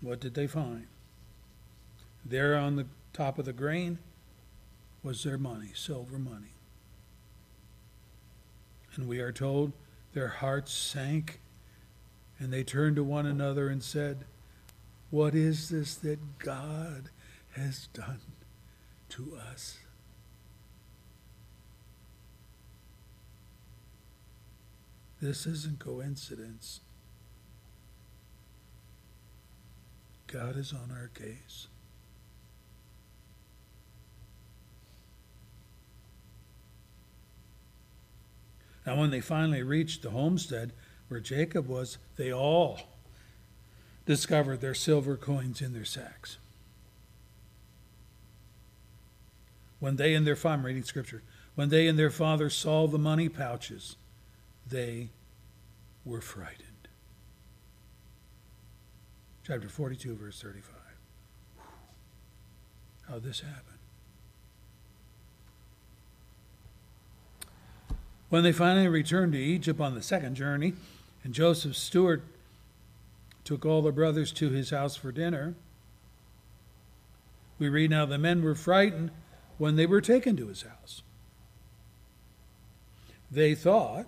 what 0.00 0.20
did 0.20 0.34
they 0.34 0.46
find? 0.46 0.86
There 2.24 2.56
on 2.56 2.76
the 2.76 2.86
top 3.12 3.38
of 3.38 3.44
the 3.44 3.52
grain 3.52 3.98
was 5.02 5.22
their 5.22 5.38
money, 5.38 5.70
silver 5.74 6.18
money. 6.18 6.54
And 8.96 9.08
we 9.08 9.20
are 9.20 9.32
told 9.32 9.72
their 10.12 10.28
hearts 10.28 10.72
sank, 10.72 11.40
and 12.38 12.52
they 12.52 12.64
turned 12.64 12.96
to 12.96 13.04
one 13.04 13.26
another 13.26 13.68
and 13.68 13.82
said, 13.82 14.24
What 15.10 15.34
is 15.34 15.68
this 15.68 15.94
that 15.96 16.38
God 16.38 17.10
has 17.52 17.88
done 17.92 18.20
to 19.10 19.38
us? 19.50 19.78
This 25.24 25.46
isn't 25.46 25.78
coincidence. 25.78 26.80
God 30.26 30.54
is 30.54 30.70
on 30.70 30.90
our 30.90 31.08
case. 31.14 31.68
Now, 38.86 38.96
when 38.96 39.08
they 39.08 39.22
finally 39.22 39.62
reached 39.62 40.02
the 40.02 40.10
homestead 40.10 40.74
where 41.08 41.20
Jacob 41.20 41.68
was, 41.68 41.96
they 42.16 42.30
all 42.30 42.80
discovered 44.04 44.60
their 44.60 44.74
silver 44.74 45.16
coins 45.16 45.62
in 45.62 45.72
their 45.72 45.86
sacks. 45.86 46.36
When 49.80 49.96
they 49.96 50.12
and 50.12 50.26
their 50.26 50.36
I'm 50.44 50.66
reading 50.66 50.84
scripture, 50.84 51.22
when 51.54 51.70
they 51.70 51.88
and 51.88 51.98
their 51.98 52.10
father 52.10 52.50
saw 52.50 52.86
the 52.86 52.98
money 52.98 53.30
pouches, 53.30 53.96
they 54.68 55.10
were 56.04 56.20
frightened. 56.20 56.88
Chapter 59.46 59.68
42, 59.68 60.14
verse 60.14 60.40
35. 60.40 60.74
How 63.08 63.18
this 63.18 63.40
happened. 63.40 63.78
When 68.30 68.42
they 68.42 68.52
finally 68.52 68.88
returned 68.88 69.32
to 69.34 69.38
Egypt 69.38 69.80
on 69.80 69.94
the 69.94 70.02
second 70.02 70.34
journey, 70.34 70.72
and 71.22 71.34
Joseph's 71.34 71.78
steward 71.78 72.22
took 73.44 73.64
all 73.66 73.82
the 73.82 73.92
brothers 73.92 74.32
to 74.32 74.50
his 74.50 74.70
house 74.70 74.96
for 74.96 75.12
dinner, 75.12 75.54
we 77.58 77.68
read 77.68 77.90
now 77.90 78.06
the 78.06 78.18
men 78.18 78.42
were 78.42 78.54
frightened 78.54 79.10
when 79.58 79.76
they 79.76 79.86
were 79.86 80.00
taken 80.00 80.36
to 80.36 80.48
his 80.48 80.62
house. 80.62 81.02
They 83.30 83.54
thought, 83.54 84.06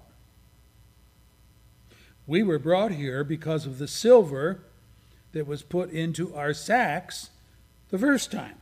we 2.26 2.42
were 2.42 2.58
brought 2.58 2.92
here 2.92 3.22
because 3.22 3.66
of 3.66 3.78
the 3.78 3.88
silver 3.88 4.60
that 5.32 5.46
was 5.46 5.62
put 5.62 5.90
into 5.90 6.34
our 6.34 6.52
sacks 6.52 7.30
the 7.90 7.98
first 7.98 8.32
time. 8.32 8.56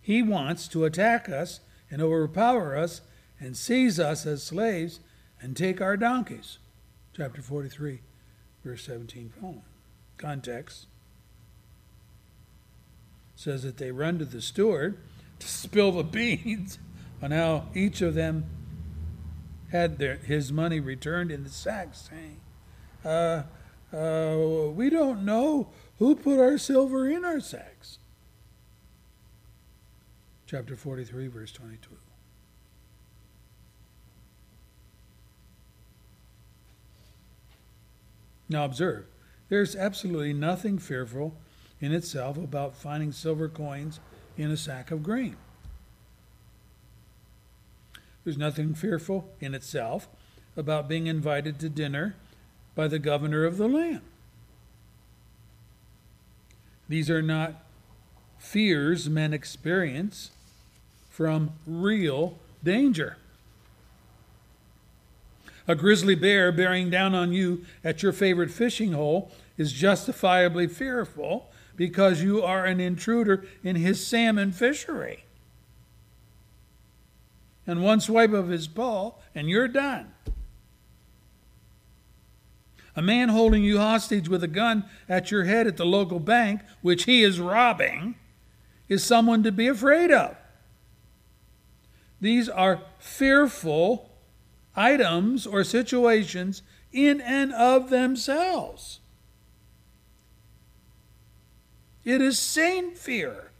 He 0.00 0.22
wants 0.22 0.68
to 0.68 0.84
attack 0.84 1.28
us 1.28 1.60
and 1.90 2.02
overpower 2.02 2.76
us 2.76 3.00
and 3.40 3.56
seize 3.56 4.00
us 4.00 4.26
as 4.26 4.42
slaves 4.42 5.00
and 5.40 5.56
take 5.56 5.80
our 5.80 5.96
donkeys. 5.96 6.58
Chapter 7.16 7.42
43, 7.42 8.00
verse 8.64 8.84
17 8.84 9.32
following. 9.40 9.62
Context 10.16 10.86
says 13.36 13.62
that 13.62 13.76
they 13.76 13.92
run 13.92 14.18
to 14.18 14.24
the 14.24 14.42
steward 14.42 14.98
to 15.38 15.46
spill 15.46 15.92
the 15.92 16.02
beans 16.04 16.78
on 17.22 17.30
how 17.30 17.66
each 17.74 18.02
of 18.02 18.14
them 18.14 18.44
had 19.70 19.98
their, 19.98 20.16
his 20.16 20.52
money 20.52 20.80
returned 20.80 21.30
in 21.30 21.44
the 21.44 21.50
sack, 21.50 21.94
saying, 21.94 22.40
uh, 23.04 23.42
uh, 23.92 24.70
We 24.72 24.90
don't 24.90 25.24
know 25.24 25.70
who 25.98 26.14
put 26.14 26.38
our 26.38 26.58
silver 26.58 27.08
in 27.08 27.24
our 27.24 27.40
sacks. 27.40 27.98
Chapter 30.46 30.76
43, 30.76 31.26
verse 31.26 31.52
22. 31.52 31.90
Now 38.48 38.64
observe, 38.64 39.04
there's 39.50 39.76
absolutely 39.76 40.32
nothing 40.32 40.78
fearful 40.78 41.36
in 41.80 41.92
itself 41.92 42.38
about 42.38 42.74
finding 42.74 43.12
silver 43.12 43.48
coins 43.48 44.00
in 44.38 44.50
a 44.50 44.56
sack 44.56 44.90
of 44.90 45.02
grain. 45.02 45.36
There's 48.28 48.36
nothing 48.36 48.74
fearful 48.74 49.26
in 49.40 49.54
itself 49.54 50.06
about 50.54 50.86
being 50.86 51.06
invited 51.06 51.58
to 51.60 51.70
dinner 51.70 52.14
by 52.74 52.86
the 52.86 52.98
governor 52.98 53.46
of 53.46 53.56
the 53.56 53.66
land. 53.66 54.02
These 56.90 57.08
are 57.08 57.22
not 57.22 57.64
fears 58.36 59.08
men 59.08 59.32
experience 59.32 60.30
from 61.08 61.52
real 61.66 62.36
danger. 62.62 63.16
A 65.66 65.74
grizzly 65.74 66.14
bear 66.14 66.52
bearing 66.52 66.90
down 66.90 67.14
on 67.14 67.32
you 67.32 67.64
at 67.82 68.02
your 68.02 68.12
favorite 68.12 68.50
fishing 68.50 68.92
hole 68.92 69.32
is 69.56 69.72
justifiably 69.72 70.66
fearful 70.66 71.50
because 71.76 72.22
you 72.22 72.42
are 72.42 72.66
an 72.66 72.78
intruder 72.78 73.46
in 73.64 73.76
his 73.76 74.06
salmon 74.06 74.52
fishery. 74.52 75.24
And 77.68 77.82
one 77.82 78.00
swipe 78.00 78.32
of 78.32 78.48
his 78.48 78.66
paw, 78.66 79.12
and 79.34 79.48
you're 79.48 79.68
done. 79.68 80.12
A 82.96 83.02
man 83.02 83.28
holding 83.28 83.62
you 83.62 83.78
hostage 83.78 84.28
with 84.28 84.42
a 84.42 84.48
gun 84.48 84.84
at 85.06 85.30
your 85.30 85.44
head 85.44 85.66
at 85.66 85.76
the 85.76 85.84
local 85.84 86.18
bank, 86.18 86.62
which 86.80 87.04
he 87.04 87.22
is 87.22 87.38
robbing, 87.38 88.16
is 88.88 89.04
someone 89.04 89.42
to 89.42 89.52
be 89.52 89.68
afraid 89.68 90.10
of. 90.10 90.34
These 92.20 92.48
are 92.48 92.80
fearful 92.98 94.10
items 94.74 95.46
or 95.46 95.62
situations 95.62 96.62
in 96.90 97.20
and 97.20 97.52
of 97.52 97.90
themselves. 97.90 99.00
It 102.02 102.22
is 102.22 102.38
sane 102.38 102.94
fear 102.94 103.50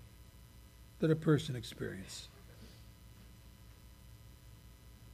that 1.00 1.10
a 1.10 1.16
person 1.16 1.54
experiences. 1.54 2.28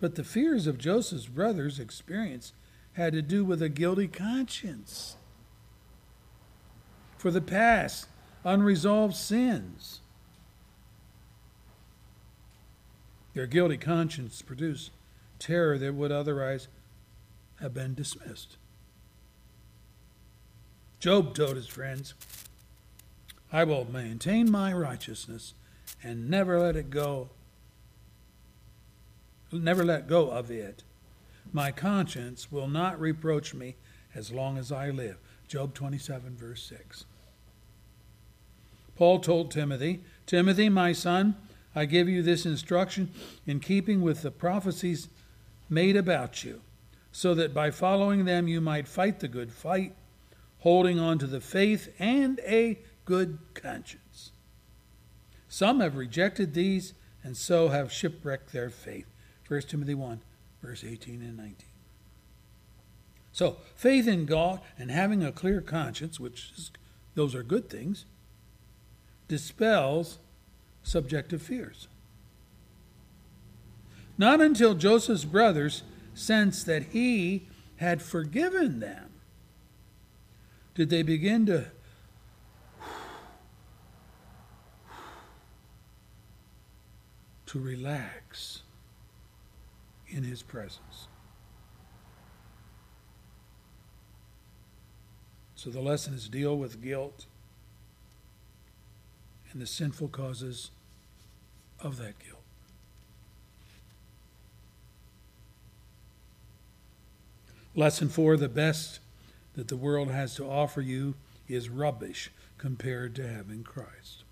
But 0.05 0.17
the 0.17 0.23
fears 0.23 0.67
of 0.67 0.77
Joseph's 0.77 1.29
brothers' 1.29 1.81
experience 1.81 2.53
had 2.93 3.15
to 3.15 3.23
do 3.23 3.43
with 3.43 3.63
a 3.63 3.71
guilty 3.71 4.07
conscience 4.07 5.17
for 7.17 7.31
the 7.31 7.41
past 7.41 8.09
unresolved 8.45 9.17
sins. 9.17 10.03
Their 13.33 13.47
guilty 13.47 13.79
conscience 13.79 14.43
produced 14.43 14.91
terror 15.39 15.79
that 15.79 15.95
would 15.95 16.13
otherwise 16.13 16.69
have 17.61 17.73
been 17.73 17.95
dismissed. 17.95 18.59
Job 21.01 21.35
told 21.35 21.57
his 21.57 21.67
friends, 21.67 22.13
I 23.51 23.65
will 23.65 23.91
maintain 23.91 24.51
my 24.51 24.71
righteousness 24.75 25.55
and 26.03 26.29
never 26.29 26.61
let 26.61 26.77
it 26.77 26.91
go, 26.91 27.31
never 29.63 29.85
let 29.85 30.09
go 30.09 30.31
of 30.31 30.51
it. 30.51 30.83
My 31.53 31.71
conscience 31.71 32.51
will 32.51 32.69
not 32.69 32.99
reproach 32.99 33.55
me 33.55 33.77
as 34.15 34.33
long 34.33 34.59
as 34.59 34.73
I 34.73 34.91
live. 34.91 35.19
Job 35.47 35.75
27, 35.75 36.37
verse 36.37 36.63
6. 36.63 37.05
Paul 38.97 39.19
told 39.21 39.51
Timothy, 39.51 40.03
Timothy, 40.27 40.69
my 40.69 40.93
son, 40.93 41.37
I 41.75 41.85
give 41.85 42.09
you 42.09 42.23
this 42.23 42.47
instruction 42.47 43.11
in 43.47 43.61
keeping 43.61 44.01
with 44.01 44.23
the 44.23 44.31
prophecies 44.31 45.09
made 45.69 45.97
about 45.97 46.45
you, 46.45 46.61
so 47.11 47.35
that 47.35 47.53
by 47.53 47.71
following 47.71 48.25
them 48.25 48.47
you 48.47 48.61
might 48.61 48.87
fight 48.87 49.21
the 49.21 49.29
good 49.29 49.53
fight, 49.53 49.95
holding 50.61 50.99
on 50.99 51.19
to 51.19 51.27
the 51.27 51.41
faith 51.41 51.93
and 51.99 52.41
a 52.47 52.79
good 53.05 53.39
conscience. 53.55 54.33
Some 55.49 55.81
have 55.81 55.97
rejected 55.97 56.55
these 56.55 56.95
and 57.23 57.37
so 57.37 57.69
have 57.69 57.93
shipwrecked 57.93 58.53
their 58.53 58.71
faith. 58.71 59.07
1 59.47 59.61
Timothy 59.63 59.95
1, 59.95 60.21
verse 60.63 60.85
18 60.85 61.21
and 61.23 61.37
19. 61.37 61.57
So, 63.33 63.57
faith 63.75 64.07
in 64.07 64.27
God 64.27 64.61
and 64.79 64.91
having 64.91 65.23
a 65.25 65.33
clear 65.33 65.61
conscience, 65.61 66.21
which 66.21 66.53
is, 66.57 66.71
those 67.15 67.35
are 67.35 67.43
good 67.43 67.69
things, 67.69 68.05
dispels 69.29 70.19
subjective 70.83 71.43
fears. 71.43 71.89
Not 74.17 74.41
until 74.41 74.75
Joseph's 74.75 75.25
brothers 75.25 75.83
sensed 76.15 76.67
that 76.67 76.85
he 76.93 77.49
had 77.77 78.01
forgiven 78.01 78.79
them 78.79 79.11
did 80.75 80.91
they 80.91 81.03
begin 81.03 81.47
to 81.47 81.67
to 87.47 87.61
relax 87.61 88.64
in 90.15 90.23
his 90.23 90.43
presence. 90.43 91.09
So 95.57 95.71
the 95.71 95.81
lesson 95.81 96.15
is 96.15 96.29
deal 96.29 96.57
with 96.57 96.81
guilt 96.81 97.27
and 99.51 99.61
the 99.61 99.67
sinful 99.67 100.09
causes 100.09 100.71
of 101.81 101.97
that 101.99 102.19
guilt. 102.19 102.43
Lesson 107.75 108.09
four 108.09 108.37
the 108.37 108.49
best 108.49 109.01
that 109.55 109.67
the 109.67 109.77
world 109.77 110.11
has 110.11 110.37
to 110.37 110.45
offer 110.45 110.81
you 110.81 111.15
is 111.49 111.69
rubbish 111.69 112.31
compared 112.57 113.17
to 113.17 113.27
having 113.27 113.65
Christ. 113.65 114.23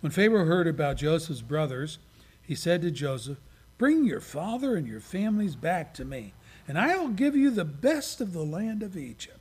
When 0.00 0.12
Pharaoh 0.12 0.44
heard 0.44 0.66
about 0.66 0.98
Joseph's 0.98 1.40
brothers, 1.40 1.98
he 2.46 2.54
said 2.54 2.82
to 2.82 2.90
Joseph, 2.90 3.38
Bring 3.76 4.04
your 4.04 4.20
father 4.20 4.76
and 4.76 4.86
your 4.86 5.00
families 5.00 5.56
back 5.56 5.92
to 5.94 6.04
me, 6.04 6.32
and 6.66 6.78
I 6.78 6.96
will 6.96 7.08
give 7.08 7.36
you 7.36 7.50
the 7.50 7.64
best 7.64 8.20
of 8.20 8.32
the 8.32 8.44
land 8.44 8.82
of 8.82 8.96
Egypt. 8.96 9.38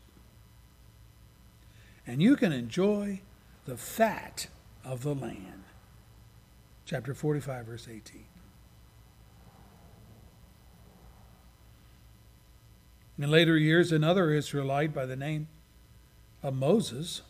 And 2.06 2.22
you 2.22 2.36
can 2.36 2.52
enjoy 2.52 3.22
the 3.66 3.78
fat 3.78 4.48
of 4.84 5.04
the 5.04 5.16
land. 5.16 5.64
Chapter 6.86 7.14
45, 7.14 7.66
verse 7.66 7.88
18. 7.90 8.26
In 13.18 13.32
later 13.32 13.58
years, 13.58 13.92
another 13.92 14.32
Israelite 14.32 14.94
by 14.94 15.06
the 15.06 15.16
name 15.16 15.48
of 16.44 16.54
Moses 16.54 17.22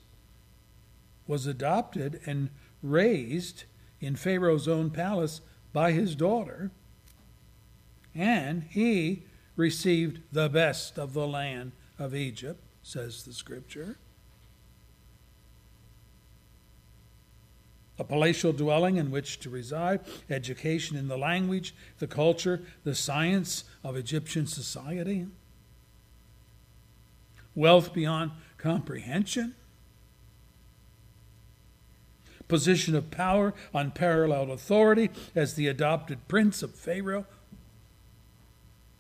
was 1.27 1.45
adopted 1.45 2.19
and 2.25 2.49
raised 2.81 3.65
in 4.01 4.15
Pharaoh's 4.15 4.67
own 4.67 4.89
palace 4.89 5.41
by 5.75 5.91
his 5.91 6.15
daughter, 6.15 6.71
and 8.15 8.63
he 8.69 9.23
received 9.57 10.21
the 10.31 10.47
best 10.47 10.97
of 10.97 11.13
the 11.13 11.27
land 11.27 11.73
of 11.99 12.15
Egypt, 12.15 12.61
says 12.81 13.23
the 13.23 13.33
scripture. 13.33 13.97
A 17.99 18.05
palatial 18.05 18.53
dwelling 18.53 18.95
in 18.95 19.11
which 19.11 19.41
to 19.41 19.49
reside, 19.49 19.99
education 20.29 20.95
in 20.95 21.09
the 21.09 21.17
language, 21.17 21.75
the 21.99 22.07
culture, 22.07 22.61
the 22.85 22.95
science 22.95 23.65
of 23.83 23.97
Egyptian 23.97 24.47
society 24.47 25.27
wealth 27.53 27.93
beyond 27.93 28.31
comprehension, 28.57 29.55
position 32.47 32.95
of 32.95 33.11
power, 33.11 33.53
unparalleled 33.73 34.49
authority 34.49 35.09
as 35.35 35.53
the 35.53 35.67
adopted 35.67 36.27
prince 36.27 36.61
of 36.61 36.75
Pharaoh. 36.75 37.25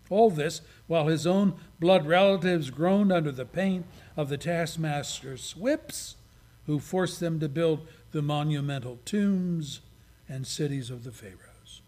All 0.09 0.29
this 0.29 0.61
while 0.87 1.07
his 1.07 1.25
own 1.25 1.55
blood 1.79 2.05
relatives 2.05 2.69
groaned 2.69 3.11
under 3.11 3.31
the 3.31 3.45
pain 3.45 3.85
of 4.15 4.29
the 4.29 4.37
taskmaster's 4.37 5.55
whips, 5.55 6.15
who 6.65 6.79
forced 6.79 7.19
them 7.19 7.39
to 7.39 7.49
build 7.49 7.87
the 8.11 8.21
monumental 8.21 8.99
tombs 9.05 9.81
and 10.27 10.47
cities 10.47 10.89
of 10.89 11.03
the 11.03 11.11
Pharaohs. 11.11 11.81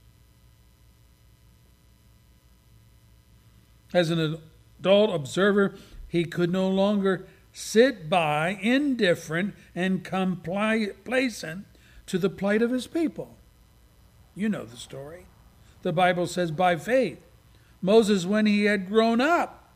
As 3.93 4.09
an 4.09 4.39
adult 4.79 5.15
observer, 5.15 5.73
he 6.07 6.25
could 6.25 6.51
no 6.51 6.69
longer 6.69 7.25
sit 7.57 8.07
by 8.07 8.55
indifferent 8.61 9.55
and 9.73 10.03
complacent 10.03 11.65
to 12.05 12.19
the 12.19 12.29
plight 12.29 12.61
of 12.61 12.69
his 12.69 12.85
people. 12.85 13.35
You 14.35 14.47
know 14.47 14.63
the 14.63 14.77
story. 14.77 15.25
The 15.81 15.91
Bible 15.91 16.27
says, 16.27 16.51
by 16.51 16.75
faith, 16.75 17.19
Moses, 17.81 18.27
when 18.27 18.45
he 18.45 18.65
had 18.65 18.87
grown 18.87 19.19
up, 19.19 19.73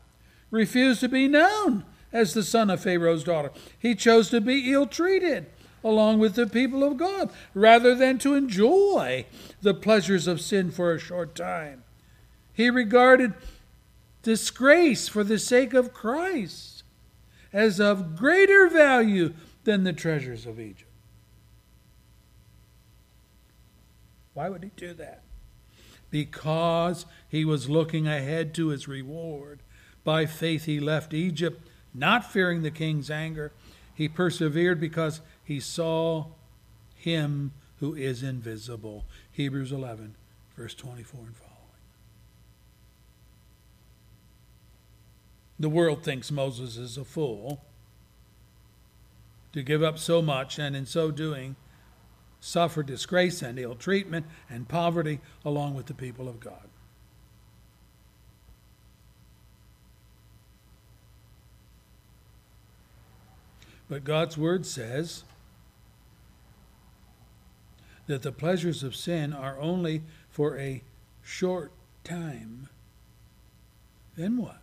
refused 0.52 1.00
to 1.00 1.08
be 1.08 1.26
known 1.26 1.84
as 2.12 2.34
the 2.34 2.44
son 2.44 2.70
of 2.70 2.80
Pharaoh's 2.80 3.24
daughter. 3.24 3.50
He 3.76 3.96
chose 3.96 4.30
to 4.30 4.40
be 4.40 4.72
ill 4.72 4.86
treated 4.86 5.46
along 5.82 6.20
with 6.20 6.36
the 6.36 6.46
people 6.46 6.84
of 6.84 6.96
God 6.96 7.30
rather 7.52 7.96
than 7.96 8.16
to 8.18 8.36
enjoy 8.36 9.26
the 9.60 9.74
pleasures 9.74 10.28
of 10.28 10.40
sin 10.40 10.70
for 10.70 10.92
a 10.92 11.00
short 11.00 11.34
time. 11.34 11.82
He 12.52 12.70
regarded 12.70 13.34
disgrace 14.22 15.08
for 15.08 15.24
the 15.24 15.40
sake 15.40 15.74
of 15.74 15.92
Christ 15.92 16.71
as 17.52 17.80
of 17.80 18.16
greater 18.16 18.68
value 18.68 19.34
than 19.64 19.84
the 19.84 19.92
treasures 19.92 20.46
of 20.46 20.58
Egypt. 20.58 20.90
Why 24.34 24.48
would 24.48 24.62
he 24.62 24.70
do 24.76 24.94
that? 24.94 25.22
Because 26.10 27.06
he 27.28 27.44
was 27.44 27.68
looking 27.68 28.06
ahead 28.06 28.54
to 28.54 28.68
his 28.68 28.88
reward. 28.88 29.60
By 30.04 30.26
faith, 30.26 30.64
he 30.64 30.80
left 30.80 31.14
Egypt, 31.14 31.66
not 31.94 32.30
fearing 32.30 32.62
the 32.62 32.70
king's 32.70 33.10
anger. 33.10 33.52
He 33.94 34.08
persevered 34.08 34.80
because 34.80 35.20
he 35.44 35.60
saw 35.60 36.26
him 36.96 37.52
who 37.78 37.94
is 37.94 38.22
invisible. 38.22 39.04
Hebrews 39.30 39.72
11, 39.72 40.14
verse 40.56 40.74
24 40.74 41.20
and 41.26 41.36
following. 41.36 41.41
The 45.58 45.68
world 45.68 46.02
thinks 46.02 46.30
Moses 46.30 46.76
is 46.76 46.96
a 46.96 47.04
fool 47.04 47.64
to 49.52 49.62
give 49.62 49.82
up 49.82 49.98
so 49.98 50.22
much 50.22 50.58
and 50.58 50.74
in 50.74 50.86
so 50.86 51.10
doing 51.10 51.56
suffer 52.40 52.82
disgrace 52.82 53.42
and 53.42 53.58
ill 53.58 53.74
treatment 53.74 54.26
and 54.50 54.68
poverty 54.68 55.20
along 55.44 55.74
with 55.74 55.86
the 55.86 55.94
people 55.94 56.28
of 56.28 56.40
God. 56.40 56.68
But 63.88 64.04
God's 64.04 64.38
word 64.38 64.64
says 64.64 65.24
that 68.06 68.22
the 68.22 68.32
pleasures 68.32 68.82
of 68.82 68.96
sin 68.96 69.32
are 69.34 69.60
only 69.60 70.02
for 70.30 70.58
a 70.58 70.82
short 71.22 71.72
time. 72.02 72.70
Then 74.16 74.38
what? 74.38 74.61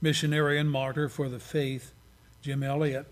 Missionary 0.00 0.58
and 0.58 0.70
martyr 0.70 1.08
for 1.08 1.28
the 1.28 1.40
faith, 1.40 1.92
Jim 2.40 2.62
Elliot, 2.62 3.06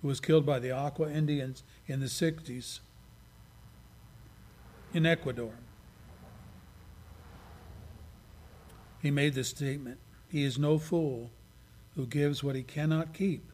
who 0.00 0.08
was 0.08 0.20
killed 0.20 0.46
by 0.46 0.58
the 0.58 0.72
Auca 0.72 1.10
Indians 1.10 1.64
in 1.86 2.00
the 2.00 2.06
60s 2.06 2.80
in 4.94 5.04
Ecuador. 5.04 5.52
He 9.00 9.10
made 9.10 9.34
this 9.34 9.48
statement 9.48 9.98
He 10.28 10.44
is 10.44 10.58
no 10.58 10.78
fool 10.78 11.30
who 11.94 12.06
gives 12.06 12.44
what 12.44 12.56
he 12.56 12.62
cannot 12.62 13.12
keep 13.12 13.50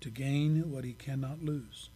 to 0.00 0.10
gain 0.10 0.70
what 0.70 0.84
he 0.84 0.92
cannot 0.92 1.44
lose. 1.44 1.90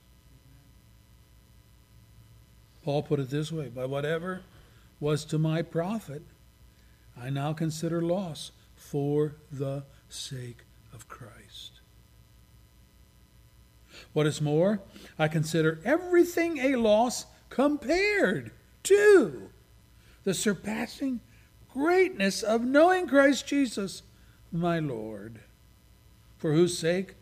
Paul 2.85 3.03
put 3.03 3.20
it 3.20 3.31
this 3.31 3.51
way 3.53 3.69
By 3.69 3.85
whatever 3.85 4.43
was 5.01 5.24
to 5.27 5.39
my 5.39 5.62
profit, 5.62 6.23
I 7.20 7.31
now 7.31 7.53
consider 7.53 8.01
loss 8.01 8.53
for 8.90 9.35
the 9.52 9.85
sake 10.09 10.65
of 10.94 11.09
Christ. 11.09 11.81
What 14.15 14.27
is 14.27 14.40
more, 14.40 14.81
I 15.19 15.28
consider 15.28 15.78
everything 15.85 16.56
a 16.59 16.77
loss 16.77 17.27
compared 17.51 18.51
to 18.85 19.51
the 20.24 20.32
surpassing 20.32 21.20
greatness 21.70 22.43
of 22.43 22.62
knowing 22.62 23.06
Christ 23.06 23.47
Jesus, 23.47 24.02
my 24.51 24.78
Lord, 24.78 25.40
for 26.39 26.55
whose 26.55 26.78
sake 26.78 27.15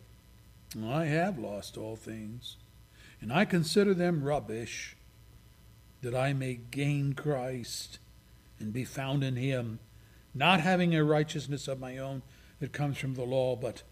I 0.81 1.05
have 1.05 1.37
lost 1.37 1.77
all 1.77 1.97
things, 1.97 2.55
and 3.19 3.33
I 3.33 3.43
consider 3.43 3.93
them 3.93 4.23
rubbish, 4.23 4.95
that 6.01 6.15
I 6.15 6.31
may 6.31 6.59
gain 6.71 7.11
Christ 7.11 7.99
and 8.57 8.71
be 8.71 8.85
found 8.85 9.21
in 9.21 9.35
him, 9.35 9.79
not 10.37 10.61
having 10.61 10.95
a 10.95 11.03
righteousness 11.03 11.67
of 11.67 11.79
my 11.79 11.97
own 11.97 12.21
that 12.59 12.73
comes 12.73 12.97
from 12.97 13.15
the 13.15 13.23
law, 13.23 13.55
but 13.55 13.83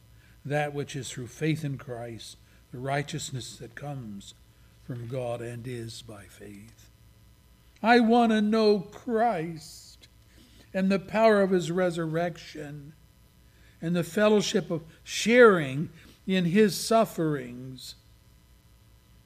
that 0.43 0.73
which 0.73 0.95
is 0.95 1.09
through 1.09 1.27
faith 1.27 1.63
in 1.63 1.77
Christ, 1.77 2.37
the 2.71 2.77
righteousness 2.77 3.57
that 3.57 3.75
comes 3.75 4.33
from 4.85 5.07
God 5.07 5.41
and 5.41 5.67
is 5.67 6.01
by 6.01 6.23
faith. 6.23 6.91
I 7.81 7.99
want 7.99 8.31
to 8.31 8.41
know 8.41 8.79
Christ 8.79 10.07
and 10.73 10.91
the 10.91 10.99
power 10.99 11.41
of 11.41 11.51
his 11.51 11.71
resurrection 11.71 12.93
and 13.81 13.95
the 13.95 14.03
fellowship 14.03 14.71
of 14.71 14.83
sharing 15.03 15.89
in 16.27 16.45
his 16.45 16.75
sufferings, 16.75 17.95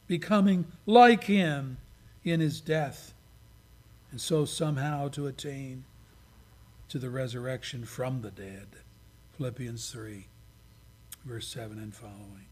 becoming 0.07 0.65
like 0.85 1.25
him 1.25 1.77
in 2.23 2.39
his 2.39 2.59
death, 2.59 3.13
and 4.11 4.19
so 4.19 4.45
somehow 4.45 5.07
to 5.09 5.27
attain 5.27 5.85
to 6.89 6.99
the 6.99 7.09
resurrection 7.09 7.85
from 7.85 8.21
the 8.21 8.31
dead. 8.31 8.67
Philippians 9.37 9.89
3, 9.91 10.27
verse 11.25 11.47
7 11.47 11.77
and 11.77 11.93
following. 11.93 12.47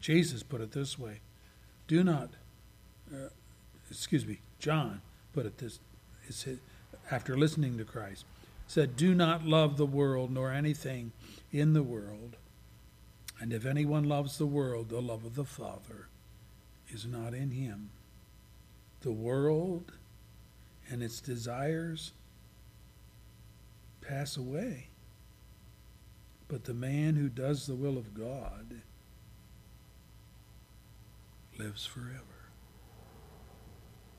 Jesus 0.00 0.42
put 0.42 0.60
it 0.60 0.72
this 0.72 0.98
way 0.98 1.20
do 1.86 2.02
not, 2.02 2.30
uh, 3.12 3.28
excuse 3.90 4.26
me, 4.26 4.38
John 4.58 5.02
put 5.32 5.46
it 5.46 5.58
this, 5.58 5.80
after 7.10 7.36
listening 7.36 7.76
to 7.78 7.84
Christ, 7.84 8.24
said, 8.66 8.96
Do 8.96 9.14
not 9.14 9.44
love 9.44 9.76
the 9.76 9.86
world 9.86 10.30
nor 10.30 10.50
anything 10.50 11.12
in 11.52 11.74
the 11.74 11.82
world. 11.82 12.36
And 13.40 13.52
if 13.52 13.66
anyone 13.66 14.04
loves 14.04 14.38
the 14.38 14.46
world, 14.46 14.88
the 14.88 15.02
love 15.02 15.24
of 15.24 15.34
the 15.34 15.44
Father 15.44 16.08
is 16.88 17.04
not 17.04 17.34
in 17.34 17.50
him. 17.50 17.90
The 19.02 19.12
world 19.12 19.92
and 20.90 21.02
its 21.02 21.20
desires 21.20 22.12
pass 24.00 24.36
away. 24.36 24.88
But 26.48 26.64
the 26.64 26.74
man 26.74 27.16
who 27.16 27.28
does 27.28 27.66
the 27.66 27.74
will 27.74 27.96
of 27.96 28.14
God 28.14 28.82
lives 31.58 31.86
forever. 31.86 32.20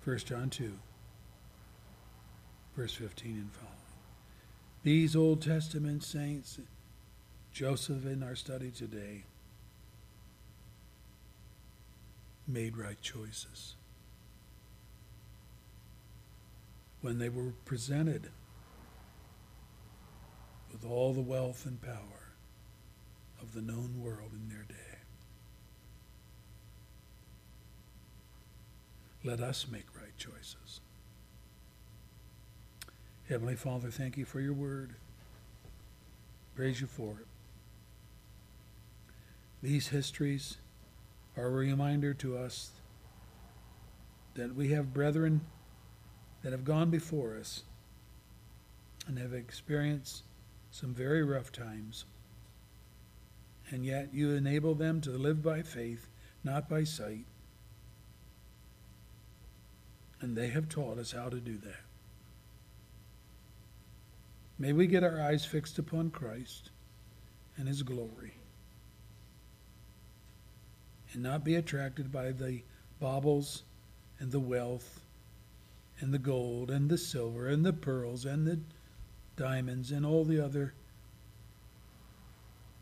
1 0.03 0.17
John 0.19 0.49
2, 0.49 0.71
verse 2.75 2.93
15 2.93 3.31
and 3.31 3.51
following. 3.51 3.75
These 4.83 5.15
Old 5.15 5.41
Testament 5.41 6.03
saints, 6.03 6.59
Joseph 7.51 8.05
in 8.05 8.21
our 8.21 8.35
study 8.35 8.69
today, 8.69 9.23
made 12.47 12.77
right 12.77 13.01
choices. 13.01 13.75
When 17.05 17.19
they 17.19 17.29
were 17.29 17.53
presented 17.65 18.31
with 20.71 20.83
all 20.83 21.13
the 21.13 21.21
wealth 21.21 21.67
and 21.67 21.79
power 21.79 22.33
of 23.39 23.53
the 23.53 23.61
known 23.61 24.01
world 24.01 24.31
in 24.33 24.49
their 24.49 24.65
day. 24.67 24.97
Let 29.23 29.39
us 29.39 29.67
make 29.71 29.85
right 29.95 30.17
choices. 30.17 30.81
Heavenly 33.29 33.55
Father, 33.55 33.91
thank 33.91 34.17
you 34.17 34.25
for 34.25 34.39
your 34.39 34.53
word. 34.53 34.95
Praise 36.55 36.81
you 36.81 36.87
for 36.87 37.19
it. 37.19 37.27
These 39.61 39.89
histories 39.89 40.57
are 41.37 41.45
a 41.45 41.51
reminder 41.51 42.15
to 42.15 42.35
us 42.35 42.71
that 44.33 44.55
we 44.55 44.69
have 44.69 44.91
brethren 44.91 45.41
that 46.45 46.51
have 46.51 46.63
gone 46.63 46.91
before 46.91 47.35
us 47.35 47.63
and 49.07 49.17
have 49.17 49.33
experienced 49.33 50.21
some 50.69 50.93
very 50.93 51.23
rough 51.23 51.51
times. 51.51 52.05
And 53.71 53.83
yet 53.83 54.09
you 54.13 54.29
enable 54.29 54.75
them 54.75 55.01
to 55.01 55.09
live 55.09 55.41
by 55.41 55.63
faith, 55.63 56.07
not 56.43 56.69
by 56.69 56.83
sight. 56.83 57.25
And 60.21 60.37
they 60.37 60.49
have 60.49 60.69
taught 60.69 60.99
us 60.99 61.13
how 61.13 61.29
to 61.29 61.39
do 61.39 61.57
that. 61.57 61.81
May 64.59 64.71
we 64.71 64.85
get 64.85 65.03
our 65.03 65.19
eyes 65.19 65.45
fixed 65.45 65.79
upon 65.79 66.11
Christ 66.11 66.69
and 67.57 67.67
his 67.67 67.81
glory 67.81 68.35
and 71.11 71.23
not 71.23 71.43
be 71.43 71.55
attracted 71.55 72.11
by 72.11 72.31
the 72.31 72.61
baubles 72.99 73.63
and 74.19 74.31
the 74.31 74.39
wealth 74.39 74.99
and 75.99 76.13
the 76.13 76.19
gold 76.19 76.69
and 76.69 76.89
the 76.89 76.97
silver 76.97 77.47
and 77.47 77.65
the 77.65 77.73
pearls 77.73 78.25
and 78.25 78.45
the 78.45 78.59
diamonds 79.35 79.91
and 79.91 80.05
all 80.05 80.23
the 80.23 80.43
other 80.43 80.73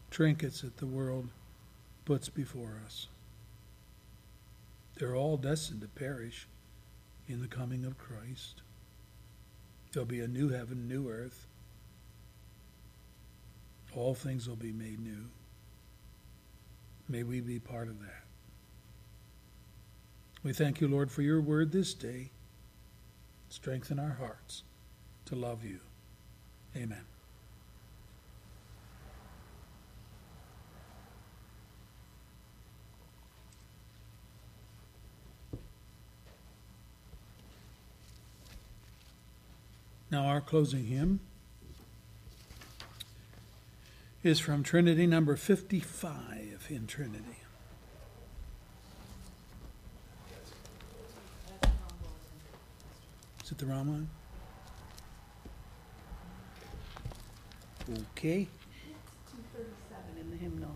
trinkets 0.09 0.61
that 0.61 0.77
the 0.77 0.85
world 0.85 1.29
puts 2.05 2.29
before 2.29 2.81
us. 2.85 3.07
They're 4.95 5.15
all 5.15 5.37
destined 5.37 5.81
to 5.81 5.87
perish 5.87 6.47
in 7.27 7.41
the 7.41 7.47
coming 7.47 7.85
of 7.85 7.97
Christ. 7.97 8.61
There'll 9.91 10.05
be 10.05 10.19
a 10.21 10.27
new 10.27 10.49
heaven, 10.49 10.87
new 10.87 11.09
earth. 11.09 11.47
All 13.95 14.13
things 14.13 14.47
will 14.47 14.55
be 14.55 14.71
made 14.71 14.99
new. 14.99 15.25
May 17.07 17.23
we 17.23 17.41
be 17.41 17.59
part 17.59 17.87
of 17.87 17.99
that. 18.01 18.23
We 20.43 20.53
thank 20.53 20.81
you, 20.81 20.87
Lord, 20.87 21.11
for 21.11 21.21
your 21.21 21.41
word 21.41 21.71
this 21.71 21.93
day. 21.93 22.31
Strengthen 23.53 23.99
our 23.99 24.17
hearts 24.19 24.63
to 25.25 25.35
love 25.35 25.63
you. 25.63 25.79
Amen. 26.75 27.05
Now, 40.09 40.25
our 40.25 40.41
closing 40.41 40.87
hymn 40.87 41.19
is 44.23 44.39
from 44.39 44.63
Trinity 44.63 45.05
number 45.05 45.35
55 45.35 46.65
in 46.71 46.87
Trinity. 46.87 47.42
It 53.53 53.59
the 53.59 53.65
wrong 53.67 53.87
one? 53.87 54.09
Okay. 58.11 58.47
Two 59.29 59.37
thirty-seven 59.53 60.19
in 60.19 60.31
the 60.31 60.37
hymnal. 60.37 60.71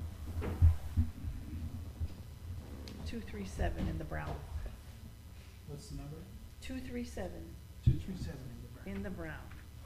Two 3.07 3.19
three 3.21 3.45
seven 3.45 3.87
in 3.87 3.97
the 3.97 4.03
brown. 4.03 4.35
What's 5.67 5.87
the 5.87 5.97
number? 5.97 6.17
Two 6.61 6.79
three 6.79 7.03
seven 7.03 7.43
237 7.83 8.35
in 8.35 8.61
the 8.61 8.77
back. 8.77 8.95
in 8.95 9.03
the 9.03 9.09
brown. 9.09 9.33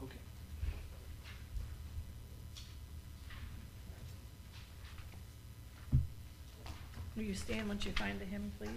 Okay. 0.02 0.16
Will 7.16 7.22
you 7.22 7.34
stand 7.34 7.68
once 7.68 7.86
you 7.86 7.92
find 7.92 8.20
the 8.20 8.26
hymn, 8.26 8.52
please? 8.58 8.70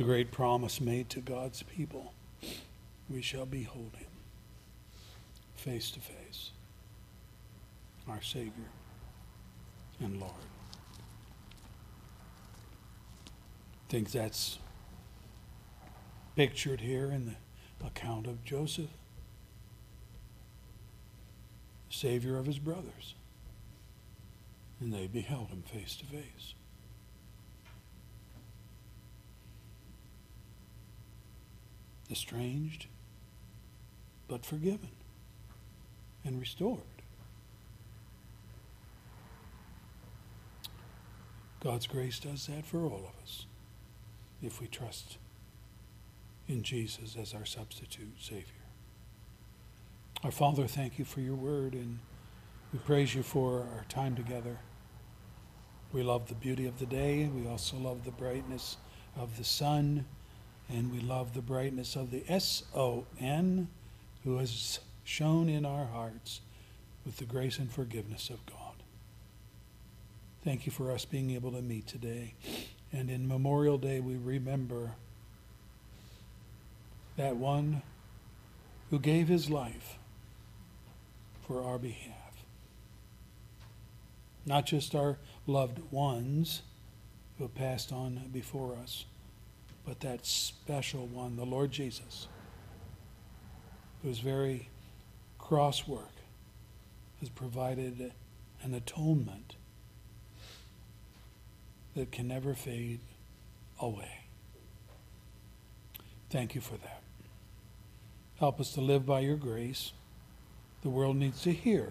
It's 0.00 0.06
a 0.06 0.08
great 0.08 0.30
promise 0.30 0.80
made 0.80 1.10
to 1.10 1.20
God's 1.20 1.62
people. 1.62 2.14
We 3.10 3.20
shall 3.20 3.44
behold 3.44 3.96
him 3.98 4.08
face 5.56 5.90
to 5.90 6.00
face. 6.00 6.52
our 8.08 8.22
Savior 8.22 8.70
and 10.02 10.18
Lord. 10.18 10.32
I 13.26 13.90
think 13.90 14.10
that's 14.10 14.58
pictured 16.34 16.80
here 16.80 17.12
in 17.12 17.26
the 17.26 17.86
account 17.86 18.26
of 18.26 18.42
Joseph, 18.42 18.88
Savior 21.90 22.38
of 22.38 22.46
his 22.46 22.58
brothers. 22.58 23.16
And 24.80 24.94
they 24.94 25.06
beheld 25.06 25.48
him 25.48 25.60
face 25.60 25.94
to 25.96 26.06
face. 26.06 26.54
Estranged, 32.10 32.86
but 34.28 34.44
forgiven 34.44 34.90
and 36.24 36.40
restored. 36.40 36.80
God's 41.62 41.86
grace 41.86 42.18
does 42.18 42.46
that 42.46 42.64
for 42.64 42.84
all 42.84 43.06
of 43.14 43.22
us 43.22 43.46
if 44.42 44.60
we 44.60 44.66
trust 44.66 45.18
in 46.48 46.62
Jesus 46.62 47.16
as 47.20 47.34
our 47.34 47.44
substitute 47.44 48.14
Savior. 48.18 48.44
Our 50.24 50.30
Father, 50.30 50.66
thank 50.66 50.98
you 50.98 51.04
for 51.04 51.20
your 51.20 51.34
word, 51.34 51.74
and 51.74 51.98
we 52.72 52.78
praise 52.80 53.14
you 53.14 53.22
for 53.22 53.60
our 53.74 53.84
time 53.88 54.16
together. 54.16 54.58
We 55.92 56.02
love 56.02 56.28
the 56.28 56.34
beauty 56.34 56.66
of 56.66 56.78
the 56.78 56.86
day, 56.86 57.26
we 57.26 57.46
also 57.46 57.76
love 57.76 58.04
the 58.04 58.10
brightness 58.10 58.76
of 59.16 59.36
the 59.36 59.44
sun, 59.44 60.06
and 60.72 60.92
we 60.92 61.00
love 61.00 61.34
the 61.34 61.42
brightness 61.42 61.96
of 61.96 62.10
the 62.10 62.24
S 62.28 62.62
O 62.74 63.04
N, 63.18 63.68
who 64.24 64.38
has 64.38 64.80
shone 65.04 65.48
in 65.48 65.64
our 65.64 65.86
hearts 65.86 66.40
with 67.04 67.16
the 67.16 67.24
grace 67.24 67.58
and 67.58 67.70
forgiveness 67.70 68.30
of 68.30 68.44
God. 68.46 68.56
Thank 70.44 70.66
you 70.66 70.72
for 70.72 70.90
us 70.90 71.04
being 71.04 71.30
able 71.32 71.52
to 71.52 71.62
meet 71.62 71.86
today. 71.86 72.34
And 72.92 73.10
in 73.10 73.28
Memorial 73.28 73.78
Day, 73.78 74.00
we 74.00 74.16
remember 74.16 74.92
that 77.16 77.36
one 77.36 77.82
who 78.90 78.98
gave 78.98 79.28
his 79.28 79.50
life 79.50 79.98
for 81.46 81.62
our 81.62 81.78
behalf. 81.78 82.14
Not 84.46 84.66
just 84.66 84.94
our 84.94 85.18
loved 85.46 85.80
ones 85.90 86.62
who 87.36 87.44
have 87.44 87.54
passed 87.54 87.92
on 87.92 88.20
before 88.32 88.76
us, 88.76 89.04
but 89.90 89.98
that 89.98 90.24
special 90.24 91.08
one, 91.08 91.34
the 91.34 91.44
Lord 91.44 91.72
Jesus, 91.72 92.28
whose 94.04 94.20
very 94.20 94.68
cross 95.36 95.88
work 95.88 96.12
has 97.18 97.28
provided 97.28 98.12
an 98.62 98.72
atonement 98.72 99.56
that 101.96 102.12
can 102.12 102.28
never 102.28 102.54
fade 102.54 103.00
away. 103.80 104.26
Thank 106.30 106.54
you 106.54 106.60
for 106.60 106.76
that. 106.76 107.02
Help 108.38 108.60
us 108.60 108.72
to 108.74 108.80
live 108.80 109.04
by 109.04 109.18
your 109.18 109.34
grace. 109.34 109.90
The 110.82 110.88
world 110.88 111.16
needs 111.16 111.42
to 111.42 111.52
hear 111.52 111.90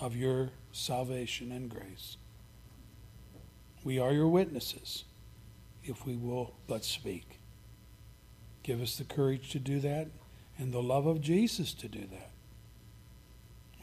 of 0.00 0.16
your 0.16 0.50
salvation 0.72 1.52
and 1.52 1.70
grace. 1.70 2.16
We 3.84 4.00
are 4.00 4.10
your 4.10 4.26
witnesses 4.26 5.04
if 5.88 6.04
we 6.04 6.16
will 6.16 6.54
but 6.66 6.84
speak. 6.84 7.38
Give 8.62 8.82
us 8.82 8.96
the 8.96 9.04
courage 9.04 9.50
to 9.50 9.58
do 9.58 9.80
that 9.80 10.08
and 10.58 10.72
the 10.72 10.82
love 10.82 11.06
of 11.06 11.20
Jesus 11.20 11.72
to 11.74 11.88
do 11.88 12.00
that. 12.00 12.30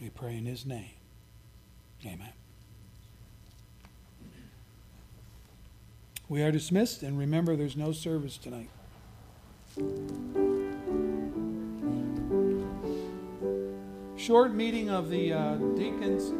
We 0.01 0.09
pray 0.09 0.38
in 0.38 0.45
his 0.45 0.65
name. 0.65 0.91
Amen. 2.05 2.34
We 6.27 6.41
are 6.41 6.51
dismissed, 6.51 7.03
and 7.03 7.17
remember, 7.17 7.55
there's 7.55 7.77
no 7.77 7.91
service 7.91 8.38
tonight. 8.38 8.69
Short 14.17 14.53
meeting 14.53 14.89
of 14.89 15.09
the 15.09 15.34
uh, 15.34 15.55
deacons 15.75 16.31